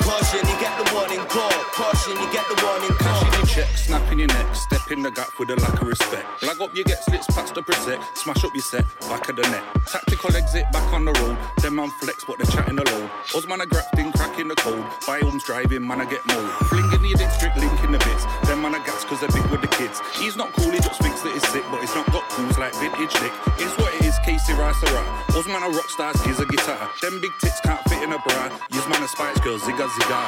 Caution, 0.00 0.42
you 0.46 0.56
get 0.60 0.74
the 0.78 0.94
warning 0.94 1.24
call. 1.26 1.56
Caution, 1.74 2.14
you 2.20 2.28
get 2.32 2.46
the 2.48 2.56
warning 2.64 2.96
call. 2.98 3.35
Your 3.56 3.64
check, 3.64 3.76
snap 3.76 4.12
in 4.12 4.18
your 4.18 4.28
neck, 4.28 4.54
step 4.54 4.90
in 4.90 5.02
the 5.02 5.10
gap 5.10 5.38
with 5.38 5.48
a 5.50 5.56
lack 5.56 5.80
of 5.80 5.88
respect. 5.88 6.42
Lag 6.42 6.60
up, 6.60 6.76
you 6.76 6.84
get 6.84 7.02
slits 7.04 7.26
past 7.26 7.54
the 7.54 7.62
protect, 7.62 8.04
smash 8.18 8.44
up 8.44 8.52
your 8.52 8.62
set, 8.62 8.84
back 9.08 9.28
of 9.30 9.36
the 9.36 9.42
net. 9.42 9.64
Tactical 9.86 10.36
exit, 10.36 10.64
back 10.72 10.92
on 10.92 11.04
the 11.06 11.12
road. 11.12 11.38
Them 11.62 11.76
man 11.76 11.90
flex, 12.00 12.24
but 12.24 12.36
they're 12.36 12.52
chatting 12.52 12.78
alone. 12.78 13.08
Us 13.34 13.46
man 13.46 13.62
are 13.62 13.66
grafting, 13.66 14.12
cracking 14.12 14.48
the 14.48 14.56
code. 14.56 14.84
By 15.06 15.20
homes 15.20 15.44
driving, 15.44 15.86
man 15.86 16.00
I 16.00 16.04
get 16.04 16.20
more. 16.26 16.48
Flinging 16.68 17.00
the 17.00 17.14
district, 17.16 17.56
linking 17.56 17.92
the 17.92 17.98
bits. 17.98 18.24
Them 18.46 18.60
man 18.60 18.74
are 18.74 18.84
gas 18.84 19.04
cause 19.04 19.20
they're 19.20 19.32
big 19.32 19.46
with 19.50 19.62
the 19.62 19.68
kids. 19.68 20.02
He's 20.18 20.36
not 20.36 20.52
cool, 20.52 20.70
he 20.70 20.80
just 20.80 21.00
thinks 21.00 21.22
that 21.22 21.32
he's 21.32 21.48
sick, 21.48 21.64
but 21.70 21.80
he's 21.80 21.94
not 21.94 22.06
got 22.12 22.28
tools 22.36 22.58
like 22.58 22.74
vintage 22.76 23.14
Nick. 23.22 23.32
It's 23.56 23.72
what 23.78 23.94
it 23.94 24.04
is, 24.04 24.18
Casey 24.24 24.52
Rice 24.52 24.82
rap. 24.92 25.30
Us 25.32 25.46
man 25.46 25.62
are 25.62 25.72
rock 25.72 25.88
stars, 25.88 26.20
he's 26.24 26.40
a 26.40 26.46
guitar. 26.46 26.90
Them 27.00 27.20
big 27.22 27.32
tits 27.40 27.60
can't 27.60 27.80
fit 27.88 28.02
in 28.02 28.12
a 28.12 28.18
bra. 28.20 28.52
Use 28.74 28.88
man 28.88 29.02
a 29.02 29.08
spice 29.08 29.40
girl, 29.40 29.58
zigga 29.58 29.88
zigga. 29.88 30.20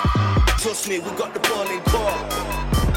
Trust 0.62 0.88
me, 0.88 0.98
we 1.00 1.10
got 1.12 1.34
the 1.34 1.40
ball 1.40 1.68
in 1.68 1.80
court. 1.92 2.87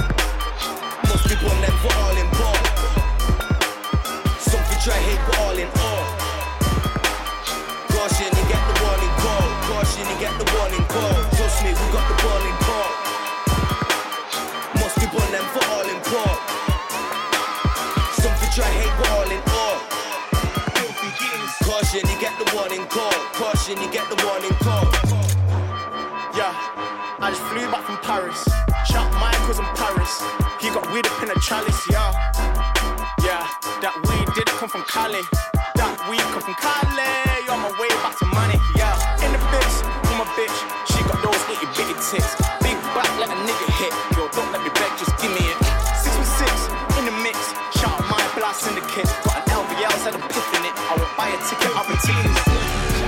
Chalice, 31.41 31.89
yeah. 31.89 32.13
Yeah, 33.25 33.41
that 33.81 33.97
weed 34.05 34.29
didn't 34.37 34.53
come 34.61 34.69
from 34.69 34.85
Cali. 34.85 35.25
That 35.73 35.97
weed 36.05 36.21
come 36.29 36.45
from 36.45 36.53
Cali. 36.61 37.49
On 37.49 37.57
my 37.57 37.73
way 37.81 37.89
back 38.05 38.13
to 38.21 38.25
money, 38.29 38.61
yeah. 38.77 38.93
In 39.25 39.33
the 39.33 39.41
bitch, 39.49 39.75
with 40.05 40.17
my 40.21 40.27
bitch. 40.37 40.53
She 40.85 41.01
got 41.09 41.17
those 41.25 41.41
itty 41.49 41.65
bitty 41.73 41.97
tits. 41.97 42.37
Big 42.61 42.77
back, 42.93 43.09
let 43.17 43.33
a 43.33 43.37
nigga 43.41 43.67
hit. 43.81 43.93
Yo, 44.13 44.29
don't 44.37 44.53
let 44.53 44.61
me 44.61 44.69
beg, 44.77 44.93
just 45.01 45.17
give 45.17 45.33
me 45.33 45.41
it. 45.49 45.57
Six 45.97 46.13
with 46.13 46.31
six, 46.37 46.53
in 47.01 47.09
the 47.09 47.15
mix. 47.25 47.37
Shout 47.73 47.89
out 47.89 48.05
my 48.05 48.21
blast 48.37 48.61
syndicate. 48.61 49.09
Got 49.25 49.41
an 49.41 49.65
LVL, 49.65 49.95
said 50.05 50.13
I'm 50.13 50.23
piffing 50.29 50.65
it. 50.69 50.75
I 50.77 50.93
will 50.93 51.09
buy 51.17 51.33
a 51.33 51.39
ticket, 51.49 51.73
been 51.73 51.99
teasing. 52.05 52.37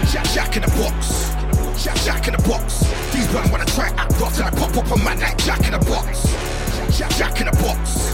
Jack, 0.10 0.26
Jack 0.34 0.52
in 0.58 0.66
the 0.66 0.74
box. 0.82 1.30
Jack, 1.78 1.98
Jack 2.02 2.26
in 2.26 2.34
the 2.34 2.44
box. 2.50 2.82
These 3.14 3.30
men 3.30 3.46
wanna 3.54 3.70
try 3.78 3.94
act 3.94 4.18
till 4.18 4.26
I 4.26 4.50
pop 4.50 4.74
up 4.74 4.90
a 4.90 4.98
man 5.06 5.22
like 5.22 5.38
Jack 5.38 5.62
in 5.70 5.78
the 5.78 5.84
box. 5.86 6.26
Jack, 6.94 7.10
Jack 7.18 7.40
in 7.42 7.48
the 7.48 7.58
box. 7.58 8.14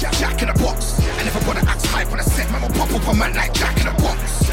Jack, 0.00 0.12
Jack 0.16 0.40
in 0.40 0.48
the 0.48 0.54
box. 0.54 0.98
And 1.20 1.28
if 1.28 1.36
I 1.36 1.46
wanna 1.46 1.60
act 1.68 1.84
hype 1.92 2.10
on 2.10 2.18
a 2.18 2.22
set, 2.22 2.50
man 2.50 2.62
will 2.62 2.70
pop 2.70 2.90
up 2.90 3.06
on 3.06 3.18
man 3.18 3.34
like 3.34 3.52
Jack 3.52 3.76
in 3.76 3.84
the 3.84 3.92
box. 4.00 4.48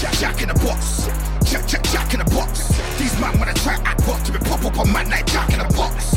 Jack, 0.00 0.14
Jack 0.22 0.40
in 0.42 0.48
the 0.48 0.54
box. 0.54 1.10
Jack, 1.42 1.66
Jack, 1.66 1.82
Jack 1.90 2.14
in 2.14 2.20
the 2.22 2.30
box. 2.30 2.70
These 3.02 3.18
men 3.18 3.36
wanna 3.36 3.54
try 3.54 3.74
act 3.82 4.06
rough 4.06 4.22
till 4.22 4.34
we 4.34 4.40
pop 4.46 4.64
up 4.64 4.78
a 4.78 4.84
man 4.86 5.10
like 5.10 5.26
Jack 5.26 5.50
in 5.50 5.58
the 5.58 5.66
box. 5.74 6.14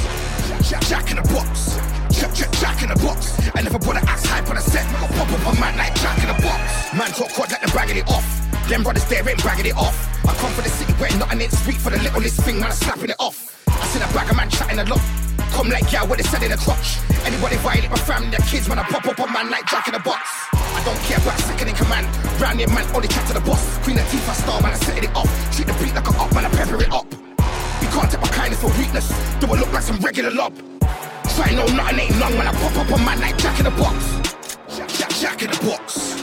Jack, 0.70 0.86
Jack 0.86 1.10
in 1.10 1.18
the 1.18 1.26
box. 1.34 1.82
Jack, 2.14 2.32
Jack, 2.36 2.52
Jack 2.62 2.84
in 2.84 2.90
the 2.90 3.00
box. 3.02 3.42
And 3.58 3.66
if 3.66 3.74
I 3.74 3.80
wanna 3.88 4.06
act 4.06 4.28
hype 4.28 4.48
on 4.54 4.58
a 4.58 4.62
set, 4.62 4.86
man 4.94 5.02
will 5.02 5.18
pop 5.18 5.34
up 5.34 5.48
on 5.50 5.60
man 5.60 5.76
like 5.76 5.96
Jack 5.98 6.22
in 6.22 6.30
the 6.30 6.38
box. 6.46 6.62
Man 6.94 7.10
talk 7.18 7.34
quad 7.34 7.50
like 7.50 7.62
they're 7.62 7.74
bragging 7.74 7.98
it 7.98 8.08
off. 8.08 8.26
Them 8.70 8.84
brothers 8.84 9.06
there 9.10 9.28
ain't 9.28 9.42
bragging 9.42 9.66
it 9.66 9.76
off. 9.76 9.98
I 10.30 10.34
come 10.38 10.54
for 10.54 10.62
the 10.62 10.70
city 10.70 10.94
where 11.02 11.10
nothing 11.18 11.42
ain't 11.42 11.58
sweet 11.58 11.82
for 11.82 11.90
the 11.90 11.98
littlest 11.98 12.38
thing, 12.46 12.62
man, 12.62 12.70
I'm 12.70 12.78
slapping 12.78 13.10
it 13.10 13.18
off. 13.18 13.50
I 13.66 13.82
seen 13.90 14.04
a 14.04 14.08
bag 14.14 14.30
of 14.30 14.38
man 14.38 14.50
chatting 14.50 14.78
a 14.78 14.86
lot. 14.86 15.23
Come 15.54 15.70
like 15.70 15.92
yeah, 15.94 16.04
what 16.04 16.18
they 16.18 16.26
said 16.26 16.42
in 16.42 16.50
the 16.50 16.58
crotch. 16.58 16.98
Anybody 17.24 17.56
violate 17.58 17.90
my 17.90 17.98
family, 17.98 18.30
their 18.34 18.42
kids, 18.50 18.68
man, 18.68 18.80
I 18.80 18.84
pop 18.90 19.06
up 19.06 19.20
a 19.20 19.32
man 19.32 19.50
like 19.54 19.66
Jack 19.70 19.88
in 19.88 19.94
the 19.94 20.02
box. 20.02 20.50
I 20.52 20.82
don't 20.84 20.98
care 21.06 21.22
about 21.22 21.38
second 21.46 21.70
in 21.70 21.76
command. 21.76 22.10
Round 22.42 22.58
here, 22.58 22.68
man, 22.68 22.84
only 22.96 23.08
chat 23.08 23.28
to 23.28 23.34
the 23.34 23.40
boss. 23.46 23.62
Queen 23.86 23.98
of 24.00 24.06
Tifa 24.10 24.34
star, 24.34 24.60
man, 24.62 24.74
I 24.74 24.78
setting 24.82 25.06
it 25.06 25.16
off. 25.16 25.30
Treat 25.56 25.68
the 25.68 25.74
beat 25.78 25.94
like 25.94 26.10
a 26.10 26.14
up, 26.18 26.34
man, 26.34 26.46
I 26.46 26.50
pepper 26.50 26.82
it 26.82 26.92
up. 26.92 27.06
You 27.82 27.88
can't 27.94 28.10
take 28.10 28.20
my 28.20 28.34
kindness 28.34 28.62
for 28.62 28.74
weakness. 28.82 29.08
Do 29.40 29.46
I 29.48 29.60
look 29.62 29.72
like 29.72 29.84
some 29.84 29.98
regular 30.02 30.32
lob? 30.32 30.58
Try 31.38 31.54
no 31.54 31.66
nothing 31.78 32.00
ain't 32.02 32.18
long 32.18 32.34
when 32.36 32.48
I 32.50 32.54
pop 32.58 32.74
up 32.74 32.90
a 32.90 32.98
man 32.98 33.22
like 33.22 33.38
Jack 33.38 33.60
in 33.60 33.66
the 33.66 33.76
box. 33.78 33.98
Jack, 34.74 34.90
Jack, 34.90 35.14
Jack 35.22 35.42
in 35.46 35.52
the 35.54 35.60
box. 35.62 36.18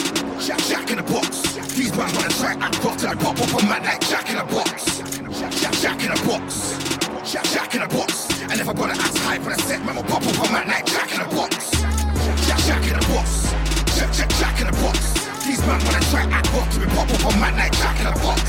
Jack, 0.45 0.59
Jack 0.66 0.91
in 0.91 0.97
the 0.99 1.07
box. 1.07 1.43
These 1.78 1.95
man 1.97 2.11
wanna 2.18 2.35
try 2.35 2.59
rough 2.59 2.97
till 2.99 3.09
I 3.09 3.14
pop 3.14 3.39
up 3.39 3.53
a 3.55 3.62
man 3.64 3.83
like 3.87 4.03
Jack 4.11 4.28
in 4.28 4.37
the 4.43 4.47
box. 4.51 4.99
Jack, 5.39 5.72
Jack 5.78 6.03
in 6.03 6.11
the 6.11 6.20
box. 6.26 6.74
Jack, 7.31 7.45
Jack 7.55 7.74
in 7.74 7.81
the 7.81 7.89
box. 7.89 8.20
And 8.51 8.59
if 8.59 8.68
I 8.68 8.72
wanna 8.72 8.98
act 8.98 9.16
hype 9.18 9.46
on 9.46 9.53
a 9.53 9.59
set, 9.62 9.78
man 9.86 9.94
will 9.94 10.03
pop 10.03 10.26
up 10.26 10.34
a 10.34 10.53
man 10.53 10.66
like 10.66 10.84
Jack 10.84 11.14
in 11.14 11.22
the 11.22 11.30
box. 11.36 11.70
Jack, 12.51 12.59
Jack 12.66 12.82
in 12.82 12.98
the 12.98 13.07
box. 13.07 13.55
Jack, 13.94 14.11
Jack, 14.11 14.30
Jack 14.42 14.61
in 14.61 14.66
the 14.66 14.74
box. 14.82 14.98
These 15.46 15.62
man 15.62 15.78
wanna 15.86 16.03
try 16.11 16.26
act 16.34 16.51
rough 16.51 16.66
till 16.74 16.82
we 16.82 16.88
pop 16.90 17.07
up 17.14 17.30
a 17.30 17.38
man 17.38 17.55
like 17.55 17.70
Jack 17.78 17.94
in 18.03 18.11
the 18.11 18.16
box. 18.18 18.42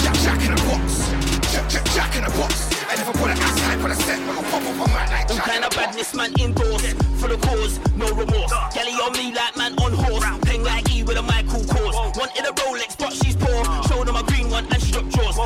Jack, 0.00 0.16
Jack 0.24 0.40
in 0.40 0.56
the 0.56 0.62
box. 0.64 1.12
Jack, 1.52 1.68
Jack, 1.68 1.84
Jack 1.92 2.16
in 2.16 2.24
the 2.24 2.32
box. 2.32 2.72
And 2.88 2.96
if 2.96 3.06
I 3.12 3.20
wanna 3.20 3.36
act 3.36 3.60
hype 3.60 3.84
on 3.84 3.90
a 3.90 3.94
set, 3.94 4.18
man 4.24 4.36
will 4.36 4.42
pop 4.48 4.64
up 4.64 4.80
on 4.80 4.88
like 4.88 5.28
Them 5.28 5.36
Jack 5.36 5.46
in 5.46 5.52
kind 5.52 5.64
of 5.64 5.70
badness 5.76 6.14
man 6.14 6.32
indoors 6.40 6.82
For 7.20 7.28
the 7.28 7.36
cause, 7.44 7.78
no 8.00 8.08
remorse 8.16 8.52
Galley 8.72 8.96
on 9.04 9.12
me 9.12 9.34
like 9.36 9.56
man 9.56 9.76
on 9.84 9.92
horse 9.92 10.24
Peng 10.48 10.64
like 10.64 10.90
E 10.90 11.04
with 11.04 11.18
a 11.18 11.22
Michael 11.22 11.62
course 11.68 11.94
Wanted 12.16 12.48
a 12.48 12.52
Rolex 12.56 12.96
but 12.98 13.12
she's 13.12 13.36
poor 13.36 13.64
Showed 13.84 13.89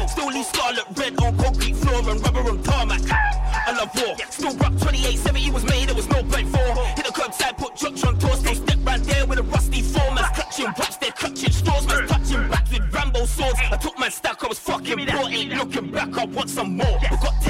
she 0.02 0.08
Still 0.08 0.28
leave 0.28 0.46
scarlet 0.46 0.84
red 0.96 1.18
on 1.22 1.36
concrete 1.38 1.76
floor 1.76 2.10
And 2.10 2.20
rubber 2.20 2.48
and 2.50 2.64
tarmac. 2.64 3.00
I 3.66 3.72
love 3.72 3.90
war. 3.96 4.16
Still 4.30 4.54
rock 4.56 4.78
28, 4.78 5.18
70 5.18 5.50
was 5.50 5.64
made 5.64 5.88
There 5.88 5.94
was 5.94 6.08
no 6.08 6.22
break 6.22 6.46
for. 6.46 6.58
Hit 6.96 7.06
the 7.06 7.12
curbside, 7.12 7.56
put 7.56 7.74
church 7.76 8.04
on 8.04 8.18
tour 8.18 8.34
Still 8.36 8.54
step 8.54 8.78
round 8.84 9.04
there 9.04 9.26
with 9.26 9.38
a 9.38 9.42
rusty 9.42 9.82
form 9.82 10.14
Man's 10.14 10.28
clutching 10.36 10.66
raps, 10.66 10.96
they're 10.96 11.12
clutching 11.12 11.52
straws 11.52 11.86
Man's 11.86 12.10
touching 12.10 12.48
back 12.48 12.70
with 12.70 12.94
Rambo 12.94 13.26
swords. 13.26 13.58
I 13.70 13.76
took 13.76 13.98
my 13.98 14.08
stack, 14.08 14.42
I 14.44 14.48
was 14.48 14.58
fucking 14.58 15.06
brought 15.06 15.32
Ain't 15.32 15.54
looking 15.54 15.90
back, 15.90 16.16
I 16.16 16.24
want 16.26 16.50
some 16.50 16.76
more. 16.76 16.98
Got 17.22 17.44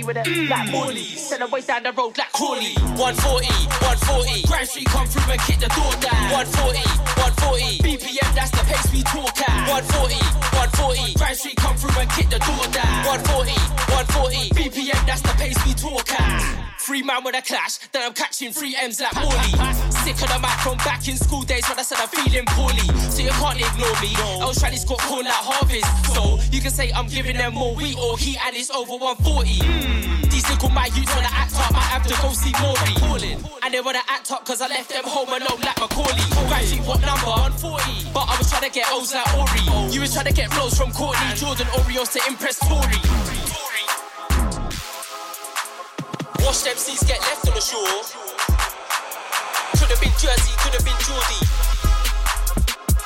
Tranny 0.00 0.06
with 0.06 0.16
it 0.16 0.48
like 0.48 0.68
mm. 0.68 0.72
Morley's. 0.72 1.28
Send 1.28 1.42
away 1.42 1.60
down 1.62 1.82
the 1.82 1.92
road 1.92 2.16
like 2.18 2.32
Crawley. 2.32 2.74
140, 2.96 3.46
140. 3.46 4.42
Grand 4.46 4.68
Street 4.68 4.86
come 4.86 5.06
through 5.06 5.32
and 5.32 5.40
kick 5.42 5.58
the 5.60 5.68
door 5.68 5.92
down. 6.00 6.30
140, 6.32 6.78
140. 7.20 7.78
BPM, 7.84 8.34
that's 8.34 8.50
the 8.50 8.64
pace 8.64 8.92
we 8.92 9.02
talk 9.02 9.36
at. 9.40 9.68
140, 9.68 10.14
140. 10.56 11.14
Grand 11.14 11.36
Street 11.36 11.56
come 11.56 11.76
through 11.76 12.00
and 12.00 12.10
kick 12.10 12.28
the 12.30 12.40
door 12.40 12.64
down. 12.72 13.04
140, 13.06 13.52
140. 13.92 14.36
BPM, 14.56 15.00
that's 15.06 15.22
the 15.22 15.34
pace 15.36 15.58
we 15.66 15.72
talk 15.74 16.06
at. 16.12 16.70
Three 16.80 17.02
man 17.02 17.22
with 17.24 17.36
a 17.36 17.42
clash, 17.42 17.78
then 18.50 18.60
three 18.60 18.76
M's 18.82 19.00
like 19.00 19.14
Morley. 19.14 19.52
Sick 20.02 20.16
of 20.22 20.28
the 20.28 20.38
mic 20.40 20.58
from 20.62 20.76
back 20.78 21.06
in 21.08 21.16
school 21.16 21.42
days 21.42 21.66
when 21.68 21.78
I 21.78 21.82
said 21.82 21.98
I'm 22.00 22.08
feeling 22.08 22.46
poorly. 22.48 22.86
So 23.10 23.22
you 23.22 23.30
can't 23.30 23.60
ignore 23.60 23.96
me. 24.00 24.12
I 24.40 24.46
was 24.46 24.58
trying 24.58 24.72
to 24.72 24.78
score 24.78 24.96
call 24.98 25.22
like 25.22 25.32
harvest. 25.32 26.14
So 26.14 26.38
you 26.52 26.60
can 26.60 26.70
say 26.70 26.90
I'm 26.92 27.08
giving 27.08 27.36
them 27.36 27.54
more 27.54 27.74
wheat 27.74 27.96
or 27.98 28.18
heat 28.18 28.38
and 28.46 28.56
it's 28.56 28.70
over 28.70 28.96
140. 28.96 29.50
Mm. 29.60 30.30
These 30.30 30.48
little 30.50 30.70
my 30.70 30.86
youths 30.94 31.14
wanna 31.14 31.30
act 31.30 31.54
up, 31.54 31.72
might 31.72 31.90
have 31.90 32.06
to 32.06 32.14
go 32.22 32.32
see. 32.32 32.52
Calling. 32.52 33.38
And 33.62 33.74
they 33.74 33.80
wanna 33.80 34.02
act 34.08 34.30
up 34.32 34.44
cause 34.44 34.60
I 34.60 34.68
left 34.68 34.90
them 34.90 35.04
home 35.04 35.28
alone 35.28 35.60
like 35.60 35.78
Macaulay. 35.78 36.24
Graduate 36.48 36.86
what 36.86 37.00
number? 37.02 37.30
140. 37.60 38.10
But 38.12 38.26
I 38.28 38.38
was 38.38 38.50
trying 38.50 38.66
to 38.66 38.70
get 38.70 38.86
O's 38.90 39.14
like 39.14 39.26
Ori. 39.34 39.94
You 39.94 40.00
was 40.00 40.12
trying 40.12 40.26
to 40.26 40.32
get 40.32 40.50
flows 40.52 40.76
from 40.76 40.92
Courtney, 40.92 41.34
Jordan, 41.36 41.66
Oreos 41.78 42.12
to 42.14 42.20
impress 42.28 42.58
Tory. 42.58 43.39
Watch 46.44 46.64
them 46.64 46.76
C's 46.76 47.02
get 47.04 47.20
left 47.20 47.46
on 47.48 47.54
the 47.54 47.60
shore. 47.60 48.02
Could 49.78 49.90
have 49.90 50.00
been 50.00 50.12
Jersey, 50.18 50.52
could 50.58 50.74
have 50.74 50.84
been 50.84 50.96
Geordie. 51.04 51.44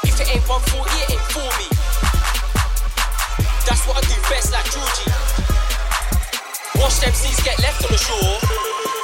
If 0.06 0.20
it 0.20 0.28
ain't 0.34 0.48
140, 0.48 0.90
it 1.02 1.10
ain't 1.12 1.28
for 1.32 1.48
me. 1.58 1.68
That's 3.66 3.86
what 3.86 3.96
I 3.96 4.02
do 4.06 4.14
best 4.30 4.52
like 4.52 4.64
Georgie. 4.70 5.10
Watch 6.80 7.00
them 7.00 7.12
C's 7.12 7.42
get 7.42 7.58
left 7.60 7.84
on 7.84 7.90
the 7.90 7.98
shore. 7.98 8.38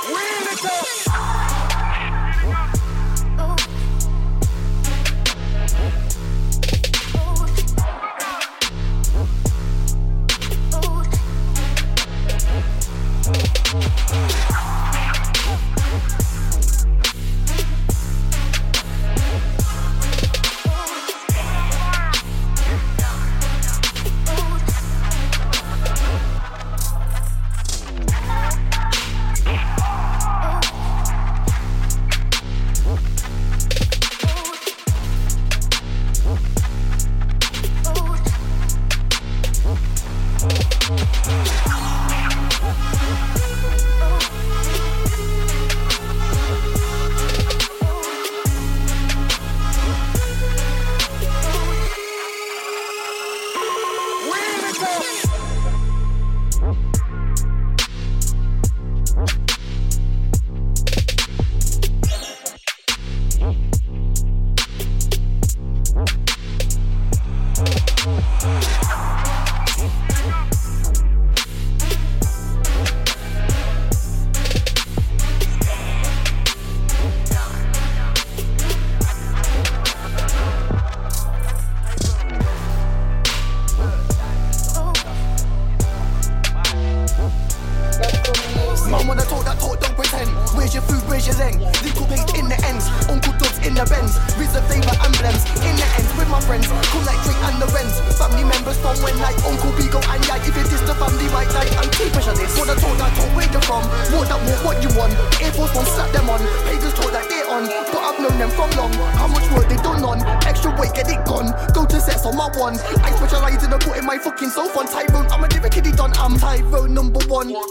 Wheel 0.09 0.53
it 0.53 0.65
up. 0.65 1.00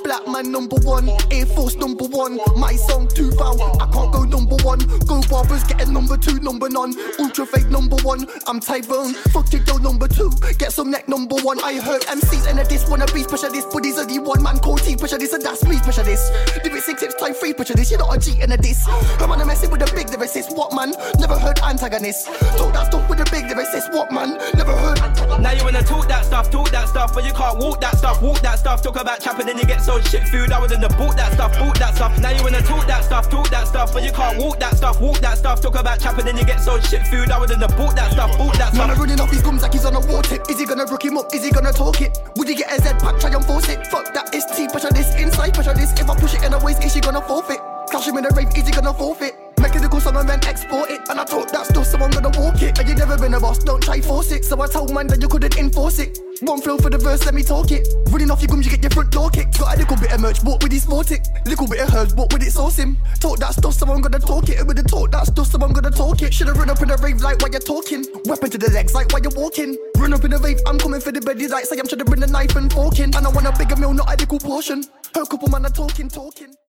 Black 0.03 0.27
man 0.27 0.51
number 0.51 0.77
one. 0.77 1.09
Air 1.31 1.45
Force 1.45 1.75
number 1.75 2.05
one. 2.05 2.39
My 2.57 2.73
song 2.73 3.07
two 3.07 3.31
foul. 3.31 3.61
I 3.81 3.89
can't 3.91 4.11
go 4.11 4.23
number 4.23 4.55
one. 4.63 4.79
Go 5.05 5.21
barbers 5.29 5.63
getting 5.63 5.93
number 5.93 6.17
two, 6.17 6.39
number 6.39 6.69
none. 6.69 6.93
Ultra 7.19 7.45
fake 7.45 7.69
number 7.69 7.95
one. 7.97 8.27
I'm 8.47 8.59
Tyrone. 8.59 9.13
Fuck 9.33 9.53
it, 9.53 9.65
go 9.65 9.77
number 9.77 10.07
two. 10.07 10.31
Get 10.57 10.73
some 10.73 10.91
neck 10.91 11.07
number 11.07 11.35
one. 11.37 11.59
I 11.59 11.79
heard 11.79 12.01
MCs 12.03 12.49
and 12.49 12.59
a 12.59 12.63
diss 12.63 12.89
wanna 12.89 13.05
be 13.07 13.23
specialist. 13.23 13.67
But 13.71 13.83
these 13.83 13.97
are 13.97 14.05
the 14.05 14.19
one 14.19 14.43
man 14.43 14.59
called 14.59 14.81
T 14.81 14.97
specialist, 14.97 15.33
and 15.33 15.43
that's 15.43 15.63
me 15.65 15.77
specialist. 15.77 16.31
Give 16.63 16.73
it 16.73 16.83
six 16.83 17.01
tips, 17.01 17.15
time 17.15 17.33
free 17.33 17.51
specialist. 17.51 17.91
You're 17.91 17.99
not 17.99 18.15
a 18.15 18.19
G 18.19 18.39
and 18.41 18.53
a 18.53 18.57
diss. 18.57 18.87
I'm 19.19 19.31
on 19.31 19.41
a 19.41 19.45
messing 19.45 19.71
with 19.71 19.81
a 19.81 19.93
big 19.95 20.07
lyricist. 20.07 20.55
What 20.55 20.73
man? 20.73 20.93
Never 21.19 21.37
heard 21.37 21.59
antagonist. 21.59 22.27
Talk 22.57 22.73
that 22.73 22.87
stuff 22.87 23.09
with 23.09 23.19
a 23.19 23.25
big 23.31 23.45
lyricist. 23.45 23.93
What 23.93 24.11
man? 24.11 24.37
Never 24.55 24.75
heard. 24.75 24.98
Now 25.37 25.51
you 25.51 25.63
wanna 25.63 25.83
talk 25.83 26.07
that 26.07 26.25
stuff, 26.25 26.49
talk 26.49 26.69
that 26.71 26.89
stuff, 26.89 27.13
but 27.13 27.23
you 27.23 27.33
can't 27.33 27.57
walk 27.59 27.79
that 27.81 27.97
stuff, 27.97 28.21
walk 28.21 28.41
that 28.41 28.59
stuff. 28.59 28.81
Talk 28.81 28.99
about 28.99 29.21
chapping, 29.21 29.45
then 29.45 29.57
you 29.57 29.65
get 29.65 29.81
so 29.81 30.01
shit 30.01 30.27
food. 30.27 30.51
I 30.51 30.59
was 30.59 30.71
in 30.71 30.81
the 30.81 30.89
boot 30.89 31.15
that 31.17 31.33
stuff, 31.33 31.57
boot 31.57 31.75
that 31.79 31.95
stuff. 31.95 32.17
Now 32.19 32.31
you 32.31 32.43
wanna 32.43 32.61
talk 32.61 32.87
that 32.87 33.03
stuff, 33.03 33.29
talk 33.29 33.49
that 33.49 33.67
stuff, 33.67 33.93
but 33.93 34.03
you 34.03 34.11
can't 34.11 34.37
walk 34.37 34.59
that 34.59 34.75
stuff, 34.77 34.99
walk 34.99 35.19
that 35.19 35.37
stuff. 35.37 35.61
Talk 35.61 35.75
about 35.75 35.99
chapping, 35.99 36.25
then 36.25 36.37
you 36.37 36.45
get 36.45 36.59
so 36.61 36.79
shit 36.79 37.05
food. 37.07 37.31
I 37.31 37.39
was 37.39 37.51
in 37.51 37.59
the 37.59 37.67
boot 37.67 37.95
that 37.95 38.11
stuff, 38.11 38.37
boot 38.37 38.53
that 38.55 38.73
stuff. 38.73 38.87
Man. 38.87 38.91
I'm 38.91 38.99
running 38.99 39.19
off 39.19 39.29
his 39.29 39.41
gums 39.41 39.61
like 39.61 39.73
he's 39.73 39.85
on 39.85 39.95
a 39.95 40.01
war 40.11 40.23
tip. 40.23 40.49
Is 40.49 40.59
he 40.59 40.65
gonna 40.65 40.85
rook 40.85 41.03
him 41.05 41.17
up? 41.17 41.33
Is 41.33 41.43
he 41.43 41.51
gonna 41.51 41.71
talk 41.71 42.01
it? 42.01 42.17
Would 42.35 42.47
he 42.47 42.55
get 42.55 42.71
a 42.71 42.81
Z 42.81 42.89
pack? 42.99 43.19
Try 43.19 43.31
and 43.31 43.45
force 43.45 43.69
it. 43.69 43.85
Fuck 43.87 44.13
that, 44.13 44.33
it's 44.33 44.45
T 44.55 44.67
pressure 44.67 44.91
this, 44.91 45.15
inside 45.15 45.53
pressure 45.53 45.73
this. 45.73 45.91
If 45.99 46.09
I 46.09 46.15
push 46.15 46.33
it 46.33 46.43
in 46.43 46.53
a 46.53 46.59
waist, 46.59 46.83
is 46.83 46.93
she 46.93 47.01
gonna 47.01 47.21
forfeit? 47.21 47.59
Clash 47.89 48.07
him 48.07 48.17
in 48.17 48.25
a 48.25 48.29
rave, 48.35 48.53
he 48.53 48.61
gonna 48.71 48.93
forfeit? 48.93 49.33
Mechanical 49.59 49.99
and 50.17 50.29
then 50.29 50.39
export 50.45 50.89
it. 50.89 51.01
And 51.09 51.19
I 51.19 51.25
thought 51.25 51.51
that 51.51 51.65
stuff, 51.65 51.85
so 51.85 51.97
I'm 51.97 52.11
gonna 52.11 52.31
walk 52.39 52.61
it. 52.61 52.79
And 52.79 52.87
you 52.87 52.95
never 52.95 53.17
been 53.17 53.33
a 53.33 53.39
boss, 53.39 53.59
don't 53.59 53.81
try 53.81 53.99
force 53.99 54.31
it. 54.31 54.45
So 54.45 54.61
I 54.61 54.67
told 54.67 54.93
man 54.93 55.07
that 55.07 55.21
you 55.21 55.27
couldn't 55.27 55.57
enforce 55.57 55.99
it. 55.99 56.17
One 56.41 56.61
flow 56.61 56.77
for 56.77 56.89
the 56.89 56.97
verse, 56.97 57.25
let 57.25 57.33
me 57.33 57.43
talk 57.43 57.71
it. 57.71 57.87
Running 58.09 58.31
off 58.31 58.41
your 58.41 58.47
gums, 58.47 58.65
you 58.65 58.71
get 58.71 58.81
your 58.81 58.91
front 58.91 59.11
door 59.11 59.29
kicked. 59.29 59.59
Got 59.59 59.75
a 59.75 59.79
little 59.79 59.97
bit 59.97 60.13
of 60.13 60.21
merch, 60.21 60.43
bought 60.43 60.63
with 60.63 60.71
his 60.71 60.85
sportic. 60.85 61.25
Little 61.45 61.67
bit 61.67 61.81
of 61.81 61.93
herbs, 61.93 62.13
bought 62.13 62.31
with 62.31 62.43
it 62.43 62.51
sauce 62.51 62.77
him. 62.77 62.97
Talk 63.19 63.39
that 63.39 63.53
stuff, 63.53 63.73
so 63.73 63.85
I'm 63.91 64.01
gonna 64.01 64.19
talk 64.19 64.47
it. 64.47 64.59
And 64.59 64.67
with 64.67 64.77
the 64.77 64.83
talk 64.83 65.11
that 65.11 65.27
stuff, 65.27 65.47
so 65.47 65.59
I'm 65.59 65.73
gonna 65.73 65.91
talk 65.91 66.21
it. 66.21 66.33
Should've 66.33 66.57
run 66.57 66.69
up 66.69 66.81
in 66.81 66.91
a 66.91 66.97
rave 66.97 67.21
like 67.21 67.41
while 67.41 67.51
you're 67.51 67.59
talking. 67.59 68.05
Weapon 68.25 68.49
to 68.51 68.57
the 68.57 68.69
legs 68.71 68.93
like 68.93 69.11
while 69.11 69.21
you're 69.21 69.35
walking. 69.35 69.75
Run 69.97 70.13
up 70.13 70.23
in 70.23 70.31
a 70.31 70.37
rave, 70.37 70.59
I'm 70.67 70.77
coming 70.77 71.01
for 71.01 71.11
the 71.11 71.21
belly 71.21 71.47
like 71.47 71.65
say 71.65 71.77
I'm 71.79 71.87
trying 71.87 71.99
to 71.99 72.05
bring 72.05 72.23
a 72.23 72.27
knife 72.27 72.55
and 72.55 72.71
fork 72.71 72.99
in. 72.99 73.13
And 73.15 73.25
I 73.25 73.29
want 73.29 73.47
a 73.47 73.51
bigger 73.51 73.75
meal, 73.75 73.93
not 73.93 74.07
a 74.07 74.15
little 74.15 74.39
portion. 74.39 74.83
Her 75.15 75.25
couple 75.25 75.49
man 75.49 75.65
are 75.65 75.69
talking, 75.69 76.07
talking. 76.07 76.59